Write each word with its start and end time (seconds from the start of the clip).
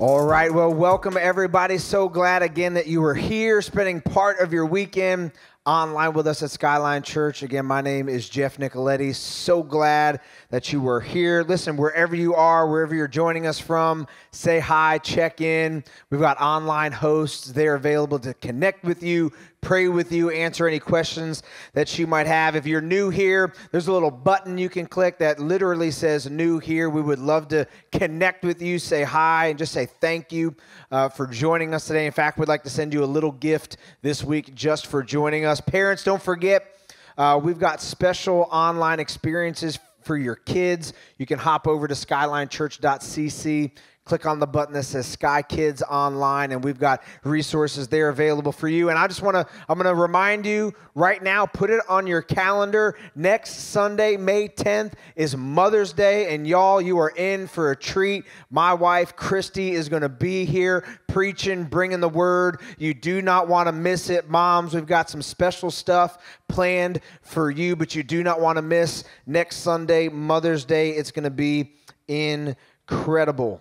All 0.00 0.24
right. 0.24 0.54
Well, 0.54 0.72
welcome 0.72 1.16
everybody. 1.16 1.76
So 1.76 2.08
glad 2.08 2.44
again 2.44 2.74
that 2.74 2.86
you 2.86 3.00
were 3.00 3.16
here 3.16 3.60
spending 3.60 4.00
part 4.00 4.38
of 4.38 4.52
your 4.52 4.64
weekend 4.64 5.32
online 5.66 6.12
with 6.12 6.28
us 6.28 6.40
at 6.44 6.52
Skyline 6.52 7.02
Church. 7.02 7.42
Again, 7.42 7.66
my 7.66 7.80
name 7.80 8.08
is 8.08 8.28
Jeff 8.28 8.58
Nicoletti. 8.58 9.12
So 9.12 9.60
glad 9.60 10.20
that 10.50 10.72
you 10.72 10.80
were 10.80 11.00
here. 11.00 11.42
Listen, 11.42 11.76
wherever 11.76 12.14
you 12.14 12.36
are, 12.36 12.70
wherever 12.70 12.94
you're 12.94 13.08
joining 13.08 13.44
us 13.44 13.58
from, 13.58 14.06
say 14.30 14.60
hi, 14.60 14.98
check 14.98 15.40
in. 15.40 15.82
We've 16.10 16.20
got 16.20 16.40
online 16.40 16.92
hosts. 16.92 17.50
They're 17.50 17.74
available 17.74 18.20
to 18.20 18.34
connect 18.34 18.84
with 18.84 19.02
you, 19.02 19.32
pray 19.60 19.88
with 19.88 20.12
you, 20.12 20.30
answer 20.30 20.66
any 20.66 20.78
questions 20.78 21.42
that 21.72 21.98
you 21.98 22.06
might 22.06 22.26
have. 22.26 22.56
If 22.56 22.66
you're 22.66 22.80
new 22.80 23.10
here, 23.10 23.52
there's 23.70 23.88
a 23.88 23.92
little 23.92 24.10
button 24.10 24.58
you 24.58 24.68
can 24.68 24.86
click 24.86 25.18
that 25.18 25.40
literally 25.40 25.90
says 25.90 26.30
new 26.30 26.58
here. 26.58 26.88
We 26.88 27.02
would 27.02 27.18
love 27.18 27.48
to 27.48 27.66
connect 27.92 28.44
with 28.44 28.62
you, 28.62 28.78
say 28.78 29.02
hi, 29.02 29.46
and 29.46 29.58
just 29.58 29.72
say 29.72 29.86
thank 29.86 30.32
you 30.32 30.54
uh, 30.90 31.08
for 31.08 31.26
joining 31.26 31.74
us 31.74 31.86
today. 31.86 32.06
In 32.06 32.12
fact, 32.12 32.38
we'd 32.38 32.48
like 32.48 32.62
to 32.64 32.70
send 32.70 32.94
you 32.94 33.02
a 33.02 33.06
little 33.06 33.32
gift 33.32 33.76
this 34.02 34.22
week 34.22 34.54
just 34.54 34.86
for 34.86 35.02
joining 35.02 35.44
us. 35.44 35.60
Parents, 35.60 36.04
don't 36.04 36.22
forget. 36.22 36.74
Uh, 37.16 37.40
we've 37.42 37.58
got 37.58 37.82
special 37.82 38.48
online 38.52 39.00
experiences 39.00 39.78
for 40.02 40.16
your 40.16 40.36
kids. 40.36 40.92
You 41.18 41.26
can 41.26 41.38
hop 41.38 41.66
over 41.66 41.88
to 41.88 41.94
skylinechurch.cc 41.94 43.72
click 44.08 44.24
on 44.24 44.38
the 44.38 44.46
button 44.46 44.72
that 44.72 44.84
says 44.84 45.06
Sky 45.06 45.42
Kids 45.42 45.82
Online, 45.82 46.52
and 46.52 46.64
we've 46.64 46.78
got 46.78 47.02
resources 47.24 47.88
there 47.88 48.08
available 48.08 48.52
for 48.52 48.66
you. 48.66 48.88
And 48.88 48.98
I 48.98 49.06
just 49.06 49.20
want 49.20 49.34
to, 49.34 49.46
I'm 49.68 49.78
going 49.78 49.94
to 49.94 50.00
remind 50.00 50.46
you 50.46 50.72
right 50.94 51.22
now, 51.22 51.44
put 51.44 51.68
it 51.68 51.82
on 51.90 52.06
your 52.06 52.22
calendar. 52.22 52.96
Next 53.14 53.50
Sunday, 53.68 54.16
May 54.16 54.48
10th, 54.48 54.94
is 55.14 55.36
Mother's 55.36 55.92
Day, 55.92 56.34
and 56.34 56.46
y'all, 56.46 56.80
you 56.80 56.98
are 56.98 57.10
in 57.10 57.46
for 57.46 57.70
a 57.70 57.76
treat. 57.76 58.24
My 58.50 58.72
wife, 58.72 59.14
Christy, 59.14 59.72
is 59.72 59.90
going 59.90 60.00
to 60.00 60.08
be 60.08 60.46
here 60.46 60.86
preaching, 61.06 61.64
bringing 61.64 62.00
the 62.00 62.08
word. 62.08 62.62
You 62.78 62.94
do 62.94 63.20
not 63.20 63.46
want 63.46 63.66
to 63.66 63.72
miss 63.72 64.08
it. 64.08 64.30
Moms, 64.30 64.72
we've 64.72 64.86
got 64.86 65.10
some 65.10 65.20
special 65.20 65.70
stuff 65.70 66.16
planned 66.48 67.02
for 67.20 67.50
you, 67.50 67.76
but 67.76 67.94
you 67.94 68.02
do 68.02 68.22
not 68.22 68.40
want 68.40 68.56
to 68.56 68.62
miss 68.62 69.04
next 69.26 69.56
Sunday, 69.58 70.08
Mother's 70.08 70.64
Day. 70.64 70.92
It's 70.92 71.10
going 71.10 71.24
to 71.24 71.30
be 71.30 71.74
incredible. 72.08 73.60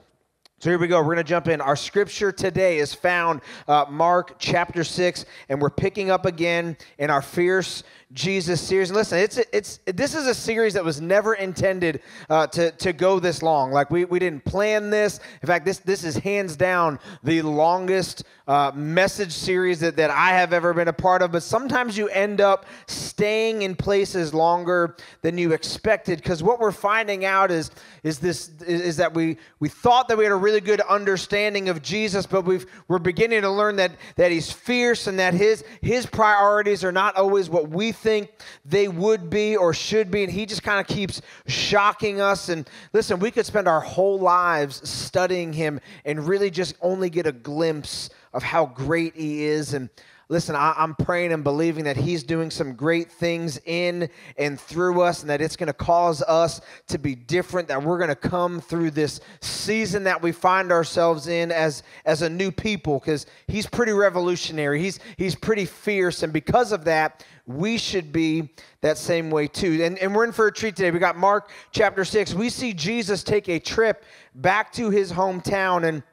So 0.60 0.72
here 0.72 0.80
we 0.80 0.88
go. 0.88 0.98
We're 0.98 1.14
going 1.14 1.18
to 1.18 1.24
jump 1.24 1.48
in. 1.50 1.62
Our 1.62 1.76
scripture 1.76 2.32
today 2.32 2.80
is 2.80 2.92
found 2.92 3.42
uh, 3.68 3.86
Mark 3.92 4.38
chapter 4.40 4.84
six, 4.84 5.24
and 5.50 5.62
we're 5.62 5.70
picking 5.70 6.10
up 6.10 6.26
again 6.26 6.76
in 6.98 7.12
our 7.12 7.22
fierce 7.22 7.84
Jesus 8.14 8.62
series. 8.62 8.90
Listen, 8.90 9.20
it's 9.20 9.38
it's 9.52 9.80
this 9.86 10.16
is 10.16 10.28
a 10.28 10.34
series 10.34 10.74
that 10.76 10.86
was 10.86 11.02
never 11.02 11.34
intended 11.34 12.02
uh, 12.30 12.48
to 12.48 12.72
to 12.72 12.94
go 12.94 13.20
this 13.20 13.44
long. 13.44 13.72
Like 13.72 13.92
we 13.92 14.06
we 14.06 14.18
didn't 14.18 14.46
plan 14.46 14.90
this. 14.90 15.20
In 15.42 15.48
fact, 15.48 15.66
this 15.66 15.80
this 15.80 16.06
is 16.06 16.16
hands 16.16 16.56
down 16.56 17.00
the 17.24 17.42
longest 17.42 18.24
uh, 18.48 18.72
message 18.74 19.34
series 19.34 19.82
that 19.82 19.98
that 19.98 20.10
I 20.10 20.30
have 20.30 20.54
ever 20.54 20.74
been 20.74 20.88
a 20.88 20.94
part 20.94 21.22
of. 21.22 21.34
But 21.34 21.44
sometimes 21.44 21.98
you 21.98 22.08
end 22.08 22.40
up 22.40 22.66
staying 22.88 23.64
in 23.64 23.76
places 23.76 24.34
longer 24.34 24.96
than 25.22 25.38
you 25.38 25.52
expected 25.52 26.20
because 26.20 26.42
what 26.42 26.62
we're 26.62 26.72
finding 26.72 27.26
out 27.26 27.52
is 27.52 27.72
is 28.04 28.20
this 28.20 28.52
is, 28.66 28.82
is 28.82 28.98
that 28.98 29.14
we 29.14 29.36
we 29.60 29.68
thought 29.68 30.08
that 30.08 30.18
we 30.18 30.24
had 30.24 30.32
a 30.32 30.38
really 30.38 30.62
good 30.62 30.80
understanding 30.80 31.68
of 31.68 31.82
Jesus, 31.82 32.26
but 32.26 32.46
we've 32.46 32.66
we're 32.88 33.00
beginning 33.00 33.42
to 33.42 33.52
learn 33.52 33.76
that 33.76 33.92
that 34.16 34.32
he's 34.32 34.50
fierce 34.50 35.08
and 35.08 35.20
that 35.20 35.34
his 35.34 35.66
his 35.82 36.06
priorities 36.06 36.86
are 36.86 36.94
not 36.94 37.18
always 37.18 37.50
what 37.50 37.70
we 37.70 37.92
think 37.98 38.31
they 38.66 38.88
would 38.88 39.30
be 39.30 39.56
or 39.56 39.73
should 39.73 40.09
be. 40.12 40.23
And 40.23 40.31
he 40.31 40.45
just 40.45 40.64
kind 40.64 40.80
of 40.80 40.88
keeps 40.88 41.22
shocking 41.48 42.22
us. 42.22 42.50
And 42.50 42.70
listen, 42.94 43.20
we 43.20 43.31
could 43.31 43.45
spend 43.45 43.67
our 43.67 43.81
whole 43.81 44.20
lives 44.20 44.88
studying 44.88 45.54
him 45.54 45.80
and 46.06 46.28
really 46.28 46.50
just 46.50 46.76
only 46.81 47.09
get 47.09 47.28
a 47.28 47.31
glimpse 47.31 48.09
of 48.34 48.44
how 48.44 48.66
great 48.67 49.16
he 49.16 49.44
is. 49.44 49.73
And 49.73 49.89
Listen, 50.30 50.58
I, 50.58 50.73
am 50.77 50.93
praying 50.93 51.32
and 51.32 51.42
believing 51.42 51.86
that 51.86 51.95
He's 51.95 52.21
doing 52.21 52.52
some 52.52 52.73
great 52.73 53.10
things 53.10 53.61
in 53.65 54.10
and 54.38 54.60
through 54.60 55.02
us, 55.02 55.21
and 55.21 55.30
that 55.30 55.39
it's 55.39 55.55
going 55.55 55.67
to 55.67 55.73
cause 55.73 56.21
us 56.23 56.60
to 56.88 56.98
be 56.98 57.15
different, 57.15 57.70
that 57.70 57.82
we're 57.82 57.98
going 57.98 58.10
to 58.10 58.15
come 58.15 58.60
through 58.60 58.92
this 58.92 59.21
season 59.39 60.04
that 60.04 60.21
we 60.21 60.33
find 60.33 60.70
ourselves 60.70 61.27
in 61.27 61.49
as, 61.52 61.82
as 62.05 62.23
a 62.23 62.30
new 62.30 62.52
people, 62.52 62.99
because 62.99 63.26
He's 63.48 63.67
pretty 63.67 63.93
revolutionary. 63.93 64.82
He's, 64.82 64.99
he's 65.16 65.36
pretty 65.36 65.66
fierce, 65.66 66.23
and 66.23 66.33
because 66.33 66.73
of 66.73 66.83
that, 66.86 67.26
we 67.45 67.77
should 67.77 68.11
be 68.11 68.49
that 68.82 68.98
same 68.98 69.32
way 69.32 69.48
too. 69.48 69.82
And, 69.82 69.98
and 69.99 70.14
we're 70.14 70.26
in 70.26 70.33
for 70.33 70.48
a 70.48 70.52
treat 70.52 70.76
today. 70.76 70.92
We 70.92 70.99
got 70.99 71.16
Mark 71.16 71.49
chapter 71.71 72.04
6. 72.04 72.33
We 72.33 72.49
see 72.49 72.73
Jesus 72.73 73.23
take 73.23 73.48
a 73.48 73.60
trip 73.60 74.04
back 74.36 74.73
to 74.73 74.89
his 74.89 75.14
hometown 75.14 75.87
and 75.87 76.04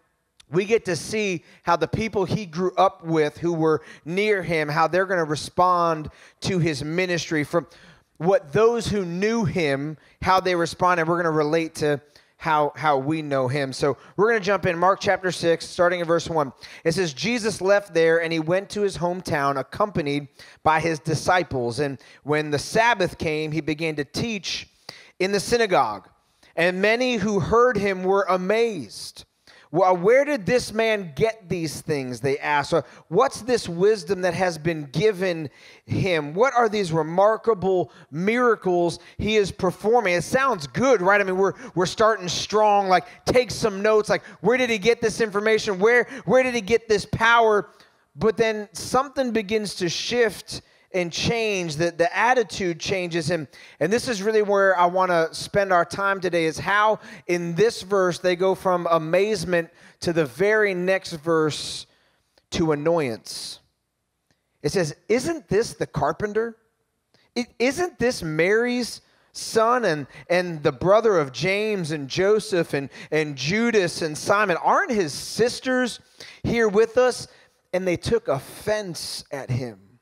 we 0.51 0.65
get 0.65 0.85
to 0.87 0.97
see 0.97 1.45
how 1.63 1.77
the 1.77 1.89
people 1.89 2.25
he 2.25 2.47
grew 2.47 2.73
up 2.77 3.05
with 3.05 3.39
who 3.39 3.53
were 3.53 3.83
near 4.05 4.43
him 4.43 4.69
how 4.69 4.87
they're 4.87 5.07
going 5.07 5.19
to 5.19 5.25
respond 5.25 6.11
to 6.41 6.59
his 6.59 6.85
ministry. 6.85 7.45
From 7.45 7.67
what 8.19 8.53
those 8.53 8.87
who 8.87 9.05
knew 9.05 9.45
him 9.45 9.97
how 10.23 10.41
they 10.41 10.55
responded 10.55 11.09
we're 11.09 11.17
going 11.17 11.25
to 11.25 11.31
relate 11.31 11.75
to 11.77 12.01
how 12.37 12.73
how 12.77 12.99
we 12.99 13.23
know 13.23 13.49
him. 13.49 13.73
So 13.73 13.97
we're 14.17 14.29
going 14.29 14.41
to 14.41 14.45
jump 14.45 14.67
in. 14.67 14.79
Mark 14.79 15.01
chapter 15.01 15.33
6 15.33 15.67
starting 15.67 16.01
in 16.01 16.07
verse 16.07 16.29
1 16.29 16.53
it 16.85 16.93
says 16.93 17.13
jesus 17.13 17.61
left 17.61 17.95
there 17.95 18.23
and 18.23 18.33
he 18.33 18.39
went 18.39 18.71
to 18.71 18.83
his 18.83 18.99
hometown 18.99 19.59
accompanied 19.59 20.29
by 20.63 20.81
his 20.81 20.99
disciples. 20.99 21.81
And 21.81 21.99
when 22.23 22.51
the 22.51 22.59
sabbath 22.59 23.19
came 23.19 23.51
he 23.53 23.61
began 23.61 23.97
to 23.97 24.05
teach 24.05 24.69
in 25.19 25.33
the 25.33 25.41
synagogue. 25.41 26.09
And 26.57 26.81
many 26.81 27.17
who 27.17 27.41
heard 27.41 27.77
him 27.77 28.05
were 28.05 28.27
amazed 28.29 29.25
well, 29.75 29.91
uh, 29.91 29.95
where 29.95 30.25
did 30.25 30.47
this 30.47 30.73
man 30.73 31.13
get 31.17 31.49
these 31.49 31.81
things? 31.81 32.21
They 32.21 32.39
asked. 32.39 32.73
What's 33.09 33.43
this 33.43 33.69
wisdom 33.69 34.21
that 34.21 34.33
has 34.33 34.57
been 34.57 34.85
given 34.93 35.51
him? 35.85 36.33
What 36.33 36.55
are 36.55 36.69
these 36.69 36.93
remarkable 36.93 37.91
miracles 38.13 39.01
he 39.19 39.35
is 39.35 39.51
performing? 39.51 40.15
It 40.15 40.23
sounds 40.23 40.69
good, 40.69 41.03
right? 41.03 41.21
I 41.21 41.25
mean, 41.25 41.37
we're 41.37 41.55
we're 41.75 41.87
starting 41.87 42.29
strong. 42.29 42.87
Like, 42.87 43.25
take 43.25 43.51
some 43.51 43.83
notes. 43.83 44.09
Like, 44.09 44.23
where 44.43 44.57
did 44.57 44.71
he 44.71 44.79
get 44.79 45.01
this 45.01 45.21
information? 45.21 45.81
Where 45.81 46.07
where 46.25 46.45
did 46.45 46.55
he 46.55 46.61
get 46.61 46.89
this 46.89 47.05
power? 47.05 47.71
But 48.15 48.37
then 48.37 48.69
something 48.75 49.33
begins 49.33 49.75
to 49.77 49.89
shift 49.89 50.63
and 50.95 51.13
change, 51.13 51.77
that 51.77 51.99
the 51.99 52.17
attitude 52.17 52.79
changes. 52.79 53.31
And, 53.31 53.49
and 53.81 53.93
this 53.93 54.09
is 54.09 54.23
really 54.23 54.43
where 54.43 54.79
I 54.79 54.87
want 54.87 55.11
to 55.11 55.35
spend 55.35 55.73
our 55.73 55.85
time 55.85 56.21
today 56.21 56.45
is 56.47 56.59
how 56.59 57.01
in 57.27 57.55
this 57.57 57.83
verse 57.83 58.21
they 58.21 58.37
go 58.37 58.55
from 58.55 58.87
amazement 58.91 59.71
to 60.01 60.13
the 60.13 60.25
very 60.25 60.73
next 60.73 61.15
verse 61.15 61.87
to 62.53 62.73
annoyance. 62.73 63.59
It 64.63 64.73
says, 64.73 64.97
Isn't 65.09 65.49
this 65.49 65.75
the 65.75 65.87
carpenter? 65.87 66.57
is 67.35 67.47
isn't 67.59 67.99
this 67.99 68.23
Mary's 68.23 69.01
son 69.33 69.85
and, 69.85 70.07
and 70.31 70.63
the 70.63 70.73
brother 70.73 71.19
of 71.19 71.33
James 71.33 71.91
and 71.91 72.09
Joseph 72.09 72.73
and, 72.73 72.89
and 73.11 73.37
Judas 73.37 74.03
and 74.03 74.17
Simon? 74.17 74.57
Aren't 74.57 74.93
his 74.93 75.13
sisters 75.13 76.01
here 76.45 76.69
with 76.69 76.97
us? 76.97 77.27
And 77.73 77.87
they 77.87 77.97
took 77.97 78.29
offense 78.29 79.25
at 79.33 79.51
him. 79.51 79.94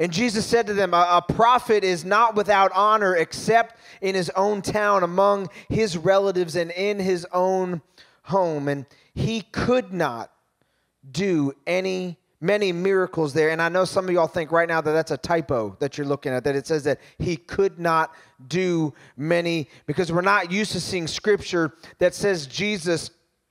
And 0.00 0.10
Jesus 0.12 0.46
said 0.46 0.66
to 0.66 0.74
them, 0.74 0.94
a, 0.94 1.22
prophet 1.28 1.84
is 1.84 2.04
not 2.04 2.34
without 2.34 2.72
honor 2.74 3.14
except 3.14 3.78
in 4.00 4.14
his 4.14 4.30
own 4.30 4.62
town, 4.62 5.04
among 5.04 5.50
his 5.68 5.96
relatives, 5.96 6.56
and 6.56 6.70
in 6.72 6.98
his 6.98 7.26
own 7.32 7.82
home. 8.22 8.66
And 8.66 8.86
he 9.14 9.42
could 9.42 9.92
not 9.92 10.32
do 11.12 11.52
any 11.66 12.16
many 12.40 12.72
miracles 12.72 13.34
there. 13.34 13.50
And 13.50 13.60
I 13.60 13.68
know 13.68 13.84
some 13.84 14.06
of 14.06 14.14
y'all 14.14 14.26
think 14.26 14.50
right 14.50 14.66
now 14.66 14.80
that 14.80 14.92
that's 14.92 15.10
a 15.10 15.18
typo 15.18 15.76
that 15.78 15.98
you're 15.98 16.06
looking 16.06 16.32
at, 16.32 16.44
that 16.44 16.56
it 16.56 16.66
says 16.66 16.84
that 16.84 16.98
he 17.18 17.36
could 17.36 17.78
not 17.78 18.14
do 18.48 18.94
many, 19.16 19.68
because 19.86 20.10
we're 20.10 20.22
not 20.22 20.50
used 20.50 20.72
to 20.72 20.80
seeing 20.80 21.06
scripture 21.06 21.74
that 21.98 22.14
says 22.14 22.46
Jesus 22.46 23.10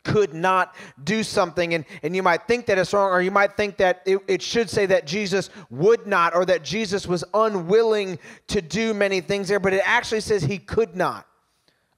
could 0.10 0.34
not 0.34 0.74
do 1.04 1.22
something. 1.22 1.76
And, 1.76 1.86
and 2.02 2.16
you 2.16 2.24
might 2.24 2.48
think 2.48 2.66
that 2.66 2.80
it's 2.80 2.94
wrong, 2.94 3.12
or 3.12 3.22
you 3.22 3.30
might 3.30 3.56
think 3.56 3.78
that 3.78 4.02
it, 4.06 4.20
it 4.28 4.42
should 4.42 4.70
say 4.70 4.88
that 4.88 5.06
Jesus 5.06 5.52
would 5.70 6.08
not, 6.08 6.36
or 6.36 6.46
that 6.46 6.64
Jesus 6.64 7.06
was 7.08 7.24
unwilling 7.34 8.18
to 8.48 8.60
do 8.62 8.96
many 8.96 9.22
things 9.22 9.48
there, 9.48 9.60
but 9.60 9.72
it 9.72 9.84
actually 9.86 10.22
says 10.22 10.42
he 10.42 10.58
could 10.58 10.96
not, 10.96 11.28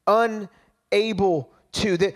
unable 0.08 1.50
to. 1.72 1.96
That 1.98 2.16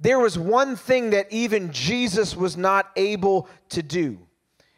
there 0.00 0.18
was 0.18 0.38
one 0.38 0.76
thing 0.76 1.10
that 1.10 1.30
even 1.30 1.72
Jesus 1.72 2.34
was 2.34 2.56
not 2.56 2.90
able 2.96 3.48
to 3.68 3.82
do, 3.82 4.18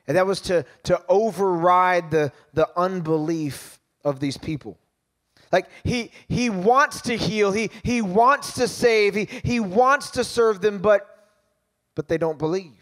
and 0.09 0.17
that 0.17 0.27
was 0.27 0.41
to, 0.43 0.65
to 0.83 1.01
override 1.09 2.11
the, 2.11 2.33
the 2.55 2.69
unbelief 2.77 3.79
of 4.05 4.19
these 4.19 4.37
people. 4.37 4.79
Like 5.53 5.67
he 5.85 6.11
he 6.29 6.51
wants 6.51 7.03
to 7.03 7.17
heal, 7.17 7.53
he 7.53 7.71
he 7.83 8.03
wants 8.03 8.55
to 8.55 8.69
save, 8.69 9.15
he 9.15 9.29
he 9.45 9.61
wants 9.61 10.11
to 10.13 10.25
serve 10.25 10.61
them, 10.61 10.79
but 10.79 11.07
but 11.95 12.09
they 12.09 12.19
don't 12.19 12.39
believe. 12.39 12.73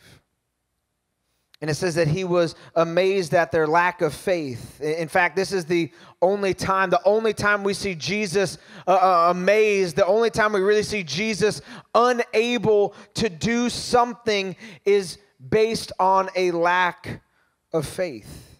And 1.60 1.70
it 1.70 1.76
says 1.76 1.94
that 1.94 2.08
he 2.08 2.24
was 2.24 2.56
amazed 2.74 3.32
at 3.32 3.50
their 3.50 3.66
lack 3.66 4.02
of 4.02 4.12
faith. 4.12 4.82
In 4.82 5.08
fact, 5.08 5.34
this 5.34 5.50
is 5.50 5.64
the 5.64 5.90
only 6.20 6.52
time, 6.52 6.90
the 6.90 7.00
only 7.06 7.32
time 7.32 7.64
we 7.64 7.72
see 7.72 7.94
Jesus 7.94 8.58
uh, 8.86 8.90
uh, 8.90 9.30
amazed, 9.30 9.96
the 9.96 10.04
only 10.04 10.28
time 10.28 10.52
we 10.52 10.60
really 10.60 10.82
see 10.82 11.02
Jesus 11.02 11.62
unable 11.94 12.94
to 13.14 13.30
do 13.30 13.70
something 13.70 14.56
is 14.84 15.16
based 15.48 15.90
on 15.98 16.28
a 16.36 16.50
lack 16.50 17.22
of 17.72 17.86
faith. 17.86 18.53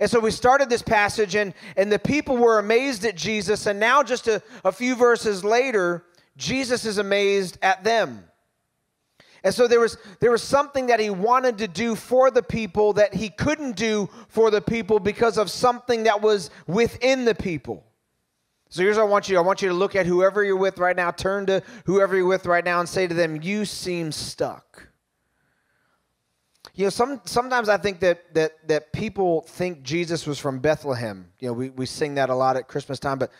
And 0.00 0.10
so 0.10 0.20
we 0.20 0.30
started 0.30 0.68
this 0.68 0.82
passage, 0.82 1.34
and, 1.34 1.54
and 1.76 1.92
the 1.92 1.98
people 1.98 2.36
were 2.36 2.58
amazed 2.58 3.04
at 3.04 3.16
Jesus. 3.16 3.66
And 3.66 3.78
now, 3.78 4.02
just 4.02 4.26
a, 4.26 4.42
a 4.64 4.72
few 4.72 4.94
verses 4.94 5.44
later, 5.44 6.04
Jesus 6.36 6.84
is 6.84 6.98
amazed 6.98 7.58
at 7.62 7.84
them. 7.84 8.24
And 9.44 9.52
so 9.52 9.66
there 9.66 9.80
was, 9.80 9.98
there 10.20 10.30
was 10.30 10.42
something 10.42 10.86
that 10.86 11.00
he 11.00 11.10
wanted 11.10 11.58
to 11.58 11.68
do 11.68 11.94
for 11.96 12.30
the 12.30 12.42
people 12.42 12.92
that 12.94 13.14
he 13.14 13.28
couldn't 13.28 13.76
do 13.76 14.08
for 14.28 14.50
the 14.50 14.60
people 14.60 15.00
because 15.00 15.36
of 15.36 15.50
something 15.50 16.04
that 16.04 16.22
was 16.22 16.50
within 16.66 17.24
the 17.24 17.34
people. 17.34 17.84
So 18.68 18.82
here's 18.82 18.96
what 18.96 19.02
I 19.02 19.08
want 19.08 19.28
you 19.28 19.36
I 19.36 19.42
want 19.42 19.60
you 19.60 19.68
to 19.68 19.74
look 19.74 19.96
at 19.96 20.06
whoever 20.06 20.42
you're 20.42 20.56
with 20.56 20.78
right 20.78 20.96
now, 20.96 21.10
turn 21.10 21.46
to 21.46 21.62
whoever 21.84 22.16
you're 22.16 22.26
with 22.26 22.46
right 22.46 22.64
now 22.64 22.80
and 22.80 22.88
say 22.88 23.06
to 23.06 23.14
them, 23.14 23.42
You 23.42 23.64
seem 23.64 24.12
stuck. 24.12 24.88
You 26.74 26.84
know, 26.84 26.90
some, 26.90 27.20
sometimes 27.24 27.68
I 27.68 27.76
think 27.76 28.00
that, 28.00 28.32
that, 28.34 28.66
that 28.68 28.92
people 28.92 29.42
think 29.42 29.82
Jesus 29.82 30.26
was 30.26 30.38
from 30.38 30.58
Bethlehem. 30.58 31.30
You 31.38 31.48
know, 31.48 31.52
we, 31.52 31.70
we 31.70 31.84
sing 31.86 32.14
that 32.14 32.30
a 32.30 32.34
lot 32.34 32.56
at 32.56 32.66
Christmas 32.66 32.98
time, 32.98 33.18
but 33.18 33.30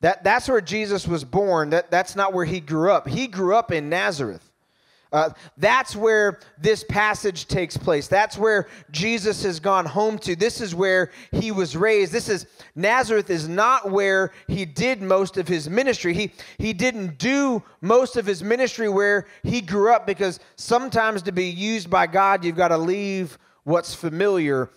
that, 0.00 0.24
that's 0.24 0.48
where 0.48 0.62
Jesus 0.62 1.06
was 1.06 1.24
born. 1.24 1.70
That, 1.70 1.90
that's 1.90 2.16
not 2.16 2.32
where 2.32 2.46
he 2.46 2.58
grew 2.58 2.90
up. 2.90 3.06
He 3.06 3.26
grew 3.26 3.54
up 3.54 3.70
in 3.70 3.90
Nazareth. 3.90 4.49
Uh, 5.12 5.30
that's 5.56 5.96
where 5.96 6.38
this 6.58 6.84
passage 6.84 7.48
takes 7.48 7.76
place. 7.76 8.06
That's 8.06 8.38
where 8.38 8.68
Jesus 8.90 9.42
has 9.42 9.58
gone 9.58 9.84
home 9.84 10.18
to. 10.20 10.36
This 10.36 10.60
is 10.60 10.74
where 10.74 11.10
he 11.32 11.50
was 11.50 11.76
raised. 11.76 12.12
This 12.12 12.28
is 12.28 12.46
Nazareth 12.76 13.28
is 13.28 13.48
not 13.48 13.90
where 13.90 14.32
he 14.46 14.64
did 14.64 15.02
most 15.02 15.36
of 15.36 15.48
his 15.48 15.68
ministry. 15.68 16.14
He 16.14 16.32
he 16.58 16.72
didn't 16.72 17.18
do 17.18 17.62
most 17.80 18.16
of 18.16 18.24
his 18.24 18.42
ministry 18.42 18.88
where 18.88 19.26
he 19.42 19.60
grew 19.60 19.92
up 19.92 20.06
because 20.06 20.38
sometimes 20.56 21.22
to 21.22 21.32
be 21.32 21.46
used 21.46 21.90
by 21.90 22.06
God, 22.06 22.44
you've 22.44 22.56
got 22.56 22.68
to 22.68 22.78
leave 22.78 23.36
what's 23.64 23.94
familiar 23.94 24.70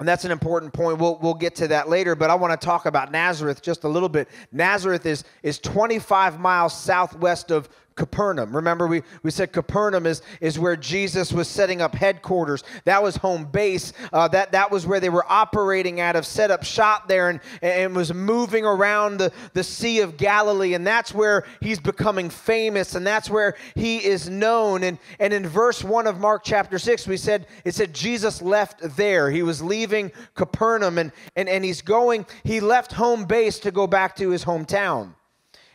and 0.00 0.08
that's 0.08 0.24
an 0.24 0.30
important 0.30 0.72
point. 0.72 0.98
We'll, 0.98 1.18
we'll 1.20 1.34
get 1.34 1.54
to 1.56 1.68
that 1.68 1.90
later, 1.90 2.16
but 2.16 2.30
I 2.30 2.34
want 2.34 2.58
to 2.58 2.64
talk 2.64 2.86
about 2.86 3.12
Nazareth 3.12 3.60
just 3.60 3.84
a 3.84 3.88
little 3.88 4.08
bit. 4.08 4.28
Nazareth 4.50 5.04
is, 5.04 5.24
is 5.42 5.58
25 5.58 6.40
miles 6.40 6.74
southwest 6.74 7.50
of 7.50 7.68
Capernaum. 7.96 8.54
Remember, 8.54 8.86
we, 8.86 9.02
we 9.22 9.30
said 9.30 9.52
Capernaum 9.52 10.06
is, 10.06 10.22
is 10.40 10.58
where 10.58 10.76
Jesus 10.76 11.32
was 11.32 11.48
setting 11.48 11.82
up 11.82 11.94
headquarters. 11.94 12.64
That 12.84 13.02
was 13.02 13.16
home 13.16 13.44
base. 13.44 13.92
Uh, 14.12 14.28
that, 14.28 14.52
that 14.52 14.70
was 14.70 14.86
where 14.86 15.00
they 15.00 15.08
were 15.08 15.24
operating 15.28 16.00
out 16.00 16.16
of, 16.16 16.24
set 16.24 16.50
up 16.50 16.64
shop 16.64 17.08
there 17.08 17.28
and, 17.28 17.40
and 17.60 17.94
was 17.94 18.14
moving 18.14 18.64
around 18.64 19.18
the, 19.18 19.32
the 19.52 19.64
Sea 19.64 20.00
of 20.00 20.16
Galilee. 20.16 20.74
And 20.74 20.86
that's 20.86 21.12
where 21.12 21.44
he's 21.60 21.80
becoming 21.80 22.30
famous 22.30 22.94
and 22.94 23.06
that's 23.06 23.28
where 23.28 23.56
he 23.74 23.98
is 23.98 24.28
known. 24.28 24.82
And, 24.82 24.98
and 25.18 25.32
in 25.32 25.46
verse 25.46 25.84
1 25.84 26.06
of 26.06 26.18
Mark 26.18 26.42
chapter 26.44 26.78
6, 26.78 27.06
we 27.06 27.16
said, 27.16 27.46
it 27.64 27.74
said 27.74 27.94
Jesus 27.94 28.40
left 28.40 28.96
there. 28.96 29.30
He 29.30 29.42
was 29.42 29.62
leaving 29.62 30.12
Capernaum 30.34 30.98
and, 30.98 31.12
and, 31.36 31.48
and 31.48 31.64
he's 31.64 31.82
going, 31.82 32.26
he 32.44 32.60
left 32.60 32.92
home 32.92 33.24
base 33.24 33.58
to 33.60 33.70
go 33.70 33.86
back 33.86 34.16
to 34.16 34.30
his 34.30 34.44
hometown. 34.44 35.14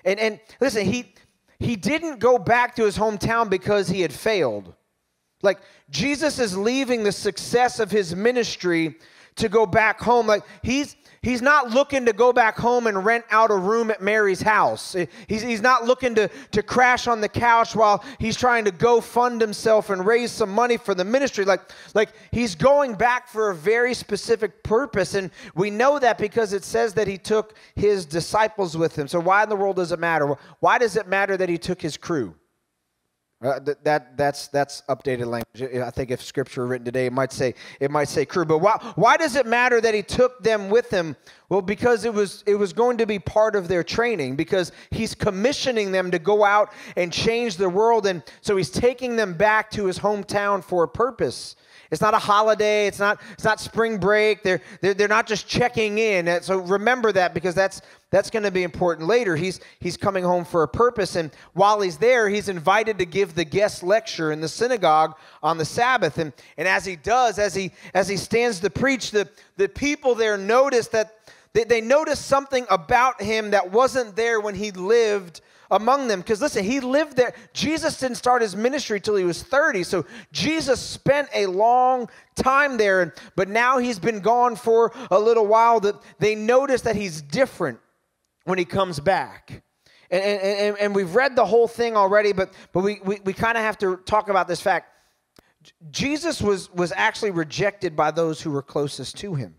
And, 0.05 0.19
and 0.19 0.39
listen, 0.61 0.85
he, 0.85 1.13
he 1.65 1.75
didn't 1.75 2.19
go 2.19 2.37
back 2.37 2.75
to 2.75 2.85
his 2.85 2.95
hometown 2.95 3.49
because 3.49 3.87
he 3.87 4.01
had 4.01 4.13
failed. 4.13 4.73
Like, 5.41 5.59
Jesus 5.89 6.37
is 6.37 6.55
leaving 6.55 7.03
the 7.03 7.11
success 7.11 7.79
of 7.79 7.89
his 7.89 8.15
ministry 8.15 8.95
to 9.37 9.49
go 9.49 9.65
back 9.65 9.99
home. 9.99 10.27
Like, 10.27 10.43
he's 10.61 10.95
He's 11.25 11.41
not 11.41 11.71
looking 11.71 12.05
to 12.05 12.13
go 12.13 12.31
back 12.31 12.55
home 12.55 12.85
and 12.85 13.03
rent 13.03 13.25
out 13.31 13.49
a 13.49 13.55
room 13.55 13.89
at 13.89 13.99
Mary's 13.99 14.43
house. 14.43 14.95
He's, 15.27 15.41
he's 15.41 15.59
not 15.59 15.83
looking 15.83 16.13
to, 16.13 16.29
to 16.51 16.61
crash 16.61 17.07
on 17.07 17.19
the 17.19 17.27
couch 17.27 17.75
while 17.75 18.03
he's 18.19 18.37
trying 18.37 18.63
to 18.65 18.71
go 18.71 19.01
fund 19.01 19.41
himself 19.41 19.89
and 19.89 20.05
raise 20.05 20.31
some 20.31 20.51
money 20.51 20.77
for 20.77 20.93
the 20.93 21.03
ministry. 21.03 21.43
Like, 21.43 21.61
like 21.95 22.09
he's 22.29 22.53
going 22.53 22.93
back 22.93 23.27
for 23.27 23.49
a 23.49 23.55
very 23.55 23.95
specific 23.95 24.61
purpose. 24.61 25.15
And 25.15 25.31
we 25.55 25.71
know 25.71 25.97
that 25.97 26.19
because 26.19 26.53
it 26.53 26.63
says 26.63 26.93
that 26.93 27.07
he 27.07 27.17
took 27.17 27.57
his 27.73 28.05
disciples 28.05 28.77
with 28.77 28.95
him. 28.95 29.07
So 29.07 29.19
why 29.19 29.41
in 29.41 29.49
the 29.49 29.55
world 29.55 29.77
does 29.77 29.91
it 29.91 29.97
matter? 29.97 30.37
Why 30.59 30.77
does 30.77 30.95
it 30.95 31.07
matter 31.07 31.35
that 31.37 31.49
he 31.49 31.57
took 31.57 31.81
his 31.81 31.97
crew? 31.97 32.35
Uh, 33.45 33.59
th- 33.59 33.77
that 33.83 34.17
that's 34.17 34.47
that's 34.47 34.81
updated 34.89 35.27
language. 35.27 35.79
I 35.79 35.91
think 35.91 36.09
if 36.09 36.19
scripture 36.19 36.61
were 36.61 36.67
written 36.67 36.83
today, 36.83 37.05
it 37.05 37.13
might 37.13 37.31
say 37.31 37.53
it 37.79 37.91
might 37.91 38.07
say 38.07 38.25
crew. 38.25 38.43
But 38.43 38.57
why 38.57 38.79
why 38.95 39.17
does 39.17 39.35
it 39.35 39.45
matter 39.45 39.79
that 39.81 39.93
he 39.93 40.01
took 40.01 40.43
them 40.43 40.71
with 40.71 40.89
him? 40.89 41.15
Well, 41.47 41.61
because 41.61 42.05
it 42.05 42.13
was 42.13 42.43
it 42.47 42.55
was 42.55 42.73
going 42.73 42.97
to 42.97 43.05
be 43.05 43.19
part 43.19 43.55
of 43.55 43.67
their 43.67 43.83
training. 43.83 44.35
Because 44.35 44.71
he's 44.89 45.13
commissioning 45.13 45.91
them 45.91 46.09
to 46.09 46.17
go 46.17 46.43
out 46.43 46.73
and 46.95 47.13
change 47.13 47.57
the 47.57 47.69
world, 47.69 48.07
and 48.07 48.23
so 48.41 48.57
he's 48.57 48.71
taking 48.71 49.15
them 49.15 49.35
back 49.35 49.69
to 49.71 49.85
his 49.85 49.99
hometown 49.99 50.63
for 50.63 50.83
a 50.83 50.87
purpose. 50.87 51.55
It's 51.95 52.01
not 52.01 52.13
a 52.13 52.19
holiday. 52.19 52.87
It's 52.87 52.99
not, 52.99 53.21
it's 53.31 53.45
not 53.45 53.61
spring 53.61 53.99
break. 53.99 54.43
They're, 54.43 54.59
they're, 54.81 54.93
they're 54.93 55.07
not 55.07 55.27
just 55.27 55.47
checking 55.47 55.97
in. 55.97 56.41
So 56.43 56.57
remember 56.57 57.13
that 57.13 57.33
because 57.33 57.55
that's, 57.55 57.81
that's 58.09 58.29
going 58.29 58.43
to 58.43 58.51
be 58.51 58.63
important 58.63 59.07
later. 59.07 59.37
He's, 59.37 59.61
he's 59.79 59.95
coming 59.95 60.25
home 60.25 60.43
for 60.43 60.63
a 60.63 60.67
purpose. 60.67 61.15
And 61.15 61.31
while 61.53 61.79
he's 61.79 61.95
there, 61.95 62.27
he's 62.27 62.49
invited 62.49 62.99
to 62.99 63.05
give 63.05 63.33
the 63.33 63.45
guest 63.45 63.81
lecture 63.81 64.33
in 64.33 64.41
the 64.41 64.49
synagogue 64.49 65.15
on 65.41 65.57
the 65.57 65.63
Sabbath. 65.63 66.17
And, 66.17 66.33
and 66.57 66.67
as 66.67 66.83
he 66.83 66.97
does, 66.97 67.39
as 67.39 67.55
he, 67.55 67.71
as 67.93 68.09
he 68.09 68.17
stands 68.17 68.59
to 68.59 68.69
preach, 68.69 69.11
the, 69.11 69.29
the 69.55 69.69
people 69.69 70.15
there 70.15 70.37
notice 70.37 70.89
that 70.89 71.15
they, 71.53 71.63
they 71.63 71.79
notice 71.79 72.19
something 72.19 72.65
about 72.69 73.21
him 73.21 73.51
that 73.51 73.71
wasn't 73.71 74.17
there 74.17 74.41
when 74.41 74.55
he 74.55 74.71
lived 74.71 75.39
among 75.71 76.07
them. 76.07 76.21
Because 76.21 76.41
listen, 76.41 76.63
he 76.63 76.79
lived 76.79 77.15
there. 77.15 77.33
Jesus 77.53 77.99
didn't 77.99 78.17
start 78.17 78.41
his 78.41 78.55
ministry 78.55 78.99
till 78.99 79.15
he 79.15 79.23
was 79.23 79.43
30. 79.43 79.83
So 79.83 80.05
Jesus 80.31 80.79
spent 80.79 81.29
a 81.33 81.45
long 81.47 82.09
time 82.35 82.77
there. 82.77 83.13
But 83.35 83.49
now 83.49 83.77
he's 83.77 83.99
been 83.99 84.19
gone 84.19 84.55
for 84.55 84.91
a 85.11 85.19
little 85.19 85.47
while. 85.47 85.79
That 85.79 85.95
they 86.19 86.35
notice 86.35 86.81
that 86.81 86.95
he's 86.95 87.21
different 87.21 87.79
when 88.45 88.57
he 88.57 88.65
comes 88.65 88.99
back. 88.99 89.63
And, 90.09 90.23
and, 90.23 90.77
and 90.77 90.95
we've 90.95 91.15
read 91.15 91.35
the 91.35 91.45
whole 91.45 91.67
thing 91.67 91.97
already, 91.97 92.31
but, 92.31 92.53
but 92.71 92.81
we, 92.81 92.99
we, 93.03 93.19
we 93.25 93.33
kind 93.33 93.57
of 93.57 93.63
have 93.63 93.77
to 93.79 93.97
talk 93.97 94.29
about 94.29 94.47
this 94.47 94.61
fact. 94.61 94.91
Jesus 95.89 96.41
was, 96.41 96.71
was 96.73 96.93
actually 96.95 97.31
rejected 97.31 97.95
by 97.95 98.11
those 98.11 98.39
who 98.39 98.51
were 98.51 98.61
closest 98.61 99.17
to 99.17 99.33
him. 99.33 99.55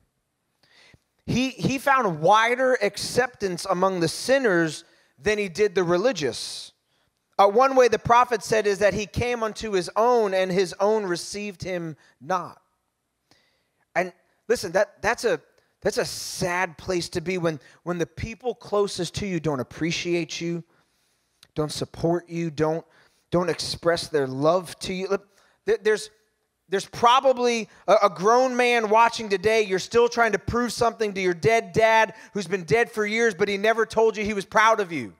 He, 1.26 1.50
he 1.50 1.78
found 1.78 2.20
wider 2.20 2.74
acceptance 2.80 3.66
among 3.68 3.98
the 3.98 4.06
sinners 4.06 4.84
than 5.18 5.38
he 5.38 5.48
did 5.48 5.74
the 5.74 5.84
religious. 5.84 6.72
Uh, 7.38 7.49
one 7.49 7.76
way 7.76 7.88
the 7.88 7.99
prophet 7.99 8.42
said 8.42 8.66
is 8.66 8.78
that 8.78 8.94
he 8.94 9.06
came 9.06 9.42
unto 9.42 9.73
his 9.73 9.90
own 9.96 10.32
and 10.32 10.50
his 10.50 10.75
own 10.80 11.04
received 11.04 11.62
him 11.62 11.96
not. 12.20 12.61
And 13.94 14.12
listen, 14.49 14.73
that, 14.73 15.02
that's, 15.02 15.25
a, 15.25 15.40
that's 15.82 15.99
a 15.99 16.04
sad 16.04 16.78
place 16.78 17.08
to 17.11 17.20
be 17.20 17.38
when, 17.38 17.61
when 17.82 17.99
the 17.99 18.06
people 18.06 18.54
closest 18.54 19.14
to 19.16 19.26
you 19.26 19.40
don't 19.40 19.61
appreciate 19.61 20.40
you, 20.40 20.64
don't 21.54 21.73
support 21.73 22.28
you, 22.28 22.50
don't, 22.50 22.85
don't 23.30 23.50
express 23.50 24.08
their 24.08 24.26
love 24.26 24.78
to 24.80 24.94
you. 24.94 25.18
There's, 25.82 26.11
there's 26.68 26.87
probably 26.87 27.68
a, 27.87 28.11
grown 28.11 28.56
man 28.56 28.88
watching 28.88 29.28
today. 29.28 29.62
You're 29.62 29.78
still 29.78 30.08
trying 30.08 30.32
to 30.32 30.38
prove 30.38 30.73
something 30.73 31.14
to 31.14 31.20
your 31.20 31.35
dead 31.35 31.73
dad 31.73 32.14
who's 32.32 32.49
been 32.49 32.64
dead 32.64 32.90
for 32.90 33.06
years, 33.06 33.35
but 33.35 33.49
he 33.49 33.56
never 33.56 33.87
told 33.87 34.16
you 34.16 34.25
he 34.25 34.35
was 34.35 34.44
proud 34.44 34.80
of 34.80 34.90
you. 34.90 35.14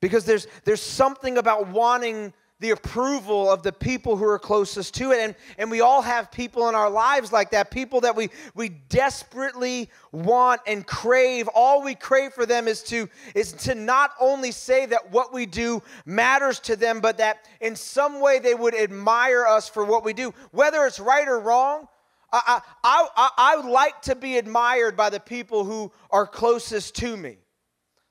Because 0.00 0.24
there's, 0.24 0.46
there's 0.64 0.80
something 0.80 1.36
about 1.36 1.68
wanting 1.68 2.32
the 2.60 2.70
approval 2.70 3.50
of 3.50 3.62
the 3.62 3.72
people 3.72 4.16
who 4.16 4.24
are 4.24 4.38
closest 4.38 4.94
to 4.94 5.12
it. 5.12 5.20
And, 5.20 5.34
and 5.58 5.70
we 5.70 5.80
all 5.80 6.02
have 6.02 6.32
people 6.32 6.68
in 6.68 6.74
our 6.74 6.90
lives 6.90 7.32
like 7.32 7.50
that, 7.52 7.70
people 7.70 8.00
that 8.00 8.16
we, 8.16 8.30
we 8.54 8.68
desperately 8.68 9.90
want 10.10 10.60
and 10.66 10.86
crave. 10.86 11.48
All 11.54 11.82
we 11.82 11.94
crave 11.94 12.32
for 12.32 12.46
them 12.46 12.66
is 12.66 12.82
to, 12.84 13.08
is 13.34 13.52
to 13.52 13.74
not 13.74 14.10
only 14.20 14.50
say 14.50 14.86
that 14.86 15.12
what 15.12 15.32
we 15.32 15.46
do 15.46 15.82
matters 16.04 16.58
to 16.60 16.74
them, 16.74 17.00
but 17.00 17.18
that 17.18 17.46
in 17.60 17.76
some 17.76 18.20
way 18.20 18.40
they 18.40 18.54
would 18.54 18.74
admire 18.74 19.44
us 19.46 19.68
for 19.68 19.84
what 19.84 20.04
we 20.04 20.12
do. 20.12 20.34
Whether 20.50 20.84
it's 20.86 20.98
right 20.98 21.28
or 21.28 21.38
wrong, 21.38 21.86
I, 22.32 22.60
I, 22.84 23.08
I, 23.16 23.30
I 23.38 23.68
like 23.68 24.02
to 24.02 24.14
be 24.14 24.36
admired 24.36 24.96
by 24.96 25.10
the 25.10 25.20
people 25.20 25.64
who 25.64 25.92
are 26.10 26.26
closest 26.26 26.96
to 26.96 27.16
me. 27.16 27.38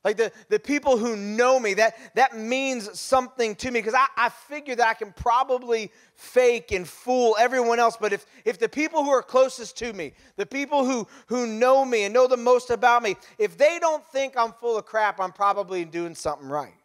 Like 0.07 0.15
the, 0.15 0.31
the 0.47 0.57
people 0.57 0.97
who 0.97 1.17
know 1.17 1.59
me, 1.59 1.73
that, 1.73 1.97
that 2.15 2.37
means 2.37 2.97
something 2.97 3.57
to 3.57 3.71
me 3.71 3.81
because 3.81 3.93
I, 3.93 4.07
I 4.15 4.29
figure 4.29 4.73
that 4.73 4.87
I 4.87 4.93
can 4.93 5.11
probably 5.11 5.91
fake 6.15 6.71
and 6.71 6.87
fool 6.87 7.35
everyone 7.37 7.77
else. 7.77 7.97
But 7.99 8.13
if, 8.13 8.25
if 8.45 8.57
the 8.57 8.69
people 8.69 9.03
who 9.03 9.09
are 9.09 9.21
closest 9.21 9.77
to 9.79 9.91
me, 9.91 10.13
the 10.37 10.45
people 10.45 10.85
who, 10.85 11.09
who 11.25 11.45
know 11.45 11.83
me 11.83 12.05
and 12.05 12.13
know 12.13 12.25
the 12.25 12.37
most 12.37 12.69
about 12.69 13.03
me, 13.03 13.17
if 13.37 13.57
they 13.57 13.79
don't 13.79 14.01
think 14.07 14.35
I'm 14.37 14.53
full 14.53 14.77
of 14.77 14.85
crap, 14.85 15.19
I'm 15.19 15.33
probably 15.33 15.83
doing 15.83 16.15
something 16.15 16.47
right. 16.47 16.75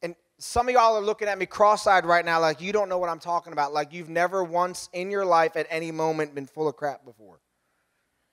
And, 0.00 0.14
some 0.38 0.66
of 0.66 0.72
y'all 0.72 0.96
are 0.96 1.02
looking 1.02 1.28
at 1.28 1.36
me 1.36 1.44
cross-eyed 1.44 2.06
right 2.06 2.24
now 2.24 2.40
like 2.40 2.58
you 2.58 2.72
don't 2.72 2.88
know 2.88 2.96
what 2.96 3.10
I'm 3.10 3.20
talking 3.20 3.52
about. 3.52 3.74
Like 3.74 3.92
you've 3.92 4.08
never 4.08 4.42
once 4.42 4.88
in 4.94 5.10
your 5.10 5.26
life 5.26 5.56
at 5.56 5.66
any 5.68 5.92
moment 5.92 6.34
been 6.34 6.46
full 6.46 6.68
of 6.68 6.76
crap 6.76 7.04
before. 7.04 7.42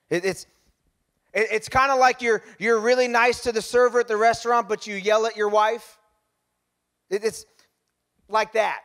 It, 0.08 0.24
it's 0.24 0.44
it, 0.44 0.48
it's 1.34 1.68
kind 1.68 1.90
of 1.90 1.98
like 1.98 2.20
you're 2.20 2.42
you're 2.58 2.78
really 2.78 3.08
nice 3.08 3.40
to 3.42 3.52
the 3.52 3.62
server 3.62 4.00
at 4.00 4.08
the 4.08 4.16
restaurant, 4.16 4.68
but 4.68 4.86
you 4.86 4.96
yell 4.96 5.26
at 5.26 5.36
your 5.36 5.48
wife. 5.48 5.98
It, 7.10 7.24
it's 7.24 7.46
like 8.28 8.52
that. 8.52 8.80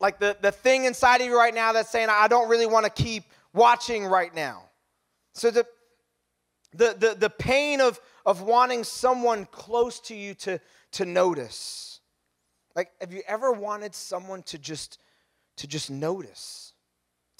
Like 0.00 0.18
the, 0.18 0.36
the 0.40 0.50
thing 0.50 0.84
inside 0.84 1.20
of 1.20 1.28
you 1.28 1.36
right 1.36 1.54
now 1.54 1.72
that's 1.72 1.90
saying, 1.90 2.08
I 2.10 2.26
don't 2.26 2.48
really 2.48 2.66
want 2.66 2.84
to 2.86 3.02
keep 3.02 3.24
watching 3.52 4.04
right 4.04 4.34
now. 4.34 4.64
So 5.34 5.50
the 5.50 5.66
the 6.72 6.96
the, 6.98 7.16
the 7.18 7.30
pain 7.30 7.80
of, 7.80 8.00
of 8.26 8.42
wanting 8.42 8.82
someone 8.82 9.46
close 9.46 10.00
to 10.00 10.14
you 10.14 10.34
to, 10.34 10.60
to 10.92 11.04
notice 11.04 11.92
like, 12.74 12.90
have 13.00 13.12
you 13.12 13.22
ever 13.26 13.52
wanted 13.52 13.94
someone 13.94 14.42
to 14.44 14.58
just 14.58 14.98
to 15.56 15.66
just 15.66 15.90
notice? 15.90 16.71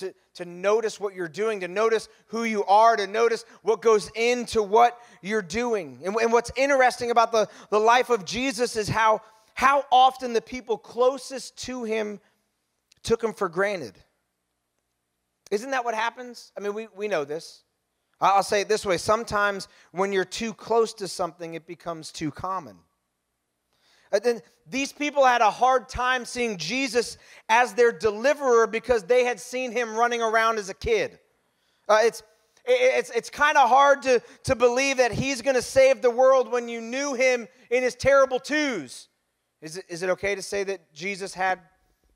To, 0.03 0.13
to 0.35 0.45
notice 0.45 0.99
what 0.99 1.15
you're 1.15 1.29
doing, 1.29 1.61
to 1.61 1.69
notice 1.69 2.09
who 2.27 2.43
you 2.43 2.65
are, 2.65 2.97
to 2.97 3.07
notice 3.07 3.45
what 3.63 3.81
goes 3.81 4.11
into 4.17 4.61
what 4.61 4.99
you're 5.21 5.43
doing. 5.43 6.01
And, 6.05 6.17
and 6.17 6.33
what's 6.33 6.51
interesting 6.57 7.13
about 7.13 7.31
the, 7.31 7.49
the 7.71 7.79
life 7.79 8.11
of 8.11 8.25
Jesus 8.25 8.75
is 8.75 8.89
how, 8.89 9.21
how 9.55 9.85
often 9.93 10.33
the 10.33 10.41
people 10.41 10.77
closest 10.77 11.57
to 11.67 11.85
him 11.85 12.19
took 13.05 13.23
him 13.23 13.33
for 13.33 13.49
granted. 13.49 13.95
Isn't 15.53 15.71
that 15.71 15.85
what 15.85 15.95
happens? 15.95 16.51
I 16.57 16.61
mean, 16.61 16.75
we, 16.75 16.89
we 16.97 17.07
know 17.07 17.25
this. 17.25 17.63
I'll 18.21 18.43
say 18.43 18.63
it 18.63 18.69
this 18.69 18.85
way 18.85 18.99
sometimes 18.99 19.69
when 19.93 20.13
you're 20.13 20.25
too 20.25 20.53
close 20.53 20.95
to 20.95 21.07
something, 21.07 21.55
it 21.55 21.67
becomes 21.67 22.11
too 22.11 22.33
common. 22.33 22.77
Uh, 24.13 24.19
then 24.19 24.41
these 24.69 24.93
people 24.93 25.25
had 25.25 25.41
a 25.41 25.51
hard 25.51 25.89
time 25.89 26.25
seeing 26.25 26.57
Jesus 26.59 27.19
as 27.49 27.75
their 27.75 27.91
deliverer 27.91 28.67
because 28.67 29.05
they 29.05 29.25
had 29.25 29.41
seen 29.41 29.73
him 29.73 29.97
running 29.97 30.21
around 30.21 30.59
as 30.59 30.69
a 30.69 30.75
kid. 30.75 31.19
Uh, 31.89 32.01
it's 32.03 32.23
it's, 32.65 33.11
it's 33.11 33.31
kind 33.31 33.57
of 33.57 33.69
hard 33.69 34.03
to, 34.03 34.23
to 34.45 34.55
believe 34.55 34.99
that 34.99 35.13
he's 35.13 35.43
going 35.43 35.57
to 35.57 35.63
save 35.63 36.01
the 36.01 36.11
world 36.11 36.51
when 36.51 36.69
you 36.69 36.81
knew 36.81 37.15
him 37.15 37.49
in 37.71 37.83
his 37.83 37.95
terrible 37.95 38.39
twos. 38.39 39.09
Is 39.61 39.79
it, 39.79 39.85
is 39.89 40.03
it 40.03 40.11
okay 40.11 40.35
to 40.35 40.43
say 40.43 40.65
that 40.65 40.93
Jesus 40.93 41.35
had 41.35 41.59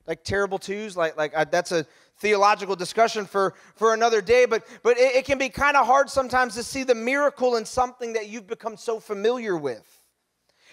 like 0.07 0.23
terrible 0.23 0.59
twos? 0.59 0.97
Like, 0.97 1.17
like 1.17 1.33
uh, 1.35 1.47
that's 1.51 1.73
a 1.73 1.85
theological 2.19 2.77
discussion 2.77 3.27
for, 3.27 3.55
for 3.75 3.93
another 3.93 4.21
day, 4.21 4.47
but, 4.47 4.65
but 4.83 4.97
it, 4.99 5.17
it 5.17 5.25
can 5.25 5.39
be 5.39 5.49
kind 5.49 5.77
of 5.77 5.87
hard 5.87 6.09
sometimes 6.09 6.55
to 6.55 6.63
see 6.63 6.85
the 6.85 6.95
miracle 6.95 7.57
in 7.57 7.65
something 7.65 8.13
that 8.13 8.29
you've 8.29 8.47
become 8.47 8.77
so 8.77 9.01
familiar 9.01 9.57
with. 9.57 9.96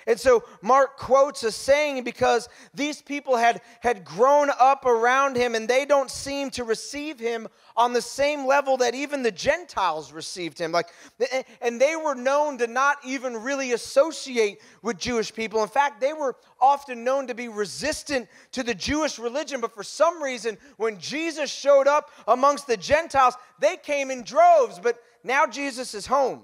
And 0.08 0.20
so 0.20 0.44
Mark 0.62 0.98
quotes 0.98 1.44
a 1.44 1.52
saying 1.52 2.04
because 2.04 2.50
these 2.74 3.02
people 3.02 3.38
had, 3.38 3.62
had 3.80 4.04
grown 4.04 4.50
up 4.60 4.86
around 4.86 5.36
him 5.36 5.56
and 5.56 5.68
they 5.68 5.86
don't 5.86 6.12
seem 6.12 6.50
to 6.52 6.64
receive 6.64 7.20
him 7.20 7.48
on 7.76 7.94
the 7.94 8.02
same 8.02 8.46
level 8.46 8.78
that 8.78 8.94
even 8.96 9.24
the 9.24 9.32
Gentiles 9.32 10.12
received 10.12 10.60
him. 10.60 10.72
Like, 10.72 10.90
and 11.62 11.80
they 11.80 11.96
were 11.96 12.16
known 12.16 12.58
to 12.60 12.68
not 12.68 12.98
even 13.06 13.38
really 13.38 13.72
associate 13.72 14.62
with 14.82 14.98
Jewish 15.00 15.34
people. 15.34 15.64
In 15.64 15.70
fact, 15.70 16.02
they 16.02 16.14
were 16.14 16.36
often 16.60 17.04
known 17.04 17.28
to 17.28 17.34
be 17.34 17.48
resistant 17.48 18.28
to 18.52 18.64
the 18.64 18.76
Jewish 18.76 19.18
religion. 19.18 19.62
But 19.62 19.74
for 19.74 19.84
some 19.84 20.22
reason, 20.22 20.58
when 20.78 21.00
Jesus 21.00 21.50
showed 21.50 21.88
up 21.88 22.12
amongst 22.28 22.68
the 22.68 22.78
Gentiles, 22.78 23.36
they 23.60 23.78
came 23.78 24.12
in 24.12 24.24
droves. 24.24 24.80
But 24.80 25.02
now 25.24 25.48
Jesus 25.48 25.94
is 25.94 26.06
home. 26.06 26.44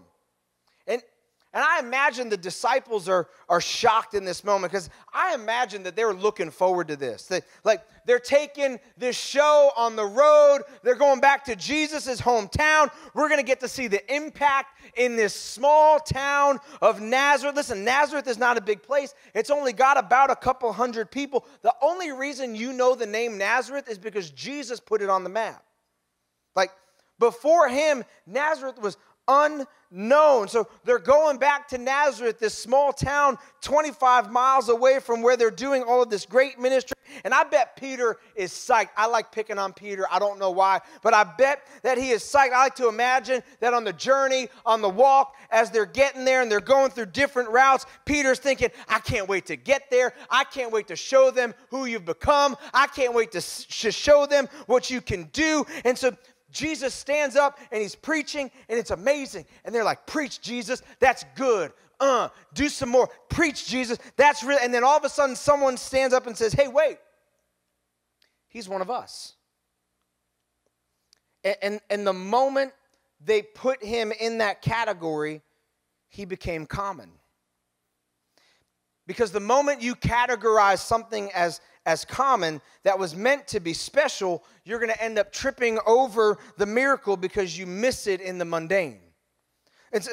And 1.51 1.63
I 1.63 1.79
imagine 1.79 2.29
the 2.29 2.38
disciples 2.38 3.10
are, 3.10 3.27
are 3.48 3.60
shocked 3.60 4.13
in 4.13 4.24
this 4.24 4.44
moment 4.44 4.72
because 4.72 4.91
I 5.12 5.34
imagine 5.34 5.82
that 5.84 5.96
they're 5.96 6.13
looking 6.13 6.51
forward 6.51 6.88
to 6.89 6.96
this. 6.96 7.25
That, 7.25 7.44
like 7.63 7.82
they're 8.06 8.20
taking 8.20 8.79
this 8.98 9.18
show 9.18 9.72
on 9.75 9.96
the 9.96 10.06
road, 10.06 10.62
they're 10.84 10.94
going 10.94 11.20
back 11.20 11.44
to 11.46 11.56
Jesus' 11.56 12.22
hometown. 12.22 12.91
We're 13.15 13.29
going 13.29 13.39
to 13.39 13.46
get 13.46 13.60
to 13.62 13.68
see 13.68 13.88
the 13.88 14.15
impact 14.15 14.79
in 14.96 15.15
this 15.15 15.34
small 15.34 16.00
town 16.00 16.60
of 16.84 17.01
Nazareth. 17.01 17.56
Listen, 17.56 17.84
Nazareth 17.84 18.27
is 18.27 18.38
not 18.38 18.58
a 18.58 18.62
big 18.62 18.84
place, 18.84 19.15
it's 19.34 19.50
only 19.50 19.74
got 19.74 19.98
about 19.98 20.29
a 20.29 20.36
couple 20.36 20.72
hundred 20.72 21.10
people. 21.10 21.48
The 21.63 21.74
only 21.82 22.12
reason 22.12 22.53
you 22.53 22.74
know 22.74 22.94
the 22.94 23.08
name 23.08 23.39
Nazareth 23.39 23.89
is 23.89 23.98
because 23.98 24.29
Jesus 24.29 24.79
put 24.79 25.01
it 25.01 25.10
on 25.10 25.24
the 25.24 25.29
map. 25.29 25.65
Like 26.56 26.70
before 27.20 27.68
him, 27.68 28.06
Nazareth 28.25 28.79
was 28.79 28.98
unknown. 29.29 30.48
So 30.48 30.67
they're 30.83 31.00
going 31.00 31.38
back 31.38 31.67
to 31.69 31.77
Nazareth, 31.77 32.39
this 32.39 32.53
small 32.53 32.91
town 32.91 33.38
25 33.62 34.31
miles 34.31 34.69
away 34.69 35.00
from 35.00 35.21
where 35.21 35.38
they're 35.38 35.51
doing 35.51 35.83
all 35.83 36.01
of 36.01 36.09
this 36.09 36.25
great 36.25 36.59
ministry. 36.59 36.95
And 37.24 37.33
I 37.33 37.43
bet 37.43 37.75
Peter 37.75 38.17
is 38.36 38.51
psyched. 38.51 38.89
I 38.98 39.07
like 39.07 39.31
picking 39.31 39.57
on 39.57 39.74
Peter. 39.74 40.05
I 40.12 40.19
don't 40.19 40.39
know 40.39 40.51
why, 40.51 40.79
but 41.01 41.13
I 41.13 41.24
bet 41.24 41.63
that 41.83 41.98
he 41.98 42.12
is 42.12 42.24
psyched. 42.24 42.51
I 42.53 42.63
like 42.63 42.75
to 42.75 42.88
imagine 42.88 43.41
that 43.59 43.74
on 43.74 43.83
the 43.83 43.93
journey, 43.93 44.50
on 44.65 44.81
the 44.81 44.89
walk, 44.89 45.36
as 45.51 45.71
they're 45.71 45.86
getting 45.86 46.25
there 46.25 46.41
and 46.41 46.51
they're 46.51 46.59
going 46.59 46.91
through 46.91 47.07
different 47.07 47.50
routes, 47.50 47.86
Peter's 48.05 48.39
thinking, 48.39 48.69
I 48.88 49.00
can't 49.00 49.27
wait 49.27 49.45
to 49.48 49.55
get 49.55 49.89
there. 49.89 50.13
I 50.29 50.43
can't 50.43 50.71
wait 50.71 50.88
to 50.88 50.95
show 50.95 51.31
them 51.31 51.53
who 51.69 51.86
you've 51.86 52.05
become. 52.05 52.55
I 52.74 52.88
can't 52.88 53.13
wait 53.13 53.31
to 53.31 53.41
show 53.41 54.25
them 54.25 54.48
what 54.67 54.89
you 54.89 55.01
can 55.01 55.24
do. 55.33 55.65
And 55.86 55.98
so 55.98 56.15
Jesus 56.51 56.94
stands 56.94 57.36
up 57.36 57.60
and 57.72 57.82
he's 57.82 57.96
preaching, 57.96 58.51
and 58.68 58.79
it's 58.79 58.91
amazing. 58.91 59.46
And 59.65 59.74
they're 59.74 59.84
like, 59.84 60.06
Preach, 60.06 60.41
Jesus, 60.41 60.82
that's 61.00 61.25
good. 61.36 61.72
Uh, 62.00 62.29
do 62.53 62.70
some 62.70 62.89
more. 62.89 63.10
Preach, 63.29 63.68
Jesus, 63.68 64.00
that's 64.15 64.44
real. 64.44 64.58
And 64.62 64.74
then 64.74 64.84
all 64.84 64.98
of 64.98 65.03
a 65.03 65.10
sudden, 65.10 65.36
someone 65.36 65.77
stands 65.77 66.13
up 66.13 66.27
and 66.27 66.38
says, 66.38 66.53
Hey, 66.53 66.68
wait, 66.68 66.98
he's 68.48 68.70
one 68.70 68.82
of 68.82 68.89
us. 68.89 69.36
And, 71.44 71.56
and, 71.62 71.82
and 71.89 72.08
the 72.08 72.13
moment 72.13 72.74
they 73.24 73.41
put 73.41 73.84
him 73.84 74.12
in 74.20 74.39
that 74.39 74.62
category, 74.62 75.41
he 76.08 76.25
became 76.25 76.65
common. 76.65 77.12
Because 79.10 79.32
the 79.32 79.39
moment 79.39 79.82
you 79.82 79.96
categorize 79.96 80.78
something 80.78 81.32
as, 81.32 81.62
as 81.88 82.06
common 82.06 82.62
that 82.84 83.00
was 83.00 83.16
meant 83.16 83.48
to 83.48 83.60
be 83.60 83.74
special, 83.74 84.44
you're 84.66 84.78
going 84.78 84.92
to 84.92 85.04
end 85.04 85.18
up 85.18 85.32
tripping 85.32 85.80
over 85.88 86.38
the 86.60 86.68
miracle 86.68 87.18
because 87.18 87.58
you 87.58 87.66
miss 87.66 88.06
it 88.06 88.22
in 88.22 88.38
the 88.38 88.46
mundane. 88.46 89.00
It's, 89.92 90.08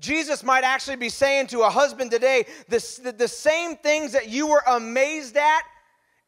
Jesus 0.00 0.42
might 0.42 0.64
actually 0.64 0.96
be 0.96 1.10
saying 1.10 1.46
to 1.46 1.60
a 1.60 1.70
husband 1.70 2.10
today 2.10 2.44
the, 2.68 3.14
the 3.16 3.28
same 3.28 3.76
things 3.76 4.10
that 4.14 4.28
you 4.28 4.48
were 4.48 4.64
amazed 4.66 5.36
at 5.36 5.62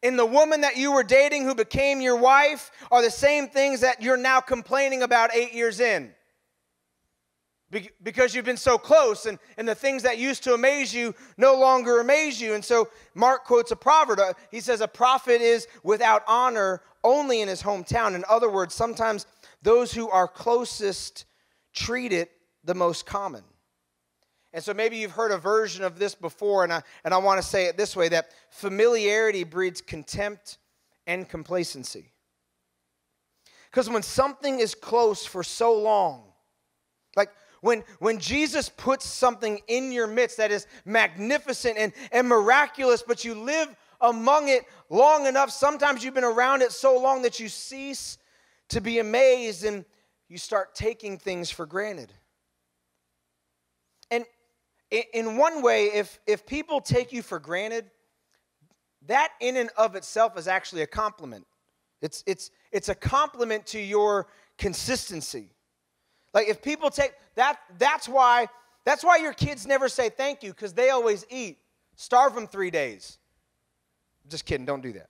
in 0.01 0.15
the 0.15 0.25
woman 0.25 0.61
that 0.61 0.77
you 0.77 0.93
were 0.93 1.03
dating 1.03 1.43
who 1.43 1.53
became 1.53 1.99
your 1.99 2.15
wife 2.15 2.71
are 2.89 3.01
the 3.01 3.11
same 3.11 3.49
things 3.49 3.81
that 3.81 4.01
you're 4.01 4.15
now 4.15 4.39
complaining 4.39 5.03
about 5.03 5.35
eight 5.35 5.51
years 5.51 5.81
in 5.81 6.13
because 8.03 8.33
you've 8.33 8.45
been 8.45 8.57
so 8.57 8.77
close 8.77 9.25
and, 9.25 9.39
and 9.57 9.67
the 9.67 9.75
things 9.75 10.03
that 10.03 10.17
used 10.17 10.43
to 10.43 10.53
amaze 10.53 10.93
you 10.93 11.13
no 11.37 11.55
longer 11.55 11.99
amaze 11.99 12.39
you. 12.39 12.53
And 12.53 12.63
so 12.63 12.87
Mark 13.15 13.43
quotes 13.43 13.71
a 13.71 13.75
proverb. 13.75 14.19
Uh, 14.19 14.33
he 14.51 14.61
says, 14.61 14.81
A 14.81 14.87
prophet 14.87 15.41
is 15.41 15.67
without 15.83 16.23
honor 16.27 16.81
only 17.03 17.41
in 17.41 17.47
his 17.47 17.61
hometown. 17.61 18.15
In 18.15 18.23
other 18.29 18.49
words, 18.49 18.73
sometimes 18.73 19.25
those 19.61 19.91
who 19.91 20.09
are 20.09 20.27
closest 20.27 21.25
treat 21.73 22.13
it 22.13 22.31
the 22.63 22.75
most 22.75 23.05
common. 23.05 23.43
And 24.53 24.63
so 24.63 24.73
maybe 24.73 24.97
you've 24.97 25.11
heard 25.11 25.31
a 25.31 25.37
version 25.37 25.83
of 25.83 25.99
this 25.99 26.15
before, 26.15 26.63
and 26.63 26.71
I, 26.71 26.81
and 27.03 27.13
I 27.13 27.17
want 27.17 27.41
to 27.41 27.47
say 27.47 27.65
it 27.65 27.75
this 27.75 27.93
way 27.93 28.07
that 28.09 28.29
familiarity 28.51 29.43
breeds 29.43 29.81
contempt 29.81 30.59
and 31.05 31.27
complacency. 31.27 32.13
Because 33.69 33.89
when 33.89 34.01
something 34.01 34.61
is 34.61 34.73
close 34.73 35.25
for 35.25 35.43
so 35.43 35.77
long, 35.77 36.23
like 37.17 37.29
when, 37.65 37.83
when 37.97 38.19
Jesus 38.19 38.69
puts 38.69 39.07
something 39.07 39.59
in 39.67 39.91
your 39.91 40.05
midst 40.05 40.37
that 40.37 40.51
is 40.51 40.67
magnificent 40.85 41.79
and, 41.79 41.93
and 42.11 42.27
miraculous, 42.27 43.01
but 43.01 43.25
you 43.25 43.33
live 43.33 43.75
among 44.01 44.49
it 44.49 44.65
long 44.91 45.25
enough, 45.25 45.49
sometimes 45.49 46.03
you've 46.03 46.13
been 46.13 46.23
around 46.23 46.61
it 46.61 46.71
so 46.71 46.99
long 46.99 47.23
that 47.23 47.39
you 47.39 47.49
cease 47.49 48.19
to 48.69 48.81
be 48.81 48.99
amazed 48.99 49.65
and 49.65 49.83
you 50.29 50.37
start 50.37 50.75
taking 50.75 51.17
things 51.17 51.49
for 51.49 51.65
granted. 51.65 52.13
And 54.11 54.25
in 54.91 55.35
one 55.35 55.63
way, 55.63 55.85
if, 55.85 56.19
if 56.27 56.45
people 56.45 56.81
take 56.81 57.11
you 57.11 57.23
for 57.23 57.39
granted, 57.39 57.89
that 59.07 59.29
in 59.41 59.57
and 59.57 59.71
of 59.75 59.95
itself 59.95 60.37
is 60.37 60.47
actually 60.47 60.83
a 60.83 60.87
compliment. 60.87 61.47
It's, 62.03 62.23
it's, 62.27 62.51
it's 62.71 62.89
a 62.89 62.95
compliment 62.95 63.65
to 63.67 63.79
your 63.79 64.27
consistency. 64.59 65.54
Like 66.35 66.47
if 66.47 66.61
people 66.61 66.91
take 66.91 67.13
that, 67.33 67.57
that's 67.79 68.07
why 68.07 68.47
that's 68.83 69.03
why 69.03 69.17
your 69.17 69.33
kids 69.33 69.65
never 69.65 69.89
say 69.89 70.09
thank 70.09 70.43
you 70.43 70.51
because 70.51 70.73
they 70.73 70.91
always 70.91 71.25
eat. 71.31 71.57
Starve 71.95 72.35
them 72.35 72.45
three 72.45 72.69
days. 72.69 73.17
Just 74.29 74.45
kidding, 74.45 74.65
don't 74.65 74.81
do 74.81 74.91
that. 74.93 75.09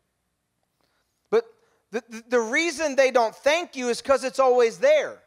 But 1.32 1.46
the, 1.92 2.04
the, 2.08 2.24
the 2.30 2.40
reason 2.40 2.96
they 2.96 3.12
don't 3.12 3.36
thank 3.36 3.76
you 3.76 3.90
is 3.90 4.02
because 4.02 4.24
it's 4.24 4.40
always 4.40 4.78
there. 4.78 5.18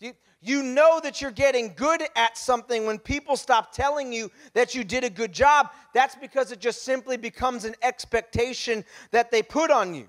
You, 0.00 0.12
You 0.40 0.62
know 0.62 1.00
that 1.02 1.20
you're 1.20 1.32
getting 1.32 1.72
good 1.74 2.02
at 2.14 2.38
something 2.38 2.86
when 2.86 2.98
people 2.98 3.36
stop 3.36 3.72
telling 3.72 4.12
you 4.12 4.30
that 4.52 4.74
you 4.74 4.84
did 4.84 5.02
a 5.02 5.10
good 5.10 5.32
job. 5.32 5.70
That's 5.94 6.14
because 6.14 6.52
it 6.52 6.60
just 6.60 6.82
simply 6.82 7.16
becomes 7.16 7.64
an 7.64 7.74
expectation 7.82 8.84
that 9.10 9.30
they 9.30 9.42
put 9.42 9.70
on 9.70 9.94
you. 9.94 10.08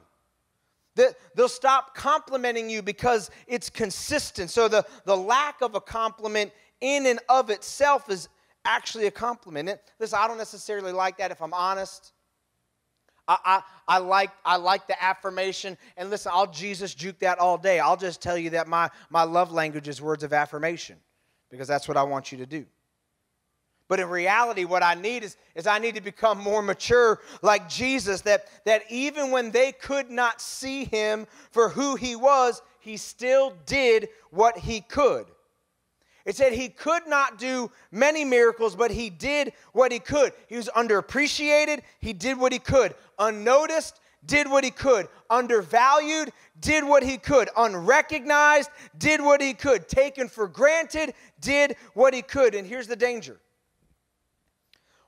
They'll 1.36 1.50
stop 1.50 1.96
complimenting 1.96 2.70
you 2.70 2.82
because 2.82 3.29
it's 3.48 3.70
consistent. 3.70 4.50
So 4.50 4.68
the, 4.68 4.86
the 5.06 5.15
lack 5.15 5.62
of 5.62 5.75
a 5.75 5.82
compliment 5.82 6.51
in 6.82 7.06
and 7.06 7.20
of 7.29 7.50
itself 7.50 8.10
is 8.10 8.29
actually 8.65 9.08
a 9.08 9.12
compliment. 9.12 9.79
listen, 10.00 10.20
I 10.22 10.27
don't 10.27 10.38
necessarily 10.38 10.91
like 10.91 11.18
that 11.18 11.32
if 11.32 11.41
I'm 11.41 11.53
honest. 11.53 12.13
I, 13.27 13.38
I, 13.46 13.62
I, 13.88 13.98
like, 14.00 14.32
I 14.44 14.58
like 14.58 14.88
the 14.88 15.01
affirmation. 15.01 15.77
And 15.98 16.10
listen, 16.10 16.32
I'll 16.34 16.51
Jesus 16.51 16.96
juke 16.96 17.20
that 17.20 17.38
all 17.38 17.58
day. 17.58 17.79
I'll 17.79 17.98
just 17.98 18.22
tell 18.22 18.38
you 18.38 18.50
that 18.51 18.68
my, 18.68 18.89
my 19.10 19.24
love 19.24 19.51
language 19.51 19.88
is 19.88 20.01
words 20.01 20.24
of 20.24 20.34
affirmation 20.34 20.98
because 21.51 21.68
that's 21.68 21.88
what 21.88 21.96
I 21.96 22.03
want 22.03 22.32
you 22.32 22.39
to 22.39 22.46
do. 22.46 22.65
But 23.89 24.00
in 24.00 24.08
reality, 24.08 24.65
what 24.65 24.84
I 24.84 24.93
need 24.93 25.24
is, 25.24 25.36
is 25.55 25.67
I 25.67 25.79
need 25.79 25.96
to 25.96 26.01
become 26.01 26.38
more 26.38 26.62
mature 26.62 27.19
like 27.41 27.67
Jesus, 27.67 28.22
that, 28.22 28.46
that 28.63 28.84
even 28.89 29.31
when 29.31 29.50
they 29.50 29.72
could 29.72 30.12
not 30.12 30.39
see 30.39 30.86
him 30.86 31.25
for 31.51 31.69
who 31.69 31.96
he 31.96 32.15
was, 32.15 32.62
he 32.79 32.96
still 32.98 33.58
did 33.65 34.08
what 34.29 34.58
he 34.60 34.81
could. 34.81 35.25
It 36.24 36.36
said 36.36 36.53
he 36.53 36.69
could 36.69 37.08
not 37.08 37.39
do 37.39 37.72
many 37.91 38.24
miracles, 38.24 38.75
but 38.75 38.91
he 38.91 39.10
did 39.10 39.53
what 39.74 39.91
he 39.91 39.98
could. 39.98 40.34
He 40.48 40.55
was 40.55 40.69
underappreciated, 40.75 41.81
he 42.00 42.13
did 42.13 42.38
what 42.38 42.53
he 42.53 42.60
could. 42.60 42.93
Unnoticed, 43.17 44.00
did 44.24 44.48
what 44.48 44.63
he 44.63 44.69
could. 44.69 45.08
Undervalued, 45.31 46.31
did 46.60 46.84
what 46.84 47.01
he 47.01 47.17
could. 47.17 47.50
Unrecognized, 47.58 48.69
did 49.00 49.19
what 49.19 49.41
he 49.41 49.55
could. 49.55 49.88
Taken 49.88 50.27
for 50.27 50.48
granted, 50.48 51.15
did 51.41 51.75
what 51.96 52.13
he 52.13 52.22
could. 52.22 52.53
And 52.53 52.67
here's 52.67 52.88
the 52.88 52.96
danger. 52.96 53.39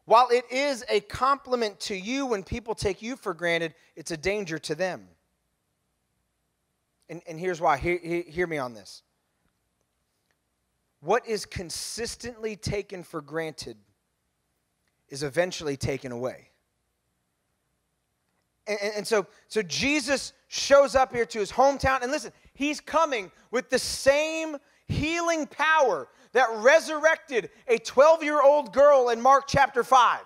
While 0.05 0.29
it 0.31 0.45
is 0.51 0.83
a 0.89 0.99
compliment 1.01 1.79
to 1.81 1.95
you 1.95 2.25
when 2.25 2.43
people 2.43 2.75
take 2.75 3.01
you 3.01 3.15
for 3.15 3.33
granted, 3.33 3.75
it's 3.95 4.11
a 4.11 4.17
danger 4.17 4.57
to 4.59 4.75
them. 4.75 5.07
And, 7.09 7.21
and 7.27 7.39
here's 7.39 7.61
why. 7.61 7.77
Hear, 7.77 7.97
hear 7.97 8.47
me 8.47 8.57
on 8.57 8.73
this. 8.73 9.03
What 11.01 11.27
is 11.27 11.45
consistently 11.45 12.55
taken 12.55 13.03
for 13.03 13.21
granted 13.21 13.77
is 15.09 15.23
eventually 15.23 15.75
taken 15.75 16.11
away. 16.11 16.49
And, 18.67 18.77
and, 18.81 18.93
and, 18.97 19.07
so, 19.07 19.25
so 19.47 19.61
Jesus 19.61 20.33
shows 20.47 20.95
up 20.95 21.13
here 21.13 21.25
to 21.25 21.39
his 21.39 21.51
hometown, 21.51 22.03
and 22.03 22.11
listen, 22.11 22.31
he's 22.53 22.79
coming 22.79 23.31
with 23.49 23.69
the 23.69 23.79
same 23.79 24.57
healing 24.91 25.47
power 25.47 26.07
that 26.33 26.47
resurrected 26.57 27.49
a 27.67 27.77
12 27.77 28.23
year 28.23 28.41
old 28.41 28.73
girl 28.73 29.09
in 29.09 29.21
Mark 29.21 29.45
chapter 29.47 29.83
5. 29.83 30.19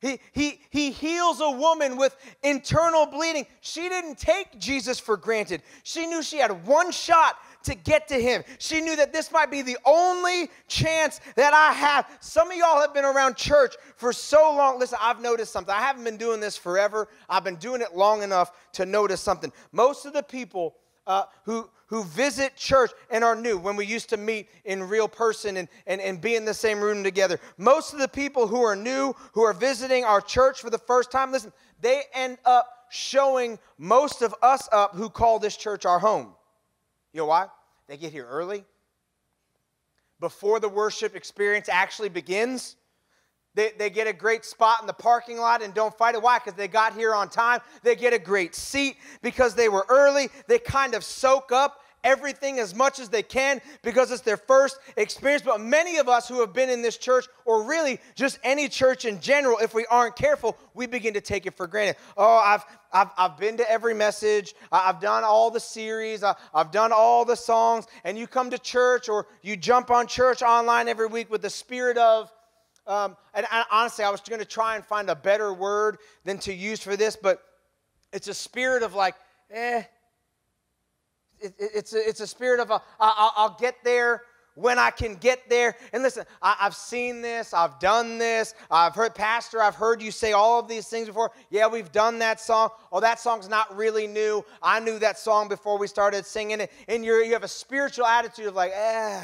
He, 0.00 0.18
he, 0.32 0.60
he 0.70 0.90
heals 0.90 1.40
a 1.40 1.50
woman 1.50 1.98
with 1.98 2.16
internal 2.42 3.04
bleeding. 3.04 3.46
She 3.60 3.88
didn't 3.90 4.18
take 4.18 4.58
Jesus 4.58 4.98
for 4.98 5.18
granted. 5.18 5.62
She 5.82 6.06
knew 6.06 6.22
she 6.22 6.38
had 6.38 6.66
one 6.66 6.90
shot 6.90 7.36
to 7.64 7.74
get 7.74 8.08
to 8.08 8.14
him. 8.14 8.42
She 8.58 8.80
knew 8.80 8.96
that 8.96 9.12
this 9.12 9.30
might 9.30 9.50
be 9.50 9.60
the 9.60 9.76
only 9.84 10.50
chance 10.68 11.20
that 11.36 11.52
I 11.52 11.72
have. 11.74 12.08
Some 12.20 12.50
of 12.50 12.56
y'all 12.56 12.80
have 12.80 12.94
been 12.94 13.04
around 13.04 13.36
church 13.36 13.74
for 13.96 14.14
so 14.14 14.54
long. 14.56 14.78
Listen, 14.78 14.98
I've 15.02 15.20
noticed 15.20 15.52
something. 15.52 15.74
I 15.74 15.82
haven't 15.82 16.04
been 16.04 16.16
doing 16.16 16.40
this 16.40 16.56
forever, 16.56 17.08
I've 17.28 17.44
been 17.44 17.56
doing 17.56 17.82
it 17.82 17.94
long 17.94 18.22
enough 18.22 18.52
to 18.72 18.86
notice 18.86 19.20
something. 19.20 19.52
Most 19.72 20.06
of 20.06 20.14
the 20.14 20.22
people 20.22 20.76
uh, 21.10 21.24
who, 21.42 21.68
who 21.88 22.04
visit 22.04 22.54
church 22.54 22.92
and 23.10 23.24
are 23.24 23.34
new 23.34 23.58
when 23.58 23.74
we 23.74 23.84
used 23.84 24.08
to 24.10 24.16
meet 24.16 24.48
in 24.64 24.80
real 24.80 25.08
person 25.08 25.56
and, 25.56 25.68
and, 25.88 26.00
and 26.00 26.20
be 26.20 26.36
in 26.36 26.44
the 26.44 26.54
same 26.54 26.80
room 26.80 27.02
together. 27.02 27.40
Most 27.58 27.92
of 27.92 27.98
the 27.98 28.06
people 28.06 28.46
who 28.46 28.62
are 28.62 28.76
new, 28.76 29.12
who 29.32 29.42
are 29.42 29.52
visiting 29.52 30.04
our 30.04 30.20
church 30.20 30.60
for 30.60 30.70
the 30.70 30.78
first 30.78 31.10
time, 31.10 31.32
listen, 31.32 31.52
they 31.80 32.02
end 32.14 32.38
up 32.44 32.86
showing 32.90 33.58
most 33.76 34.22
of 34.22 34.32
us 34.40 34.68
up 34.70 34.94
who 34.94 35.10
call 35.10 35.40
this 35.40 35.56
church 35.56 35.84
our 35.84 35.98
home. 35.98 36.28
You 37.12 37.18
know 37.18 37.26
why? 37.26 37.48
They 37.88 37.96
get 37.96 38.12
here 38.12 38.26
early. 38.28 38.64
Before 40.20 40.60
the 40.60 40.68
worship 40.68 41.16
experience 41.16 41.68
actually 41.68 42.10
begins, 42.10 42.76
they, 43.60 43.72
they 43.76 43.90
get 43.90 44.06
a 44.06 44.12
great 44.14 44.46
spot 44.46 44.80
in 44.80 44.86
the 44.86 44.94
parking 44.94 45.36
lot 45.36 45.62
and 45.62 45.74
don't 45.74 45.94
fight 45.94 46.14
it. 46.14 46.22
Why? 46.22 46.38
Because 46.38 46.54
they 46.54 46.66
got 46.66 46.94
here 46.94 47.14
on 47.14 47.28
time. 47.28 47.60
They 47.82 47.94
get 47.94 48.14
a 48.14 48.18
great 48.18 48.54
seat 48.54 48.96
because 49.20 49.54
they 49.54 49.68
were 49.68 49.84
early. 49.90 50.30
They 50.46 50.58
kind 50.58 50.94
of 50.94 51.04
soak 51.04 51.52
up 51.52 51.82
everything 52.02 52.58
as 52.58 52.74
much 52.74 52.98
as 52.98 53.10
they 53.10 53.22
can 53.22 53.60
because 53.82 54.10
it's 54.10 54.22
their 54.22 54.38
first 54.38 54.78
experience. 54.96 55.42
But 55.42 55.60
many 55.60 55.98
of 55.98 56.08
us 56.08 56.26
who 56.26 56.40
have 56.40 56.54
been 56.54 56.70
in 56.70 56.80
this 56.80 56.96
church, 56.96 57.26
or 57.44 57.62
really 57.64 58.00
just 58.14 58.38
any 58.42 58.66
church 58.66 59.04
in 59.04 59.20
general, 59.20 59.58
if 59.58 59.74
we 59.74 59.84
aren't 59.90 60.16
careful, 60.16 60.56
we 60.72 60.86
begin 60.86 61.12
to 61.12 61.20
take 61.20 61.44
it 61.44 61.54
for 61.54 61.66
granted. 61.66 61.96
Oh, 62.16 62.38
I've, 62.38 62.64
I've, 62.94 63.10
I've 63.18 63.36
been 63.36 63.58
to 63.58 63.70
every 63.70 63.92
message, 63.92 64.54
I've 64.72 65.00
done 65.00 65.22
all 65.22 65.50
the 65.50 65.60
series, 65.60 66.24
I've 66.24 66.70
done 66.70 66.92
all 66.94 67.26
the 67.26 67.36
songs, 67.36 67.86
and 68.04 68.18
you 68.18 68.26
come 68.26 68.48
to 68.48 68.58
church 68.58 69.10
or 69.10 69.26
you 69.42 69.58
jump 69.58 69.90
on 69.90 70.06
church 70.06 70.42
online 70.42 70.88
every 70.88 71.08
week 71.08 71.30
with 71.30 71.42
the 71.42 71.50
spirit 71.50 71.98
of, 71.98 72.32
um, 72.90 73.16
and 73.34 73.46
I, 73.52 73.64
honestly, 73.70 74.04
I 74.04 74.10
was 74.10 74.20
going 74.20 74.40
to 74.40 74.44
try 74.44 74.74
and 74.74 74.84
find 74.84 75.08
a 75.10 75.14
better 75.14 75.54
word 75.54 75.98
than 76.24 76.38
to 76.38 76.52
use 76.52 76.80
for 76.80 76.96
this, 76.96 77.14
but 77.14 77.40
it's 78.12 78.26
a 78.26 78.34
spirit 78.34 78.82
of 78.82 78.96
like, 78.96 79.14
eh, 79.52 79.84
it, 81.38 81.54
it's, 81.58 81.94
a, 81.94 81.98
it's 81.98 82.18
a 82.18 82.26
spirit 82.26 82.58
of, 82.58 82.72
I, 82.72 82.80
I'll 82.98 83.56
get 83.60 83.76
there 83.84 84.22
when 84.56 84.76
I 84.76 84.90
can 84.90 85.14
get 85.14 85.48
there. 85.48 85.76
And 85.92 86.02
listen, 86.02 86.24
I, 86.42 86.56
have 86.58 86.74
seen 86.74 87.22
this, 87.22 87.54
I've 87.54 87.78
done 87.78 88.18
this, 88.18 88.56
I've 88.72 88.96
heard, 88.96 89.14
Pastor, 89.14 89.62
I've 89.62 89.76
heard 89.76 90.02
you 90.02 90.10
say 90.10 90.32
all 90.32 90.58
of 90.58 90.66
these 90.66 90.88
things 90.88 91.06
before. 91.06 91.30
Yeah, 91.48 91.68
we've 91.68 91.92
done 91.92 92.18
that 92.18 92.40
song. 92.40 92.70
Oh, 92.90 92.98
that 92.98 93.20
song's 93.20 93.48
not 93.48 93.74
really 93.76 94.08
new. 94.08 94.44
I 94.60 94.80
knew 94.80 94.98
that 94.98 95.16
song 95.16 95.48
before 95.48 95.78
we 95.78 95.86
started 95.86 96.26
singing 96.26 96.60
it. 96.60 96.72
And 96.88 97.04
you 97.04 97.14
you 97.22 97.34
have 97.34 97.44
a 97.44 97.48
spiritual 97.48 98.06
attitude 98.06 98.46
of 98.46 98.56
like, 98.56 98.72
eh. 98.74 99.22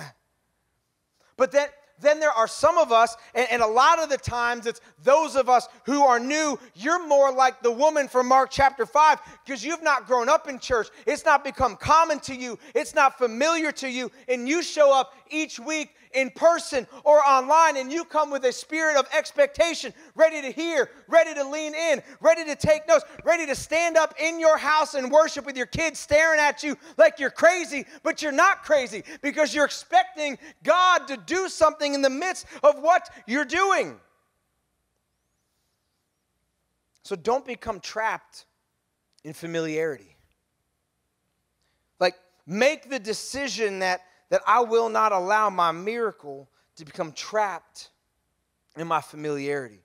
But 1.36 1.50
then, 1.50 1.68
then 2.00 2.20
there 2.20 2.30
are 2.30 2.48
some 2.48 2.78
of 2.78 2.92
us, 2.92 3.16
and, 3.34 3.46
and, 3.50 3.62
a 3.62 3.66
lot 3.66 3.98
of 3.98 4.08
the 4.08 4.18
times 4.18 4.66
it's 4.66 4.80
those 5.02 5.34
of 5.34 5.48
us 5.48 5.68
who 5.84 6.02
are 6.02 6.20
new. 6.20 6.58
You're 6.74 7.06
more 7.06 7.32
like 7.32 7.62
the 7.62 7.72
woman 7.72 8.08
from 8.08 8.28
Mark 8.28 8.50
chapter 8.50 8.86
5 8.86 9.18
because 9.44 9.64
you've 9.64 9.82
not 9.82 10.06
grown 10.06 10.28
up 10.28 10.48
in 10.48 10.58
church. 10.58 10.88
It's 11.06 11.24
not 11.24 11.42
become 11.42 11.76
common 11.76 12.20
to 12.20 12.34
you, 12.34 12.58
it's 12.74 12.94
not 12.94 13.18
familiar 13.18 13.72
to 13.72 13.88
you. 13.88 14.10
And 14.28 14.48
you 14.48 14.62
show 14.62 14.94
up 14.94 15.14
each 15.30 15.58
week 15.58 15.94
in 16.16 16.30
person 16.30 16.86
or 17.04 17.20
online 17.20 17.76
and 17.76 17.92
you 17.92 18.04
come 18.04 18.30
with 18.30 18.44
a 18.44 18.52
spirit 18.52 18.96
of 18.96 19.06
expectation, 19.16 19.92
ready 20.16 20.40
to 20.42 20.50
hear, 20.50 20.90
ready 21.06 21.34
to 21.34 21.48
lean 21.48 21.74
in, 21.74 22.02
ready 22.20 22.44
to 22.44 22.56
take 22.56 22.88
notes, 22.88 23.04
ready 23.24 23.46
to 23.46 23.54
stand 23.54 23.96
up 23.96 24.14
in 24.18 24.40
your 24.40 24.56
house 24.56 24.94
and 24.94 25.12
worship 25.12 25.46
with 25.46 25.56
your 25.56 25.66
kids 25.66 26.00
staring 26.00 26.40
at 26.40 26.62
you 26.62 26.76
like 26.96 27.20
you're 27.20 27.30
crazy, 27.30 27.84
but 28.02 28.22
you're 28.22 28.32
not 28.32 28.64
crazy 28.64 29.04
because 29.22 29.54
you're 29.54 29.66
expecting 29.66 30.38
God 30.64 31.06
to 31.06 31.16
do 31.18 31.48
something 31.48 31.94
in 31.94 32.02
the 32.02 32.10
midst 32.10 32.46
of 32.64 32.80
what 32.80 33.08
you're 33.26 33.44
doing. 33.44 34.00
So 37.02 37.14
don't 37.14 37.46
become 37.46 37.78
trapped 37.78 38.46
in 39.22 39.32
familiarity. 39.32 40.16
Like, 42.00 42.14
make 42.46 42.88
the 42.88 42.98
decision 42.98 43.80
that 43.80 44.00
that 44.28 44.42
I 44.46 44.60
will 44.60 44.88
not 44.88 45.12
allow 45.12 45.50
my 45.50 45.72
miracle 45.72 46.48
to 46.76 46.84
become 46.84 47.12
trapped 47.12 47.90
in 48.76 48.86
my 48.86 49.00
familiarity. 49.00 49.82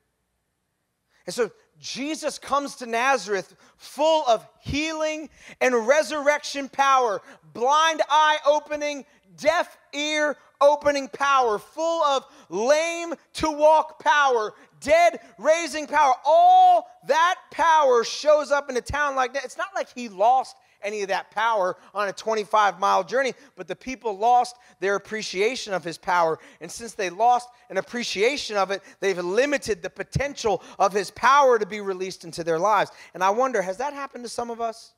And 1.25 1.33
so 1.33 1.51
Jesus 1.79 2.37
comes 2.37 2.75
to 2.77 2.85
Nazareth 2.85 3.55
full 3.77 4.23
of 4.27 4.47
healing 4.61 5.29
and 5.59 5.87
resurrection 5.87 6.69
power, 6.69 7.21
blind 7.53 8.01
eye 8.09 8.37
opening, 8.45 9.05
deaf 9.37 9.77
ear 9.93 10.37
opening 10.59 11.07
power, 11.07 11.57
full 11.57 12.03
of 12.03 12.25
lame 12.49 13.13
to 13.33 13.49
walk 13.49 13.99
power, 13.99 14.53
dead 14.79 15.19
raising 15.39 15.87
power. 15.87 16.13
All 16.25 16.87
that 17.07 17.35
power 17.51 18.03
shows 18.03 18.51
up 18.51 18.69
in 18.69 18.77
a 18.77 18.81
town 18.81 19.15
like 19.15 19.33
that. 19.33 19.43
It's 19.43 19.57
not 19.57 19.69
like 19.73 19.87
he 19.93 20.07
lost 20.07 20.57
any 20.83 21.01
of 21.01 21.07
that 21.09 21.31
power 21.31 21.77
on 21.93 22.07
a 22.07 22.13
25 22.13 22.79
mile 22.79 23.03
journey, 23.03 23.33
but 23.55 23.67
the 23.67 23.75
people 23.75 24.17
lost 24.17 24.55
their 24.79 24.95
appreciation 24.95 25.73
of 25.73 25.83
his 25.83 25.97
power. 25.97 26.39
And 26.59 26.71
since 26.71 26.93
they 26.93 27.09
lost 27.09 27.49
an 27.69 27.77
appreciation 27.77 28.57
of 28.57 28.71
it, 28.71 28.81
they've 28.99 29.17
limited 29.17 29.81
the 29.81 29.89
potential 29.89 30.63
of 30.79 30.93
his 30.93 31.11
power 31.11 31.59
to 31.59 31.65
be 31.65 31.81
released 31.81 32.23
into 32.23 32.43
their 32.43 32.59
lives. 32.59 32.91
And 33.13 33.23
I 33.23 33.29
wonder, 33.29 33.61
has 33.61 33.77
that 33.77 33.93
happened 33.93 34.23
to 34.23 34.29
some 34.29 34.49
of 34.49 34.61
us? 34.61 34.93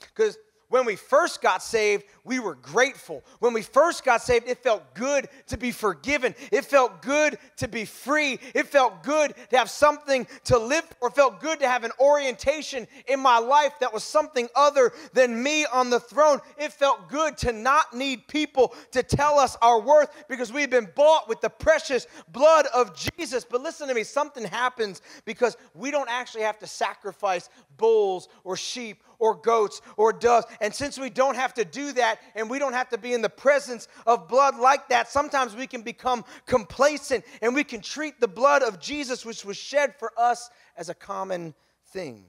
Because 0.00 0.38
when 0.68 0.84
we 0.84 0.96
first 0.96 1.40
got 1.40 1.62
saved, 1.62 2.04
we 2.24 2.40
were 2.40 2.56
grateful. 2.56 3.24
When 3.38 3.52
we 3.52 3.62
first 3.62 4.04
got 4.04 4.20
saved, 4.20 4.48
it 4.48 4.58
felt 4.58 4.94
good 4.94 5.28
to 5.46 5.56
be 5.56 5.70
forgiven. 5.70 6.34
It 6.50 6.64
felt 6.64 7.02
good 7.02 7.38
to 7.58 7.68
be 7.68 7.84
free. 7.84 8.40
It 8.54 8.66
felt 8.66 9.04
good 9.04 9.34
to 9.50 9.58
have 9.58 9.70
something 9.70 10.26
to 10.44 10.58
live 10.58 10.84
for. 10.98 11.08
It 11.08 11.14
felt 11.14 11.40
good 11.40 11.60
to 11.60 11.68
have 11.68 11.84
an 11.84 11.92
orientation 12.00 12.88
in 13.06 13.20
my 13.20 13.38
life 13.38 13.74
that 13.80 13.92
was 13.92 14.02
something 14.02 14.48
other 14.56 14.92
than 15.12 15.40
me 15.40 15.66
on 15.66 15.88
the 15.88 16.00
throne. 16.00 16.40
It 16.58 16.72
felt 16.72 17.08
good 17.08 17.36
to 17.38 17.52
not 17.52 17.94
need 17.94 18.26
people 18.26 18.74
to 18.90 19.04
tell 19.04 19.38
us 19.38 19.56
our 19.62 19.80
worth 19.80 20.10
because 20.28 20.52
we've 20.52 20.70
been 20.70 20.88
bought 20.96 21.28
with 21.28 21.40
the 21.40 21.50
precious 21.50 22.08
blood 22.32 22.66
of 22.74 22.96
Jesus. 22.96 23.44
But 23.44 23.62
listen 23.62 23.86
to 23.86 23.94
me, 23.94 24.02
something 24.02 24.44
happens 24.44 25.00
because 25.24 25.56
we 25.74 25.92
don't 25.92 26.10
actually 26.10 26.42
have 26.42 26.58
to 26.58 26.66
sacrifice 26.66 27.50
bulls 27.76 28.28
or 28.42 28.56
sheep 28.56 29.02
or 29.18 29.34
goats 29.34 29.80
or 29.96 30.12
doves. 30.12 30.46
And 30.60 30.74
since 30.74 30.98
we 30.98 31.10
don't 31.10 31.36
have 31.36 31.54
to 31.54 31.64
do 31.64 31.92
that 31.92 32.18
and 32.34 32.48
we 32.48 32.58
don't 32.58 32.72
have 32.72 32.88
to 32.90 32.98
be 32.98 33.12
in 33.12 33.22
the 33.22 33.28
presence 33.28 33.88
of 34.06 34.28
blood 34.28 34.56
like 34.56 34.88
that, 34.88 35.08
sometimes 35.08 35.54
we 35.54 35.66
can 35.66 35.82
become 35.82 36.24
complacent 36.46 37.24
and 37.42 37.54
we 37.54 37.64
can 37.64 37.80
treat 37.80 38.20
the 38.20 38.28
blood 38.28 38.62
of 38.62 38.80
Jesus, 38.80 39.24
which 39.24 39.44
was 39.44 39.56
shed 39.56 39.94
for 39.98 40.12
us, 40.16 40.50
as 40.76 40.88
a 40.88 40.94
common 40.94 41.54
thing. 41.88 42.24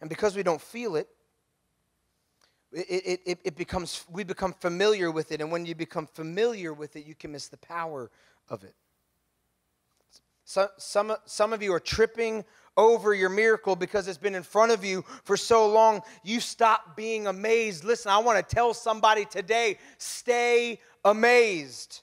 And 0.00 0.08
because 0.08 0.34
we 0.34 0.42
don't 0.42 0.60
feel 0.60 0.96
it, 0.96 1.08
it, 2.72 3.20
it, 3.26 3.40
it, 3.44 3.56
becomes 3.56 4.04
we 4.10 4.22
become 4.22 4.52
familiar 4.52 5.10
with 5.10 5.32
it 5.32 5.40
and 5.40 5.50
when 5.50 5.66
you 5.66 5.74
become 5.74 6.06
familiar 6.06 6.72
with 6.72 6.94
it 6.94 7.04
you 7.04 7.16
can 7.16 7.32
miss 7.32 7.48
the 7.48 7.56
power 7.56 8.12
of 8.48 8.62
it 8.62 8.74
so, 10.50 10.68
some, 10.78 11.14
some 11.26 11.52
of 11.52 11.62
you 11.62 11.72
are 11.72 11.78
tripping 11.78 12.44
over 12.76 13.14
your 13.14 13.28
miracle 13.28 13.76
because 13.76 14.08
it's 14.08 14.18
been 14.18 14.34
in 14.34 14.42
front 14.42 14.72
of 14.72 14.84
you 14.84 15.04
for 15.22 15.36
so 15.36 15.68
long, 15.68 16.00
you 16.24 16.40
stop 16.40 16.96
being 16.96 17.28
amazed. 17.28 17.84
Listen, 17.84 18.10
I 18.10 18.18
want 18.18 18.36
to 18.36 18.54
tell 18.54 18.74
somebody 18.74 19.24
today 19.26 19.78
stay 19.98 20.80
amazed. 21.04 22.00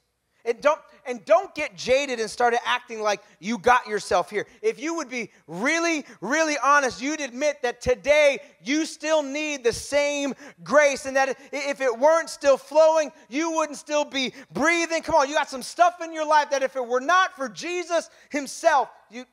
And 0.48 0.62
don't, 0.62 0.80
and 1.06 1.24
don't 1.26 1.54
get 1.54 1.76
jaded 1.76 2.22
and 2.22 2.30
start 2.30 2.56
acting 2.66 3.02
like 3.02 3.22
you 3.40 3.58
got 3.58 3.86
yourself 3.86 4.30
here. 4.30 4.48
If 4.62 4.80
you 4.80 4.96
would 4.96 5.10
be 5.10 5.30
really, 5.46 6.06
really 6.22 6.56
honest, 6.64 7.02
you'd 7.02 7.20
admit 7.20 7.62
that 7.64 7.82
today 7.82 8.40
you 8.64 8.86
still 8.86 9.22
need 9.22 9.66
the 9.66 9.74
same 9.74 10.34
grace, 10.64 11.06
and 11.06 11.18
that 11.18 11.38
if 11.52 11.82
it 11.82 12.00
weren't 12.00 12.30
still 12.30 12.58
flowing, 12.58 13.12
you 13.28 13.52
wouldn't 13.52 13.78
still 13.78 14.06
be 14.06 14.34
breathing. 14.54 15.02
Come 15.02 15.16
on, 15.16 15.28
you 15.28 15.36
got 15.36 15.50
some 15.50 15.62
stuff 15.62 16.02
in 16.02 16.14
your 16.14 16.26
life 16.26 16.50
that 16.52 16.64
if 16.64 16.78
it 16.78 16.86
were 16.88 17.02
not 17.02 17.36
for 17.36 17.50
Jesus 17.50 18.10
Himself, 18.30 18.90
you, 19.12 19.26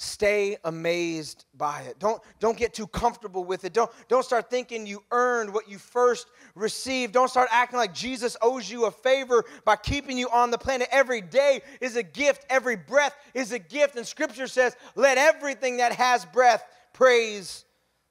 stay 0.00 0.56
amazed 0.64 1.44
by 1.54 1.82
it. 1.82 1.98
Don't 1.98 2.22
don't 2.38 2.56
get 2.56 2.72
too 2.72 2.86
comfortable 2.86 3.44
with 3.44 3.66
it. 3.66 3.74
Don't 3.74 3.90
don't 4.08 4.24
start 4.24 4.48
thinking 4.48 4.86
you 4.86 5.04
earned 5.10 5.52
what 5.52 5.68
you 5.68 5.76
first 5.76 6.28
received. 6.54 7.12
Don't 7.12 7.28
start 7.28 7.50
acting 7.52 7.78
like 7.78 7.92
jesus 7.92 8.34
owes 8.40 8.70
you 8.70 8.86
a 8.86 8.90
favor 8.90 9.44
by 9.66 9.76
keeping 9.76 10.16
you 10.16 10.30
on 10.30 10.50
the 10.50 10.56
planet. 10.56 10.88
Every 10.90 11.20
day 11.20 11.60
is 11.82 11.96
a 11.96 12.02
gift. 12.02 12.46
Every 12.48 12.76
breath 12.76 13.14
is 13.34 13.52
a 13.52 13.58
gift. 13.58 13.96
And 13.96 14.06
scripture 14.06 14.46
says 14.46 14.74
let 14.94 15.18
everything 15.18 15.76
that 15.76 15.92
has 15.92 16.24
breath 16.24 16.64
praise 16.94 17.66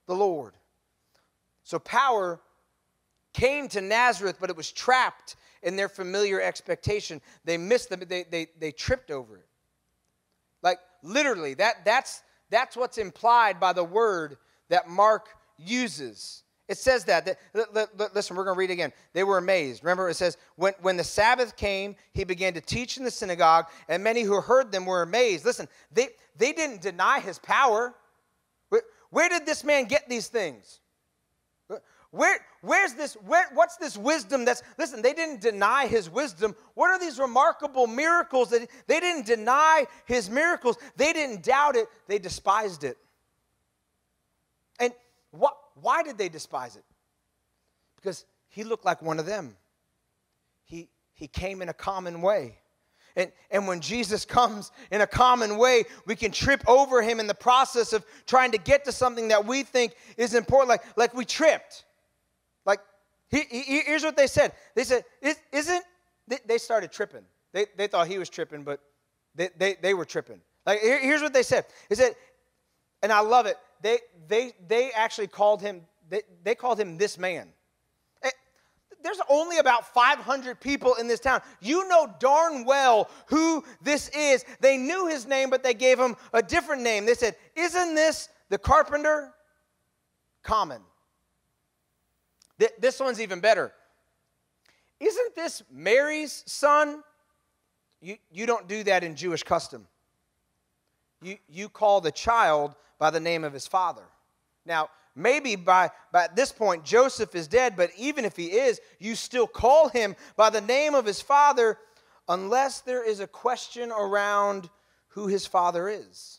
the 0.06 0.14
lord. 0.14 0.54
So 1.64 1.80
power 1.80 2.40
came 3.34 3.68
to 3.70 3.82
nazareth 3.82 4.38
but 4.40 4.52
it 4.52 4.56
was 4.56 4.72
trapped 4.72 5.38
in 5.64 5.76
their 5.76 5.90
familiar 5.90 6.40
expectation. 6.40 7.20
They 7.46 7.58
missed 7.58 7.90
them 7.90 8.04
they, 8.08 8.26
they, 8.30 8.48
they 8.60 8.72
tripped 8.72 9.10
over 9.10 9.38
it 9.38 9.49
literally. 11.04 11.54
That, 11.56 11.86
that's, 11.86 12.24
that's 12.50 12.76
what's 12.76 12.98
implied 12.98 13.60
by 13.60 13.74
the 13.74 13.84
word 13.84 14.38
that 14.70 14.88
Mark 14.88 15.30
uses. 15.58 16.44
It 16.68 16.78
says 16.78 17.04
that. 17.06 17.26
that 17.26 18.14
listen, 18.14 18.36
we're 18.36 18.44
going 18.44 18.56
to 18.56 18.60
read 18.60 18.70
again. 18.70 18.94
They 19.14 19.24
were 19.24 19.40
amazed. 19.40 19.84
Remember, 19.84 20.08
it 20.08 20.16
says, 20.16 20.38
when, 20.56 20.74
when 20.82 20.98
the 20.98 21.04
Sabbath 21.04 21.56
came, 21.56 21.96
he 22.14 22.24
began 22.24 22.54
to 22.54 22.62
teach 22.62 22.98
in 22.98 23.04
the 23.04 23.12
synagogue, 23.12 23.66
and 23.88 24.04
many 24.04 24.22
who 24.22 24.40
heard 24.40 24.72
them 24.72 24.86
were 24.86 25.02
amazed. 25.02 25.46
Listen, 25.46 25.68
they, 25.92 26.10
they 26.38 26.54
didn't 26.54 26.82
deny 26.82 27.20
his 27.20 27.40
power. 27.40 27.96
Where, 28.70 28.84
where 29.10 29.30
did 29.30 29.48
this 29.48 29.64
man 29.64 29.86
get 29.86 30.08
these 30.08 30.28
things? 30.28 30.79
Where, 32.12 32.40
where's 32.62 32.94
this, 32.94 33.14
where, 33.14 33.46
what's 33.54 33.78
this 33.78 33.96
wisdom 33.96 34.44
that's, 34.44 34.64
listen, 34.80 35.02
they 35.02 35.14
didn't 35.14 35.42
deny 35.42 35.86
his 35.86 36.10
wisdom. 36.10 36.56
What 36.74 36.90
are 36.90 37.00
these 37.00 37.20
remarkable 37.20 37.86
miracles 37.86 38.50
that 38.50 38.68
they 38.88 39.00
didn't 39.00 39.28
deny 39.28 39.86
his 40.06 40.30
miracles? 40.30 40.78
They 40.96 41.14
didn't 41.14 41.44
doubt 41.44 41.76
it, 41.76 41.88
they 42.08 42.18
despised 42.18 42.84
it. 42.84 42.98
And 44.80 44.92
what, 45.32 45.56
why 45.76 46.02
did 46.02 46.18
they 46.18 46.30
despise 46.30 46.76
it? 46.76 46.84
Because 47.96 48.26
he 48.48 48.64
looked 48.64 48.86
like 48.86 49.04
one 49.04 49.20
of 49.20 49.28
them. 49.28 49.56
He, 50.64 50.90
he 51.14 51.28
came 51.28 51.62
in 51.62 51.70
a 51.70 51.74
common 51.74 52.22
way. 52.22 52.58
And, 53.16 53.32
and 53.52 53.68
when 53.68 53.82
Jesus 53.82 54.26
comes 54.26 54.72
in 54.92 55.02
a 55.02 55.08
common 55.08 55.58
way, 55.58 55.84
we 56.08 56.16
can 56.16 56.32
trip 56.32 56.64
over 56.68 57.02
him 57.04 57.20
in 57.20 57.28
the 57.28 57.36
process 57.36 57.94
of 57.94 58.04
trying 58.26 58.52
to 58.52 58.58
get 58.58 58.86
to 58.86 58.92
something 58.92 59.28
that 59.28 59.46
we 59.46 59.62
think 59.62 59.94
is 60.18 60.34
important, 60.34 60.70
like, 60.70 60.98
like 60.98 61.14
we 61.14 61.26
tripped. 61.26 61.86
He, 63.30 63.44
he, 63.50 63.82
here's 63.82 64.04
what 64.04 64.18
they 64.18 64.28
said. 64.28 64.54
They 64.76 64.84
said, 64.84 65.06
isn't, 65.52 65.84
they 66.46 66.58
started 66.58 66.92
tripping. 66.92 67.24
They, 67.54 67.66
they 67.78 67.88
thought 67.88 68.08
he 68.08 68.18
was 68.18 68.30
tripping, 68.30 68.64
but 68.64 68.80
they, 69.36 69.50
they, 69.58 69.76
they 69.82 69.94
were 69.94 70.06
tripping. 70.06 70.42
Like, 70.66 70.82
here, 70.82 71.00
here's 71.00 71.22
what 71.22 71.34
they 71.34 71.44
said. 71.44 71.66
They 71.90 71.96
said, 71.96 72.16
and 73.02 73.12
I 73.12 73.22
love 73.22 73.46
it. 73.46 73.58
They, 73.82 74.00
they, 74.28 74.54
they 74.68 74.92
actually 74.92 75.28
called 75.28 75.62
him, 75.62 75.82
they, 76.10 76.22
they 76.44 76.56
called 76.56 76.80
him 76.80 76.98
this 76.98 77.18
man. 77.18 77.50
Eh, 78.24 78.30
there's 79.04 79.22
only 79.30 79.60
about 79.60 79.94
500 79.94 80.60
people 80.60 80.96
in 80.96 81.08
this 81.08 81.20
town. 81.20 81.42
You 81.62 81.88
know 81.88 82.14
darn 82.20 82.66
well 82.66 83.10
who 83.28 83.64
this 83.82 84.10
is. 84.10 84.44
They 84.60 84.76
knew 84.76 85.08
his 85.08 85.26
name, 85.26 85.50
but 85.50 85.64
they 85.64 85.74
gave 85.74 86.00
him 86.00 86.16
a 86.34 86.42
different 86.42 86.82
name. 86.82 87.06
They 87.06 87.14
said, 87.14 87.36
Isn't 87.56 87.96
this 87.96 88.30
the 88.50 88.58
carpenter? 88.58 89.34
Common. 90.44 90.82
Th- 92.60 92.72
this 92.80 93.00
one's 93.00 93.22
even 93.22 93.40
better. 93.40 93.72
Isn't 95.00 95.36
this 95.36 95.64
Mary's 95.72 96.44
son? 96.46 97.04
You, 98.02 98.18
you 98.32 98.46
don't 98.46 98.68
do 98.68 98.84
that 98.84 99.04
in 99.04 99.16
Jewish 99.16 99.44
custom. 99.44 99.88
You, 101.22 101.38
you 101.50 101.70
call 101.70 102.02
the 102.02 102.12
child 102.12 102.76
by 102.98 103.10
the 103.10 103.20
name 103.20 103.44
of 103.44 103.54
his 103.54 103.68
father. 103.68 104.04
Now, 104.66 104.90
maybe 105.16 105.56
by, 105.56 105.92
by 106.12 106.28
this 106.34 106.52
point, 106.52 106.84
Joseph 106.84 107.34
is 107.36 107.48
dead, 107.48 107.76
but 107.76 107.92
even 107.98 108.26
if 108.26 108.36
he 108.36 108.48
is, 108.48 108.80
you 109.00 109.16
still 109.16 109.48
call 109.48 109.90
him 109.90 110.16
by 110.36 110.50
the 110.50 110.62
name 110.62 110.96
of 110.96 111.06
his 111.06 111.22
father 111.22 111.78
unless 112.28 112.82
there 112.82 113.04
is 113.04 113.20
a 113.20 113.28
question 113.28 113.92
around 113.92 114.70
who 115.10 115.28
his 115.28 115.46
father 115.46 115.90
is. 115.90 116.39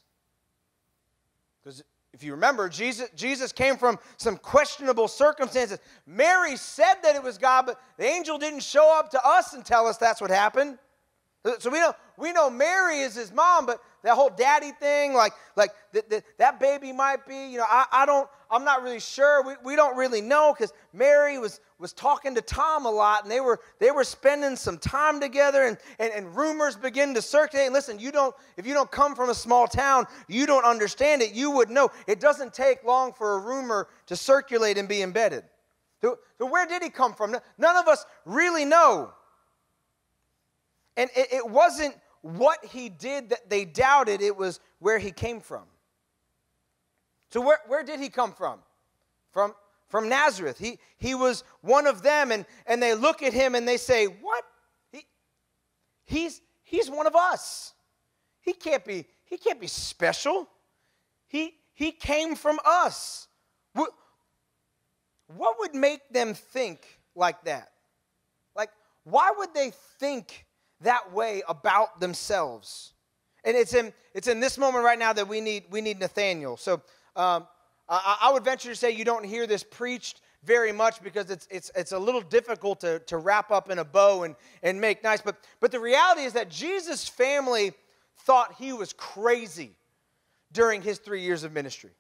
If 2.13 2.25
you 2.25 2.33
remember, 2.33 2.69
Jesus, 2.69 3.09
Jesus 3.15 3.53
came 3.53 3.77
from 3.77 3.99
some 4.17 4.37
questionable 4.37 5.07
circumstances. 5.07 5.79
Mary 6.07 6.57
said 6.57 6.95
that 7.03 7.15
it 7.15 7.23
was 7.23 7.39
God, 7.39 7.67
but 7.67 7.81
the 7.99 8.05
angel 8.05 8.37
didn't 8.37 8.63
show 8.63 8.93
up 8.99 9.11
to 9.13 9.21
us 9.25 9.53
and 9.53 9.65
tell 9.65 9.87
us 9.87 9.97
that's 9.97 10.21
what 10.21 10.31
happened. 10.31 10.79
So 11.61 11.71
we 11.71 11.79
know 11.81 11.95
we 12.19 12.33
know 12.33 12.51
Mary 12.51 13.01
is 13.01 13.15
his 13.15 13.33
mom, 13.33 13.65
but 13.65 13.81
that 14.03 14.15
whole 14.15 14.29
daddy 14.29 14.73
thing, 14.73 15.15
like 15.15 15.33
like 15.57 15.71
that 16.37 16.61
baby 16.61 16.93
might 16.93 17.27
be, 17.27 17.49
you 17.51 17.57
know, 17.57 17.65
I, 17.67 17.87
I 17.91 18.07
don't, 18.07 18.29
I'm 18.51 18.63
not 18.63 18.83
really 18.83 19.01
sure. 19.01 19.43
We, 19.43 19.55
we 19.65 19.77
don't 19.77 19.97
really 19.97 20.21
know 20.21 20.53
because 20.53 20.75
Mary 20.93 21.39
was 21.39 21.61
was 21.79 21.95
talking 21.95 22.35
to 22.35 22.43
Tom 22.43 22.85
a 22.85 22.91
lot, 22.91 23.23
and 23.23 23.33
they 23.33 23.41
were 23.41 23.59
they 23.79 23.91
were 23.91 24.05
spending 24.05 24.55
some 24.55 24.77
time 24.77 25.19
together, 25.19 25.65
and, 25.65 25.79
and 25.99 26.13
and 26.13 26.37
rumors 26.37 26.77
begin 26.77 27.15
to 27.15 27.23
circulate. 27.23 27.67
And 27.67 27.75
listen, 27.75 27.99
you 27.99 28.13
don't 28.13 28.35
if 28.59 28.67
you 28.67 28.75
don't 28.75 28.91
come 28.91 29.15
from 29.15 29.31
a 29.31 29.35
small 29.35 29.67
town, 29.67 30.07
you 30.29 30.45
don't 30.45 30.67
understand 30.67 31.23
it. 31.23 31.33
You 31.33 31.51
would 31.53 31.71
know. 31.71 31.89
It 32.07 32.21
doesn't 32.21 32.53
take 32.53 32.85
long 32.85 33.15
for 33.15 33.37
a 33.37 33.39
rumor 33.39 33.89
to 34.07 34.17
circulate 34.17 34.77
and 34.77 34.87
be 34.87 35.01
embedded. 35.01 35.45
So, 36.03 36.19
so 36.39 36.47
where 36.47 36.67
did 36.67 36.83
he 36.83 36.91
come 36.91 37.15
from? 37.15 37.35
None 37.59 37.77
of 37.77 37.89
us 37.89 38.05
really 38.27 38.67
know. 38.67 39.13
And 40.97 41.11
it, 41.17 41.33
it 41.33 41.49
wasn't 41.49 41.95
what 42.23 42.65
he 42.65 42.89
did 42.89 43.31
that 43.31 43.49
they 43.49 43.65
doubted, 43.65 44.21
it 44.21 44.37
was 44.37 44.61
where 44.79 44.99
he 44.99 45.11
came 45.11 45.41
from. 45.41 45.65
So, 47.31 47.41
where, 47.41 47.59
where 47.67 47.83
did 47.83 48.01
he 48.01 48.09
come 48.09 48.33
from? 48.33 48.59
From, 49.33 49.55
from 49.89 50.09
Nazareth. 50.09 50.59
He, 50.59 50.79
he 50.99 51.15
was 51.15 51.45
one 51.61 51.87
of 51.87 52.03
them, 52.03 52.33
and, 52.33 52.45
and 52.67 52.83
they 52.83 52.95
look 52.95 53.23
at 53.23 53.33
him 53.33 53.55
and 53.55 53.67
they 53.67 53.77
say, 53.77 54.07
What? 54.07 54.45
He, 54.93 55.07
he's, 56.05 56.41
he's 56.63 56.91
one 56.91 57.07
of 57.07 57.15
us. 57.15 57.73
He 58.41 58.53
can't 58.53 58.85
be, 58.85 59.07
he 59.25 59.37
can't 59.37 59.61
be 59.61 59.67
special. 59.67 60.49
He, 61.29 61.55
he 61.73 61.93
came 61.93 62.35
from 62.35 62.59
us. 62.67 63.29
What, 63.75 63.91
what 65.37 65.57
would 65.61 65.75
make 65.75 66.09
them 66.11 66.35
think 66.35 67.01
like 67.15 67.45
that? 67.45 67.71
Like, 68.57 68.71
why 69.05 69.33
would 69.37 69.55
they 69.55 69.73
think 69.99 70.47
that 70.81 71.13
way 71.13 71.43
about 71.49 72.01
themselves. 72.01 72.93
And 73.45 73.57
it's 73.57 73.75
in, 73.75 73.93
it's 74.15 74.29
in 74.29 74.41
this 74.41 74.59
moment 74.59 74.85
right 74.85 74.99
now 74.99 75.13
that 75.13 75.29
we 75.29 75.41
need, 75.41 75.65
we 75.71 75.81
need 75.81 75.99
Nathaniel. 75.99 76.57
So 76.57 76.75
um, 77.17 77.47
I, 77.89 78.19
I 78.23 78.33
would 78.33 78.45
venture 78.45 78.71
to 78.71 78.77
say 78.77 78.91
you 78.91 79.05
don't 79.05 79.25
hear 79.25 79.47
this 79.47 79.63
preached 79.63 80.21
very 80.43 80.73
much 80.73 81.03
because 81.03 81.31
it's, 81.31 81.47
it's, 81.51 81.71
it's 81.75 81.93
a 81.93 81.99
little 81.99 82.23
difficult 82.23 82.81
to, 82.81 82.99
to 83.01 83.19
wrap 83.19 83.51
up 83.51 83.71
in 83.71 83.79
a 83.79 83.85
bow 83.85 84.23
and, 84.23 84.37
and 84.63 84.81
make 84.81 85.03
nice. 85.03 85.21
But, 85.21 85.37
but 85.61 85.71
the 85.71 85.81
reality 85.81 86.23
is 86.23 86.33
that 86.33 86.49
Jesus' 86.49 87.09
family 87.09 87.73
thought 88.21 88.55
he 88.59 88.73
was 88.73 88.93
crazy 88.93 89.73
during 90.53 90.83
his 90.83 90.99
three 90.99 91.23
years 91.23 91.45
of 91.45 91.53
ministry. 91.53 91.91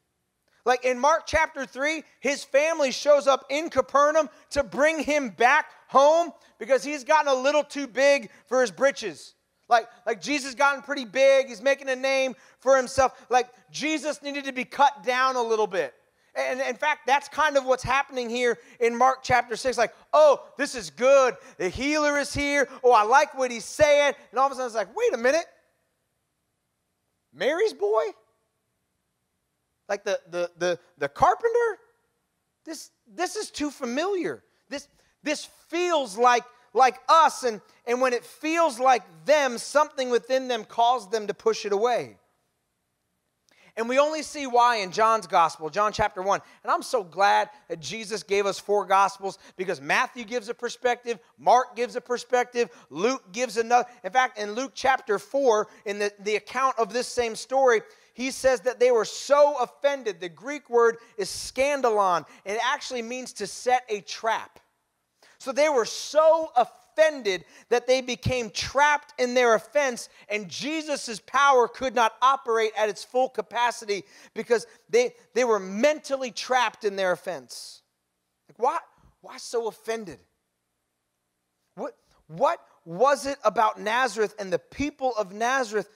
Like 0.64 0.84
in 0.84 0.98
Mark 0.98 1.22
chapter 1.26 1.64
3, 1.64 2.02
his 2.20 2.44
family 2.44 2.90
shows 2.90 3.26
up 3.26 3.46
in 3.48 3.70
Capernaum 3.70 4.28
to 4.50 4.62
bring 4.62 5.00
him 5.00 5.30
back 5.30 5.66
home 5.88 6.32
because 6.58 6.84
he's 6.84 7.04
gotten 7.04 7.28
a 7.28 7.34
little 7.34 7.64
too 7.64 7.86
big 7.86 8.30
for 8.46 8.60
his 8.60 8.70
britches. 8.70 9.34
Like, 9.68 9.86
like 10.06 10.20
Jesus 10.20 10.54
gotten 10.54 10.82
pretty 10.82 11.04
big, 11.04 11.46
he's 11.46 11.62
making 11.62 11.88
a 11.88 11.96
name 11.96 12.34
for 12.58 12.76
himself. 12.76 13.26
Like 13.30 13.48
Jesus 13.70 14.22
needed 14.22 14.44
to 14.44 14.52
be 14.52 14.64
cut 14.64 15.02
down 15.04 15.36
a 15.36 15.42
little 15.42 15.66
bit. 15.66 15.94
And 16.34 16.60
in 16.60 16.76
fact, 16.76 17.06
that's 17.06 17.28
kind 17.28 17.56
of 17.56 17.64
what's 17.64 17.82
happening 17.82 18.30
here 18.30 18.58
in 18.78 18.96
Mark 18.96 19.20
chapter 19.22 19.56
6. 19.56 19.76
Like, 19.76 19.94
oh, 20.12 20.44
this 20.56 20.74
is 20.74 20.90
good. 20.90 21.36
The 21.58 21.68
healer 21.68 22.18
is 22.18 22.32
here. 22.32 22.68
Oh, 22.84 22.92
I 22.92 23.02
like 23.02 23.36
what 23.36 23.50
he's 23.50 23.64
saying. 23.64 24.14
And 24.30 24.38
all 24.38 24.46
of 24.46 24.52
a 24.52 24.54
sudden 24.54 24.66
it's 24.66 24.76
like, 24.76 24.94
wait 24.96 25.12
a 25.14 25.18
minute. 25.18 25.46
Mary's 27.32 27.72
boy? 27.72 28.02
Like 29.90 30.04
the 30.04 30.20
the 30.30 30.50
the, 30.56 30.78
the 30.96 31.08
carpenter? 31.08 31.78
This 32.64 32.90
this 33.06 33.36
is 33.36 33.50
too 33.50 33.70
familiar. 33.70 34.42
This 34.70 34.88
this 35.22 35.46
feels 35.68 36.16
like 36.16 36.44
like 36.72 36.98
us, 37.08 37.42
and, 37.42 37.60
and 37.86 38.00
when 38.00 38.12
it 38.12 38.24
feels 38.24 38.78
like 38.78 39.02
them, 39.24 39.58
something 39.58 40.08
within 40.10 40.48
them 40.48 40.64
caused 40.64 41.10
them 41.10 41.26
to 41.26 41.34
push 41.34 41.66
it 41.66 41.72
away. 41.72 42.16
And 43.76 43.88
we 43.88 43.98
only 43.98 44.22
see 44.22 44.46
why 44.46 44.76
in 44.76 44.90
John's 44.90 45.26
gospel, 45.26 45.70
John 45.70 45.92
chapter 45.92 46.20
1. 46.22 46.40
And 46.62 46.70
I'm 46.70 46.82
so 46.82 47.02
glad 47.02 47.48
that 47.68 47.80
Jesus 47.80 48.22
gave 48.22 48.44
us 48.44 48.58
four 48.58 48.84
gospels 48.84 49.38
because 49.56 49.80
Matthew 49.80 50.24
gives 50.24 50.48
a 50.48 50.54
perspective, 50.54 51.18
Mark 51.38 51.76
gives 51.76 51.96
a 51.96 52.00
perspective, 52.00 52.68
Luke 52.90 53.32
gives 53.32 53.56
another. 53.56 53.88
In 54.04 54.10
fact, 54.12 54.38
in 54.38 54.52
Luke 54.52 54.72
chapter 54.74 55.18
4, 55.18 55.68
in 55.86 55.98
the, 55.98 56.12
the 56.20 56.36
account 56.36 56.78
of 56.78 56.92
this 56.92 57.06
same 57.06 57.34
story, 57.34 57.80
he 58.20 58.30
says 58.30 58.60
that 58.62 58.78
they 58.78 58.90
were 58.90 59.04
so 59.04 59.56
offended. 59.60 60.20
The 60.20 60.28
Greek 60.28 60.68
word 60.68 60.98
is 61.16 61.28
scandalon, 61.28 62.26
and 62.44 62.56
it 62.56 62.62
actually 62.64 63.02
means 63.02 63.32
to 63.34 63.46
set 63.46 63.84
a 63.88 64.00
trap. 64.02 64.60
So 65.38 65.52
they 65.52 65.68
were 65.68 65.86
so 65.86 66.50
offended 66.56 66.76
offended 67.00 67.44
that 67.68 67.86
they 67.86 68.00
became 68.00 68.50
trapped 68.50 69.14
in 69.18 69.34
their 69.34 69.54
offense, 69.54 70.08
and 70.28 70.48
Jesus' 70.48 71.20
power 71.26 71.68
could 71.68 71.94
not 71.94 72.14
operate 72.22 72.72
at 72.76 72.88
its 72.88 73.04
full 73.04 73.28
capacity 73.28 74.04
because 74.34 74.66
they, 74.88 75.14
they 75.34 75.44
were 75.44 75.60
mentally 75.60 76.30
trapped 76.30 76.84
in 76.84 76.96
their 76.96 77.12
offense. 77.12 77.82
Like, 78.48 78.58
why, 78.58 78.78
why 79.20 79.36
so 79.36 79.68
offended? 79.68 80.18
What, 81.74 81.96
what 82.26 82.60
was 82.84 83.26
it 83.26 83.38
about 83.44 83.80
Nazareth 83.80 84.34
and 84.38 84.52
the 84.52 84.58
people 84.58 85.12
of 85.16 85.32
Nazareth 85.32 85.88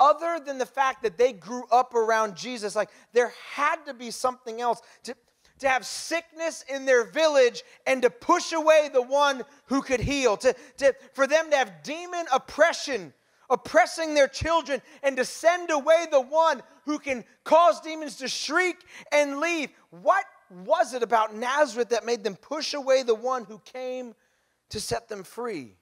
other 0.00 0.40
than 0.44 0.58
the 0.58 0.66
fact 0.66 1.02
that 1.02 1.18
they 1.18 1.32
grew 1.32 1.64
up 1.70 1.94
around 1.94 2.36
Jesus? 2.36 2.76
Like, 2.76 2.90
there 3.12 3.32
had 3.52 3.84
to 3.86 3.94
be 3.94 4.10
something 4.10 4.60
else. 4.60 4.80
To, 5.04 5.14
to 5.60 5.68
have 5.68 5.84
sickness 5.84 6.64
in 6.68 6.84
their 6.84 7.04
village 7.04 7.64
and 7.86 8.02
to 8.02 8.10
push 8.10 8.52
away 8.52 8.90
the 8.92 9.02
one 9.02 9.42
who 9.66 9.82
could 9.82 10.00
heal, 10.00 10.36
to, 10.36 10.54
to, 10.76 10.94
for 11.14 11.26
them 11.26 11.50
to 11.50 11.56
have 11.56 11.82
demon 11.82 12.26
oppression 12.32 13.12
oppressing 13.50 14.14
their 14.14 14.28
children 14.28 14.82
and 15.02 15.16
to 15.16 15.24
send 15.24 15.70
away 15.70 16.06
the 16.10 16.20
one 16.20 16.62
who 16.84 16.98
can 16.98 17.24
cause 17.44 17.80
demons 17.80 18.16
to 18.16 18.28
shriek 18.28 18.76
and 19.12 19.40
leave. 19.40 19.70
What 19.90 20.24
was 20.64 20.94
it 20.94 21.02
about 21.02 21.34
Nazareth 21.34 21.90
that 21.90 22.04
made 22.04 22.24
them 22.24 22.36
push 22.36 22.74
away 22.74 23.02
the 23.02 23.14
one 23.14 23.44
who 23.44 23.58
came 23.60 24.14
to 24.70 24.80
set 24.80 25.08
them 25.08 25.22
free? 25.22 25.76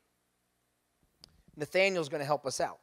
Nathaniel's 1.56 2.08
going 2.08 2.20
to 2.20 2.26
help 2.26 2.46
us 2.46 2.60
out. 2.60 2.78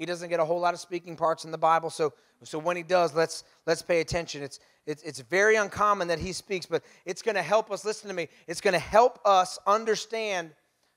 He, 0.00 0.06
doesn't 0.06 0.30
get 0.30 0.40
a 0.40 0.44
whole 0.46 0.60
lot 0.60 0.72
of 0.72 0.80
speaking 0.80 1.14
parts 1.14 1.44
in 1.44 1.50
the 1.50 1.58
Bible, 1.58 1.90
so, 1.90 2.14
so 2.42 2.58
when 2.58 2.74
he 2.74 2.82
does, 2.82 3.14
let's, 3.14 3.44
let's 3.66 3.82
pay 3.82 4.00
attention. 4.00 4.42
It's, 4.42 4.58
it's, 4.86 5.02
it's 5.02 5.20
very 5.20 5.56
uncommon 5.56 6.08
that 6.08 6.18
he 6.18 6.32
speaks, 6.32 6.64
but 6.64 6.82
it's 7.04 7.20
going 7.20 7.34
to 7.34 7.42
help 7.42 7.70
us. 7.70 7.84
Listen 7.84 8.08
to 8.08 8.14
me. 8.14 8.28
It's 8.46 8.62
going 8.62 8.72
to 8.72 8.78
help 8.78 9.20
us 9.26 9.58
understand 9.66 10.52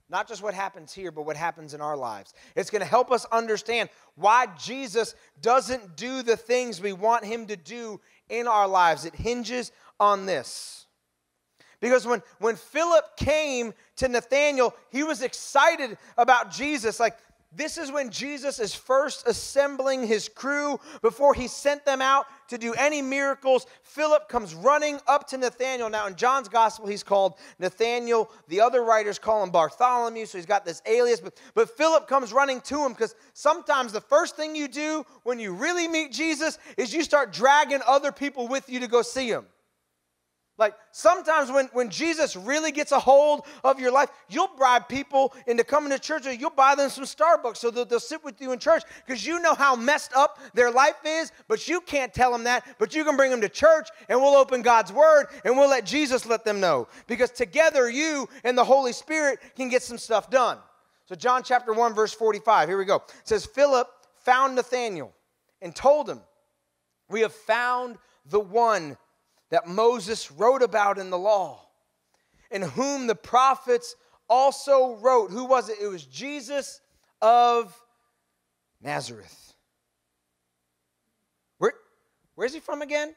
not 0.10 0.26
just 0.26 0.42
what 0.42 0.54
happens 0.54 0.94
here, 0.94 1.12
but 1.12 1.26
what 1.26 1.36
happens 1.36 1.74
in 1.74 1.82
our 1.82 1.98
lives. 1.98 2.34
It's 2.56 2.70
going 2.70 2.80
to 2.82 2.88
help 2.88 3.12
us 3.12 3.26
understand 3.30 3.90
why 4.16 4.48
Jesus 4.58 5.16
doesn't 5.42 5.98
do 5.98 6.24
the 6.24 6.38
things 6.38 6.80
we 6.80 6.94
want 6.94 7.26
him 7.26 7.46
to 7.48 7.58
do 7.58 8.00
in 8.30 8.48
our 8.48 8.70
lives. 8.70 9.04
It 9.04 9.16
hinges 9.16 9.74
on 10.00 10.26
this. 10.26 10.86
Because 11.82 12.08
when, 12.08 12.24
when 12.40 12.56
Philip 12.56 13.18
came 13.18 13.74
to 13.98 14.08
Nathanael, 14.08 14.74
he 14.90 15.04
was 15.04 15.22
excited 15.22 15.98
about 16.18 16.50
Jesus. 16.50 16.98
Like, 16.98 17.18
this 17.56 17.78
is 17.78 17.92
when 17.92 18.10
Jesus 18.10 18.60
is 18.60 18.74
first 18.74 19.28
assembling 19.28 20.08
his 20.08 20.28
crew 20.28 20.80
before 21.02 21.34
he 21.34 21.48
sent 21.48 21.86
them 21.86 22.02
out 22.02 22.26
to 22.50 22.58
do 22.58 22.74
any 22.74 23.02
miracles. 23.02 23.68
Philip 23.84 24.28
comes 24.28 24.56
running 24.56 25.00
up 25.08 25.28
to 25.30 25.38
Nathanael. 25.38 25.90
Now, 25.90 26.08
in 26.08 26.16
John's 26.16 26.50
gospel, 26.50 26.88
he's 26.88 27.04
called 27.04 27.36
Nathanael. 27.60 28.32
The 28.48 28.62
other 28.62 28.84
writers 28.84 29.20
call 29.20 29.44
him 29.44 29.52
Bartholomew, 29.52 30.26
so 30.26 30.38
he's 30.38 30.46
got 30.46 30.66
this 30.66 30.82
alias. 30.88 31.20
But, 31.20 31.40
but 31.54 31.70
Philip 31.78 32.08
comes 32.08 32.34
running 32.34 32.62
to 32.62 32.84
him 32.84 32.94
because 32.94 33.16
sometimes 33.34 33.92
the 33.92 34.02
first 34.02 34.36
thing 34.36 34.56
you 34.56 34.68
do 34.68 35.06
when 35.24 35.40
you 35.40 35.54
really 35.54 35.88
meet 35.88 36.12
Jesus 36.12 36.58
is 36.78 36.94
you 36.94 37.04
start 37.04 37.32
dragging 37.32 37.82
other 37.88 38.12
people 38.12 38.48
with 38.48 38.70
you 38.70 38.80
to 38.80 38.88
go 38.88 39.02
see 39.02 39.28
him. 39.28 39.46
Like 40.58 40.76
sometimes 40.92 41.52
when, 41.52 41.66
when 41.74 41.90
Jesus 41.90 42.36
really 42.36 42.72
gets 42.72 42.92
a 42.92 43.00
hold 43.00 43.46
of 43.64 43.80
your 43.80 43.92
life, 43.92 44.10
you'll 44.30 44.52
bribe 44.56 44.88
people 44.88 45.34
into 45.48 45.64
coming 45.64 45.90
to 45.90 45.98
church 45.98 46.28
or 46.28 46.34
you'll 46.34 46.52
buy 46.52 46.76
them 46.76 46.92
some 46.92 47.06
Starbucks 47.06 47.58
so 47.58 47.72
that 47.72 47.90
they'll 47.90 48.00
sit 48.00 48.24
with 48.24 48.40
you 48.40 48.52
in 48.52 48.60
church 48.60 48.84
because 49.06 49.26
you 49.26 49.40
know 49.40 49.56
how 49.56 49.76
messed 49.76 50.14
up 50.16 50.38
their 50.54 50.70
life 50.70 50.98
is, 51.06 51.32
but 51.48 51.68
you 51.68 51.82
can't 51.82 52.14
tell 52.14 52.32
them 52.32 52.44
that. 52.44 52.64
But 52.78 52.94
you 52.94 53.04
can 53.04 53.18
bring 53.18 53.32
them 53.32 53.42
to 53.42 53.50
church 53.50 53.90
and 54.10 54.22
we'll 54.22 54.36
open 54.36 54.62
God's 54.62 54.94
word 54.94 55.26
and 55.44 55.58
we'll 55.58 55.70
let 55.70 55.88
Jesus 55.88 56.26
let 56.28 56.46
them 56.46 56.60
know 56.60 56.88
because 57.08 57.32
together 57.32 57.90
you 57.90 58.30
and 58.44 58.56
the 58.56 58.64
Holy 58.64 58.94
Spirit 58.94 59.40
can 59.56 59.70
get 59.70 59.82
some 59.82 59.98
stuff 59.98 60.30
done. 60.30 60.60
So, 61.06 61.16
John 61.16 61.44
chapter 61.44 61.74
1, 61.74 61.94
verse 61.94 62.14
45, 62.14 62.70
here 62.70 62.78
we 62.78 62.86
go. 62.86 62.98
It 62.98 63.12
says, 63.26 63.46
Philip 63.46 63.88
found 64.20 64.56
Nathanael 64.56 65.14
and 65.62 65.76
told 65.76 66.08
him, 66.08 66.22
We 67.10 67.22
have 67.22 67.34
found 67.34 67.98
the 68.26 68.40
one 68.40 68.98
that 69.54 69.68
Moses 69.68 70.32
wrote 70.32 70.64
about 70.64 70.98
in 70.98 71.12
the 71.12 71.18
law, 71.18 71.62
in 72.50 72.64
whom 72.64 73.06
the 73.06 73.14
prophets 73.14 73.96
also 74.28 74.96
wrote. 74.96 75.30
Who 75.30 75.46
was 75.46 75.70
it? 75.70 75.78
It 75.80 75.86
was 75.86 76.06
Jesus 76.06 76.82
of 77.22 77.80
Nazareth. 78.82 79.54
Where, 81.60 81.74
where's 82.34 82.56
he 82.56 82.62
from 82.62 82.82
again? 82.82 83.14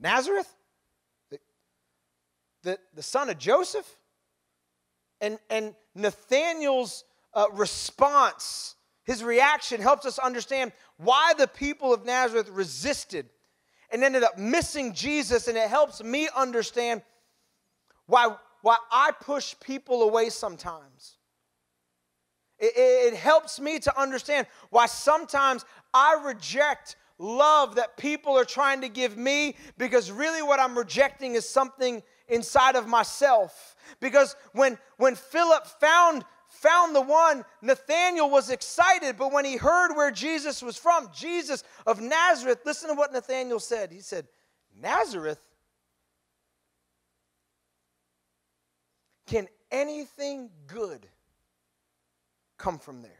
Nazareth? 0.00 0.50
The, 1.30 1.38
the, 2.62 2.78
the 2.94 3.02
son 3.02 3.28
of 3.28 3.36
Joseph? 3.36 3.86
And, 5.20 5.38
and 5.50 5.74
Nathanael's 5.94 7.04
uh, 7.34 7.48
response, 7.52 8.76
his 9.04 9.22
reaction, 9.22 9.82
helps 9.82 10.06
us 10.06 10.18
understand 10.18 10.72
why 10.96 11.34
the 11.36 11.48
people 11.48 11.92
of 11.92 12.06
Nazareth 12.06 12.48
resisted 12.48 13.28
and 13.90 14.02
ended 14.04 14.22
up 14.22 14.38
missing 14.38 14.92
Jesus. 14.92 15.48
And 15.48 15.56
it 15.56 15.68
helps 15.68 16.02
me 16.02 16.28
understand 16.36 17.02
why, 18.06 18.34
why 18.62 18.76
I 18.90 19.12
push 19.20 19.54
people 19.60 20.02
away 20.02 20.30
sometimes. 20.30 21.16
It, 22.58 22.72
it, 22.76 23.14
helps 23.14 23.60
me 23.60 23.78
to 23.80 24.00
understand 24.00 24.46
why 24.70 24.86
sometimes 24.86 25.64
I 25.94 26.20
reject 26.24 26.96
love 27.18 27.76
that 27.76 27.96
people 27.96 28.36
are 28.36 28.44
trying 28.44 28.80
to 28.80 28.88
give 28.88 29.16
me 29.16 29.54
because 29.76 30.10
really 30.10 30.42
what 30.42 30.58
I'm 30.58 30.76
rejecting 30.76 31.36
is 31.36 31.48
something 31.48 32.02
inside 32.28 32.74
of 32.74 32.88
myself. 32.88 33.76
Because 34.00 34.34
when, 34.52 34.76
when 34.96 35.14
Philip 35.14 35.66
found 35.66 36.24
found 36.60 36.94
the 36.94 37.00
one, 37.00 37.44
Nathanael 37.62 38.28
was 38.28 38.50
excited, 38.50 39.16
but 39.16 39.32
when 39.32 39.44
he 39.44 39.56
heard 39.56 39.94
where 39.94 40.10
Jesus 40.10 40.60
was 40.60 40.76
from, 40.76 41.08
Jesus 41.14 41.62
of 41.86 42.00
Nazareth, 42.00 42.60
listen 42.64 42.88
to 42.88 42.94
what 42.94 43.12
Nathanael 43.12 43.60
said. 43.60 43.92
He 43.92 44.00
said, 44.00 44.26
Nazareth? 44.80 45.40
Can 49.26 49.46
anything 49.70 50.50
good 50.66 51.06
come 52.56 52.78
from 52.78 53.02
there? 53.02 53.12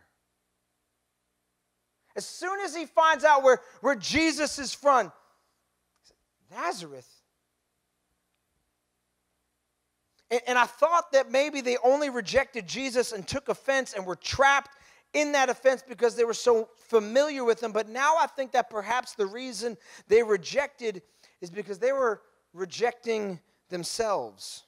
As 2.16 2.27
soon 2.27 2.59
as 2.61 2.74
he 2.74 2.87
finds 2.87 3.22
out 3.24 3.44
where, 3.44 3.61
where 3.81 3.94
Jesus 3.94 4.59
is 4.59 4.74
from, 4.74 5.12
Nazareth? 6.51 7.17
And, 10.31 10.41
and 10.47 10.59
I 10.59 10.67
thought 10.67 11.12
that 11.12 11.31
maybe 11.31 11.61
they 11.61 11.77
only 11.83 12.11
rejected 12.11 12.67
Jesus 12.67 13.12
and 13.12 13.27
took 13.27 13.49
offense 13.49 13.95
and 13.95 14.07
were 14.07 14.17
trapped 14.17 14.71
in 15.14 15.33
that 15.33 15.49
offense 15.49 15.83
because 15.87 16.17
they 16.17 16.25
were 16.25 16.35
so 16.35 16.69
familiar 16.77 17.45
with 17.45 17.62
him. 17.62 17.73
But 17.73 17.88
now 17.88 18.17
I 18.19 18.27
think 18.27 18.53
that 18.53 18.71
perhaps 18.71 19.14
the 19.14 19.27
reason 19.27 19.77
they 20.09 20.23
rejected 20.23 21.03
is 21.41 21.51
because 21.51 21.79
they 21.79 21.93
were 21.93 22.21
rejecting 22.53 23.41
themselves. 23.69 24.64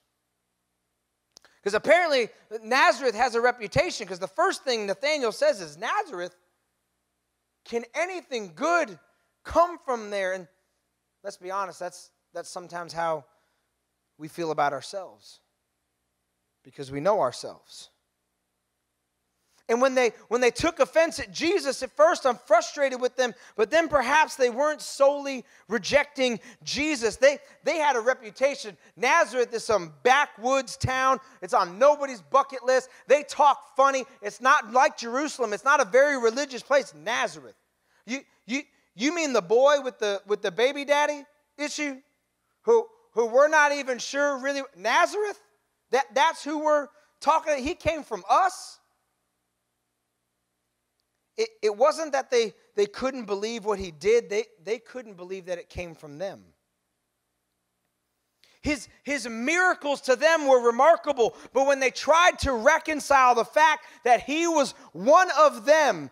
Because 1.63 1.75
apparently 1.75 2.31
Nazareth 2.63 3.15
has 3.15 3.35
a 3.35 3.41
reputation, 3.41 4.07
because 4.07 4.19
the 4.19 4.27
first 4.27 4.65
thing 4.65 4.87
Nathaniel 4.87 5.33
says 5.33 5.61
is, 5.61 5.77
Nazareth, 5.77 6.35
can 7.67 7.85
anything 7.95 8.53
good 8.55 8.99
come 9.45 9.79
from 9.85 10.09
there? 10.09 10.33
And 10.33 10.49
let's 11.23 11.37
be 11.37 11.51
honest, 11.51 11.79
that's, 11.79 12.11
that's 12.33 12.49
sometimes 12.49 12.95
how 12.95 13.27
we 14.17 14.27
feel 14.27 14.53
about 14.53 14.73
ourselves, 14.73 15.41
because 16.71 16.93
we 16.93 17.01
know 17.01 17.21
ourselves. 17.21 17.91
And 19.69 19.81
when 19.81 19.95
they 19.95 20.11
when 20.27 20.41
they 20.41 20.51
took 20.51 20.81
offense 20.81 21.21
at 21.21 21.33
Jesus 21.33 21.81
at 21.85 21.93
first, 21.97 22.27
I'm 22.27 22.39
frustrated 22.47 23.01
with 23.01 23.15
them, 23.15 23.33
but 23.57 23.71
then 23.71 23.89
perhaps 23.89 24.35
they 24.35 24.51
weren't 24.51 24.81
solely 24.81 25.45
rejecting 25.69 26.41
Jesus. 26.65 27.15
They 27.17 27.39
they 27.63 27.77
had 27.77 27.95
a 27.95 28.01
reputation. 28.01 28.77
Nazareth 28.97 29.55
is 29.55 29.63
some 29.63 29.93
backwoods 30.03 30.77
town. 30.77 31.21
It's 31.41 31.55
on 31.55 31.79
nobody's 31.79 32.21
bucket 32.21 32.65
list. 32.65 32.89
They 33.07 33.23
talk 33.23 33.77
funny. 33.77 34.05
It's 34.23 34.41
not 34.41 34.73
like 34.73 34.99
Jerusalem. 34.99 35.53
It's 35.53 35.65
not 35.65 35.81
a 35.81 35.85
very 35.85 36.21
religious 36.21 36.63
place. 36.63 36.93
Nazareth. 36.93 37.55
You 38.07 38.23
you 38.47 38.63
you 38.97 39.15
mean 39.15 39.33
the 39.33 39.43
boy 39.43 39.83
with 39.83 40.01
the 40.01 40.21
with 40.27 40.43
the 40.43 40.51
baby 40.51 40.85
daddy 40.85 41.25
issue? 41.57 41.97
Who 42.63 42.89
who 43.13 43.27
we're 43.27 43.49
not 43.49 43.71
even 43.71 43.99
sure 43.99 44.37
really 44.39 44.63
Nazareth? 44.77 45.41
That 45.91 46.07
that's 46.15 46.45
who 46.45 46.65
we're 46.65 46.89
talking. 47.21 47.63
He 47.63 47.75
came 47.75 48.03
from 48.03 48.25
us 48.29 48.81
it, 51.41 51.49
it 51.63 51.77
wasn't 51.77 52.13
that 52.13 52.31
they, 52.31 52.53
they 52.77 52.85
couldn't 52.85 53.25
believe 53.25 53.65
what 53.65 53.79
he 53.79 53.91
did, 53.91 54.29
they, 54.29 54.45
they 54.63 54.79
couldn't 54.79 55.17
believe 55.17 55.47
that 55.47 55.57
it 55.57 55.71
came 55.71 55.95
from 55.95 56.19
them. 56.19 56.45
His, 58.61 58.89
his 59.05 59.27
miracles 59.27 60.03
to 60.03 60.17
them 60.17 60.47
were 60.47 60.61
remarkable, 60.61 61.35
but 61.55 61.67
when 61.67 61.81
they 61.81 61.89
tried 61.89 62.39
to 62.41 62.53
reconcile 62.53 63.35
the 63.35 63.47
fact 63.47 63.87
that 64.05 64.23
he 64.23 64.47
was 64.47 64.73
one 64.93 65.31
of 65.39 65.65
them 65.65 66.11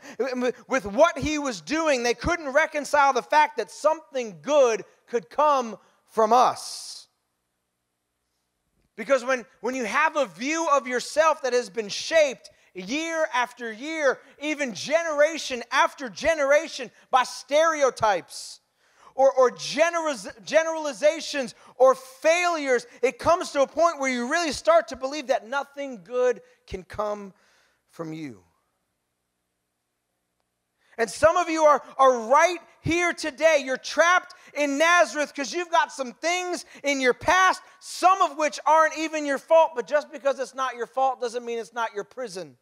with 0.67 0.87
what 0.87 1.19
he 1.19 1.39
was 1.39 1.61
doing, 1.61 2.03
they 2.03 2.15
couldn't 2.15 2.49
reconcile 2.55 3.13
the 3.13 3.21
fact 3.21 3.59
that 3.59 3.71
something 3.71 4.39
good 4.41 4.83
could 5.07 5.29
come 5.29 5.77
from 6.07 6.33
us. 6.33 6.98
Because 8.99 9.25
when, 9.25 9.47
when 9.61 9.75
you 9.77 9.85
have 9.85 10.17
a 10.17 10.27
view 10.27 10.67
of 10.73 10.89
yourself 10.89 11.43
that 11.43 11.53
has 11.53 11.71
been 11.71 11.89
shaped 11.89 12.51
year 12.75 13.29
after 13.33 13.73
year, 13.73 14.19
even 14.43 14.75
generation 14.75 15.63
after 15.71 16.09
generation, 16.09 16.91
by 17.09 17.23
stereotypes 17.23 18.59
or, 19.15 19.33
or 19.33 19.53
generalizations 19.53 21.55
or 21.77 21.95
failures, 21.95 22.89
it 23.01 23.21
comes 23.21 23.53
to 23.53 23.63
a 23.63 23.69
point 23.69 24.01
where 24.01 24.11
you 24.11 24.29
really 24.29 24.51
start 24.51 24.89
to 24.89 24.97
believe 24.97 25.29
that 25.29 25.49
nothing 25.49 26.01
good 26.03 26.41
can 26.67 26.83
come 26.83 27.33
from 27.91 28.13
you. 28.13 28.43
And 30.99 31.09
some 31.09 31.37
of 31.37 31.49
you 31.49 31.63
are, 31.63 31.83
are 31.97 32.29
right 32.29 32.59
here 32.81 33.13
today. 33.13 33.63
You're 33.65 33.77
trapped 33.77 34.35
in 34.55 34.79
Nazareth 34.79 35.33
because 35.35 35.53
you've 35.53 35.71
got 35.71 35.93
some 35.93 36.13
things 36.13 36.65
in 36.83 37.01
your 37.01 37.15
past, 37.15 37.63
some 37.79 38.21
of 38.21 38.37
which 38.37 38.59
aren't 38.67 38.99
even 38.99 39.25
your 39.25 39.39
fault, 39.39 39.71
but 39.77 39.87
just 39.87 40.11
because 40.11 40.39
it's 40.41 40.55
not 40.55 40.75
your 40.75 40.87
fault 40.87 41.21
doesn't 41.21 41.45
mean 41.45 41.59
it's 41.59 41.73
not 41.73 41.95
your 41.95 42.05
prison. 42.05 42.57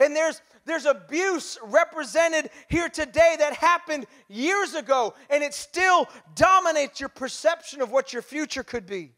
And 0.00 0.16
there's, 0.16 0.40
there's 0.64 0.86
abuse 0.86 1.58
represented 1.62 2.48
here 2.68 2.88
today 2.88 3.36
that 3.38 3.52
happened 3.52 4.06
years 4.28 4.74
ago, 4.74 5.14
and 5.28 5.42
it 5.42 5.52
still 5.52 6.08
dominates 6.34 7.00
your 7.00 7.10
perception 7.10 7.82
of 7.82 7.90
what 7.90 8.14
your 8.14 8.22
future 8.22 8.62
could 8.62 8.86
be. 8.86 9.12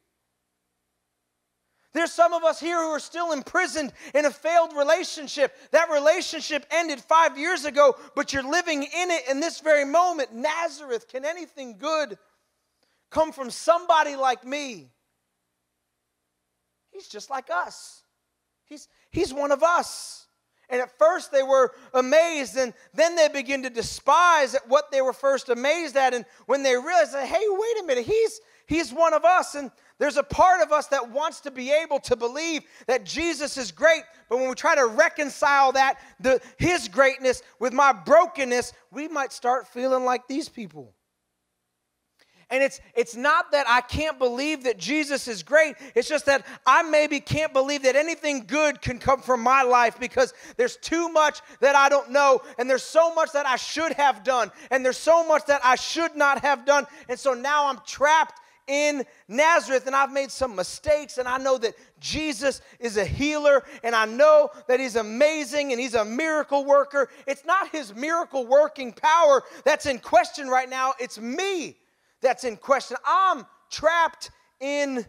There's 1.95 2.13
some 2.13 2.33
of 2.33 2.43
us 2.43 2.59
here 2.59 2.79
who 2.79 2.89
are 2.89 3.01
still 3.01 3.33
imprisoned 3.33 3.93
in 4.15 4.25
a 4.25 4.31
failed 4.31 4.75
relationship. 4.75 5.55
That 5.73 5.91
relationship 5.91 6.67
ended 6.71 7.01
five 7.01 7.37
years 7.37 7.65
ago, 7.67 7.97
but 8.15 8.33
you're 8.33 8.49
living 8.49 8.83
in 8.83 9.11
it 9.11 9.29
in 9.29 9.41
this 9.41 9.61
very 9.61 9.85
moment. 9.85 10.33
Nazareth, 10.33 11.07
can 11.09 11.25
anything 11.25 11.77
good 11.79 12.17
come 13.11 13.31
from 13.31 13.51
somebody 13.51 14.17
like 14.17 14.45
me? 14.45 14.91
He's 16.91 17.09
just 17.09 17.29
like 17.29 17.51
us. 17.51 18.03
He's, 18.65 18.89
he's 19.11 19.35
one 19.35 19.53
of 19.53 19.63
us. 19.63 20.27
And 20.71 20.81
at 20.81 20.97
first 20.99 21.31
they 21.31 21.43
were 21.43 21.73
amazed, 21.93 22.57
and 22.57 22.73
then 22.95 23.15
they 23.17 23.29
begin 23.29 23.65
to 23.65 23.71
despise 23.71 24.55
at 24.55 24.67
what 24.69 24.91
they 24.91 25.03
were 25.03 25.13
first 25.13 25.51
amazed 25.51 25.97
at. 25.97 26.15
And 26.15 26.25
when 26.47 26.63
they 26.63 26.75
realize 26.75 27.13
hey, 27.13 27.45
wait 27.47 27.83
a 27.83 27.85
minute, 27.87 28.07
he's 28.07 28.41
he's 28.73 28.93
one 28.93 29.13
of 29.13 29.25
us, 29.25 29.55
and 29.55 29.71
there's 29.99 30.17
a 30.17 30.23
part 30.23 30.63
of 30.63 30.73
us 30.73 30.87
that 30.89 31.11
wants 31.11 31.41
to 31.41 31.51
be 31.51 31.71
able 31.71 32.01
to 32.01 32.17
believe 32.17 32.63
that 32.87 33.05
Jesus 33.05 33.57
is 33.57 33.71
great, 33.71 34.03
but 34.29 34.39
when 34.39 34.49
we 34.49 34.55
try 34.55 34.75
to 34.75 34.87
reconcile 34.87 35.73
that, 35.73 35.99
the, 36.19 36.41
his 36.57 36.89
greatness 36.89 37.43
with 37.59 37.73
my 37.73 37.93
brokenness, 37.93 38.73
we 38.91 39.09
might 39.09 39.33
start 39.33 39.69
feeling 39.69 40.05
like 40.05 40.27
these 40.27 40.49
people. 40.49 40.95
And 42.53 42.63
it's, 42.63 42.81
it's 42.95 43.17
not 43.17 43.53
that 43.53 43.67
I 43.67 43.81
can't 43.81 44.19
believe 44.19 44.65
that 44.65 44.77
Jesus 44.77 45.27
is 45.27 45.43
great. 45.43 45.75
It's 45.95 46.07
just 46.07 46.27
that 46.27 46.45
I 46.67 46.83
maybe 46.83 47.19
can't 47.19 47.51
believe 47.55 47.83
that 47.85 47.97
anything 47.97 48.45
good 48.47 48.83
can 48.83 48.99
come 48.99 49.23
from 49.23 49.41
my 49.41 49.63
life 49.63 49.99
because 49.99 50.35
there's 50.59 50.77
too 50.77 51.09
much 51.09 51.41
that 51.61 51.75
I 51.75 51.89
don't 51.89 52.11
know. 52.11 52.43
And 52.59 52.69
there's 52.69 52.83
so 52.83 53.15
much 53.15 53.33
that 53.33 53.47
I 53.47 53.57
should 53.57 53.93
have 53.93 54.23
done. 54.23 54.53
And 54.71 54.85
there's 54.85 54.99
so 54.99 55.27
much 55.27 55.47
that 55.47 55.63
I 55.65 55.77
should 55.77 56.15
not 56.15 56.43
have 56.43 56.67
done. 56.67 56.85
And 57.09 57.19
so 57.19 57.33
now 57.33 57.69
I'm 57.69 57.79
trapped 57.87 58.42
in 58.67 59.05
Nazareth 59.29 59.87
and 59.87 59.97
I've 59.97 60.13
made 60.13 60.31
some 60.31 60.55
mistakes 60.55 61.19
and 61.19 61.29
I 61.29 61.39
know 61.39 61.59
that 61.59 61.75
Jesus 62.01 62.61
is 62.79 62.97
a 62.97 63.05
healer 63.05 63.63
and 63.83 63.95
I 63.95 64.05
know 64.05 64.51
that 64.69 64.81
he's 64.81 64.97
amazing 64.97 65.73
and 65.73 65.81
he's 65.81 65.95
a 65.95 66.05
miracle 66.05 66.65
worker. 66.65 67.09
It's 67.27 67.45
not 67.45 67.69
his 67.71 67.95
miracle 67.95 68.47
working 68.47 68.93
power 68.93 69.43
that's 69.65 69.87
in 69.87 69.99
question 69.99 70.49
right 70.49 70.69
now, 70.69 70.95
it's 71.01 71.19
me 71.19 71.77
that's 72.21 72.45
in 72.45 72.57
question. 72.57 72.97
I'm 73.05 73.45
trapped 73.71 74.31
in 74.61 75.05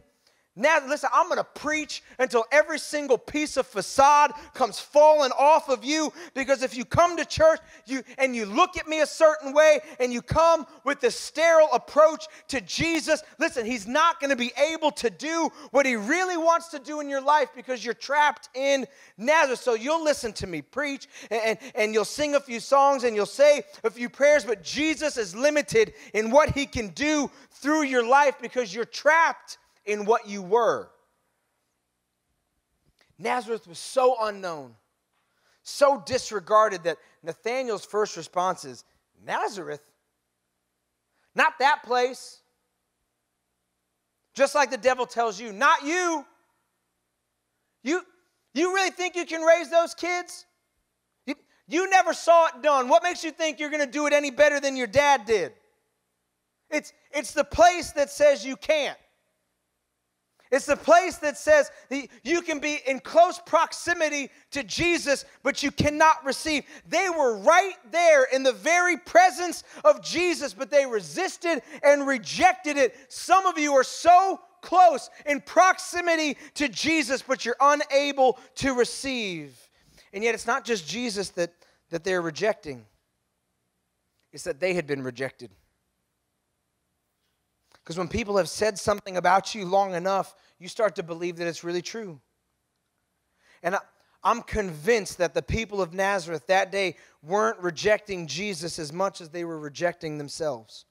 now, 0.56 0.80
listen, 0.88 1.10
I'm 1.12 1.30
going 1.30 1.40
to 1.40 1.44
preach 1.44 2.04
until 2.20 2.46
every 2.52 2.78
single 2.78 3.18
piece 3.18 3.58
of 3.58 3.66
facade 3.66 4.34
comes 4.54 4.80
falling 4.80 5.32
off 5.32 5.68
of 5.68 5.84
you. 5.84 6.14
Because 6.36 6.62
if 6.62 6.78
you 6.78 6.86
come 6.86 7.18
to 7.18 7.26
church 7.26 7.60
you, 7.88 8.04
and 8.20 8.36
you 8.36 8.46
look 8.46 8.78
at 8.78 8.88
me 8.88 9.02
a 9.02 9.08
certain 9.08 9.52
way 9.52 9.80
and 10.00 10.14
you 10.14 10.22
come 10.22 10.68
with 10.84 11.00
the 11.00 11.10
sterile 11.10 11.70
approach 11.74 12.28
to 12.50 12.62
Jesus, 12.62 13.24
listen, 13.40 13.66
He's 13.66 13.88
not 13.88 14.20
going 14.20 14.30
to 14.30 14.36
be 14.36 14.52
able 14.72 14.92
to 14.92 15.10
do 15.10 15.50
what 15.72 15.88
He 15.88 15.96
really 15.96 16.38
wants 16.38 16.68
to 16.70 16.80
do 16.80 17.00
in 17.00 17.10
your 17.10 17.22
life 17.22 17.50
because 17.56 17.84
you're 17.84 17.96
trapped 17.96 18.50
in 18.54 18.86
Nazareth. 19.18 19.60
So 19.60 19.74
you'll 19.74 20.04
listen 20.04 20.34
to 20.34 20.46
me 20.46 20.62
preach 20.62 21.08
and, 21.32 21.42
and, 21.44 21.58
and 21.74 21.94
you'll 21.96 22.06
sing 22.06 22.36
a 22.36 22.40
few 22.40 22.60
songs 22.60 23.06
and 23.06 23.16
you'll 23.16 23.26
say 23.26 23.64
a 23.84 23.90
few 23.90 24.08
prayers, 24.08 24.46
but 24.46 24.64
Jesus 24.64 25.18
is 25.18 25.36
limited 25.36 25.94
in 26.14 26.30
what 26.30 26.52
He 26.52 26.68
can 26.68 26.90
do 26.90 27.32
through 27.50 27.84
your 27.84 28.06
life 28.06 28.36
because 28.40 28.72
you're 28.72 28.86
trapped 28.86 29.58
in 29.86 30.06
what 30.06 30.28
you 30.28 30.42
were. 30.42 30.90
Nazareth 33.20 33.68
was 33.68 33.80
so 33.80 34.16
unknown, 34.22 34.76
so 35.64 36.04
disregarded 36.06 36.84
that 36.84 36.98
Nathanael's 37.24 37.86
first 37.86 38.18
response 38.18 38.66
is 38.66 38.84
Nazareth? 39.26 39.82
Not 41.36 41.54
that 41.60 41.84
place. 41.84 42.40
Just 44.34 44.56
like 44.56 44.72
the 44.72 44.78
devil 44.78 45.06
tells 45.06 45.40
you, 45.40 45.54
not 45.54 45.84
you. 45.84 46.26
You, 47.84 48.02
you 48.54 48.74
really 48.74 48.90
think 48.90 49.16
you 49.16 49.26
can 49.26 49.42
raise 49.42 49.70
those 49.70 49.94
kids? 49.94 50.46
You, 51.26 51.36
you 51.68 51.90
never 51.90 52.14
saw 52.14 52.48
it 52.48 52.62
done. 52.62 52.90
What 52.90 53.04
makes 53.04 53.24
you 53.24 53.32
think 53.32 53.60
you're 53.60 53.70
going 53.70 53.86
to 53.86 53.92
do 53.92 54.08
it 54.08 54.14
any 54.14 54.32
better 54.32 54.60
than 54.60 54.76
your 54.76 54.88
dad 54.88 55.26
did? 55.26 55.54
It's, 56.70 56.94
it's 57.12 57.34
the 57.34 57.44
place 57.44 57.92
that 57.92 58.10
says 58.10 58.46
you 58.46 58.56
can't. 58.56 58.98
It's 60.54 60.68
the 60.68 60.78
place 60.78 61.18
that 61.18 61.36
says 61.36 61.72
you 62.22 62.44
can 62.44 62.60
be 62.60 62.78
in 62.86 63.00
close 63.00 63.40
proximity 63.44 64.30
to 64.52 64.64
Jesus, 64.64 65.26
but 65.42 65.64
you 65.64 65.72
cannot 65.72 66.24
receive. 66.24 66.64
They 66.88 67.10
were 67.10 67.38
right 67.38 67.74
there 67.90 68.26
in 68.26 68.44
the 68.44 68.54
very 68.54 68.98
presence 68.98 69.64
of 69.84 70.04
Jesus, 70.04 70.54
but 70.54 70.70
they 70.70 70.86
resisted 70.86 71.64
and 71.82 72.06
rejected 72.06 72.78
it. 72.78 72.96
Some 73.08 73.48
of 73.48 73.58
you 73.58 73.74
are 73.74 73.84
so 73.84 74.42
close 74.62 75.10
in 75.26 75.42
proximity 75.42 76.38
to 76.54 76.70
Jesus, 76.70 77.24
but 77.24 77.46
you're 77.46 77.56
unable 77.60 78.38
to 78.58 78.76
receive. 78.76 79.58
And 80.14 80.24
yet, 80.24 80.36
it's 80.36 80.46
not 80.46 80.66
just 80.66 80.88
Jesus 80.88 81.30
that, 81.30 81.52
that 81.90 82.04
they're 82.04 82.22
rejecting, 82.22 82.86
it's 84.32 84.44
that 84.44 84.60
they 84.60 84.76
had 84.76 84.86
been 84.86 85.02
rejected. 85.02 85.50
Because 87.84 87.98
when 87.98 88.08
people 88.08 88.38
have 88.38 88.48
said 88.48 88.80
something 88.80 89.18
about 89.18 89.54
you 89.54 89.66
long 89.66 89.94
enough, 89.94 90.36
you 90.58 90.68
start 90.68 90.96
to 90.96 91.04
believe 91.04 91.36
that 91.38 91.48
it's 91.48 91.64
really 91.64 91.82
true. 91.82 92.22
And 93.62 93.76
I, 93.76 93.80
I'm 94.24 94.42
convinced 94.42 95.18
that 95.18 95.34
the 95.34 95.42
people 95.42 95.82
of 95.82 95.94
Nazareth 95.94 96.48
that 96.48 96.72
day 96.72 96.96
weren't 97.22 97.60
rejecting 97.60 98.28
Jesus 98.28 98.80
as 98.80 98.94
much 98.94 99.20
as 99.20 99.30
they 99.30 99.44
were 99.44 99.60
rejecting 99.60 100.18
themselves. 100.18 100.86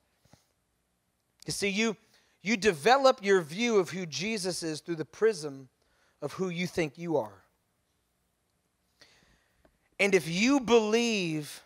You 1.47 1.53
see, 1.53 1.71
you, 1.71 1.97
you 2.43 2.59
develop 2.59 3.21
your 3.23 3.41
view 3.41 3.79
of 3.79 3.91
who 3.91 4.05
Jesus 4.05 4.63
is 4.63 4.81
through 4.81 4.97
the 4.97 5.05
prism 5.05 5.71
of 6.21 6.35
who 6.35 6.51
you 6.51 6.67
think 6.67 6.99
you 6.99 7.17
are. 7.17 7.43
And 9.99 10.15
if 10.15 10.29
you 10.29 10.61
believe 10.61 11.63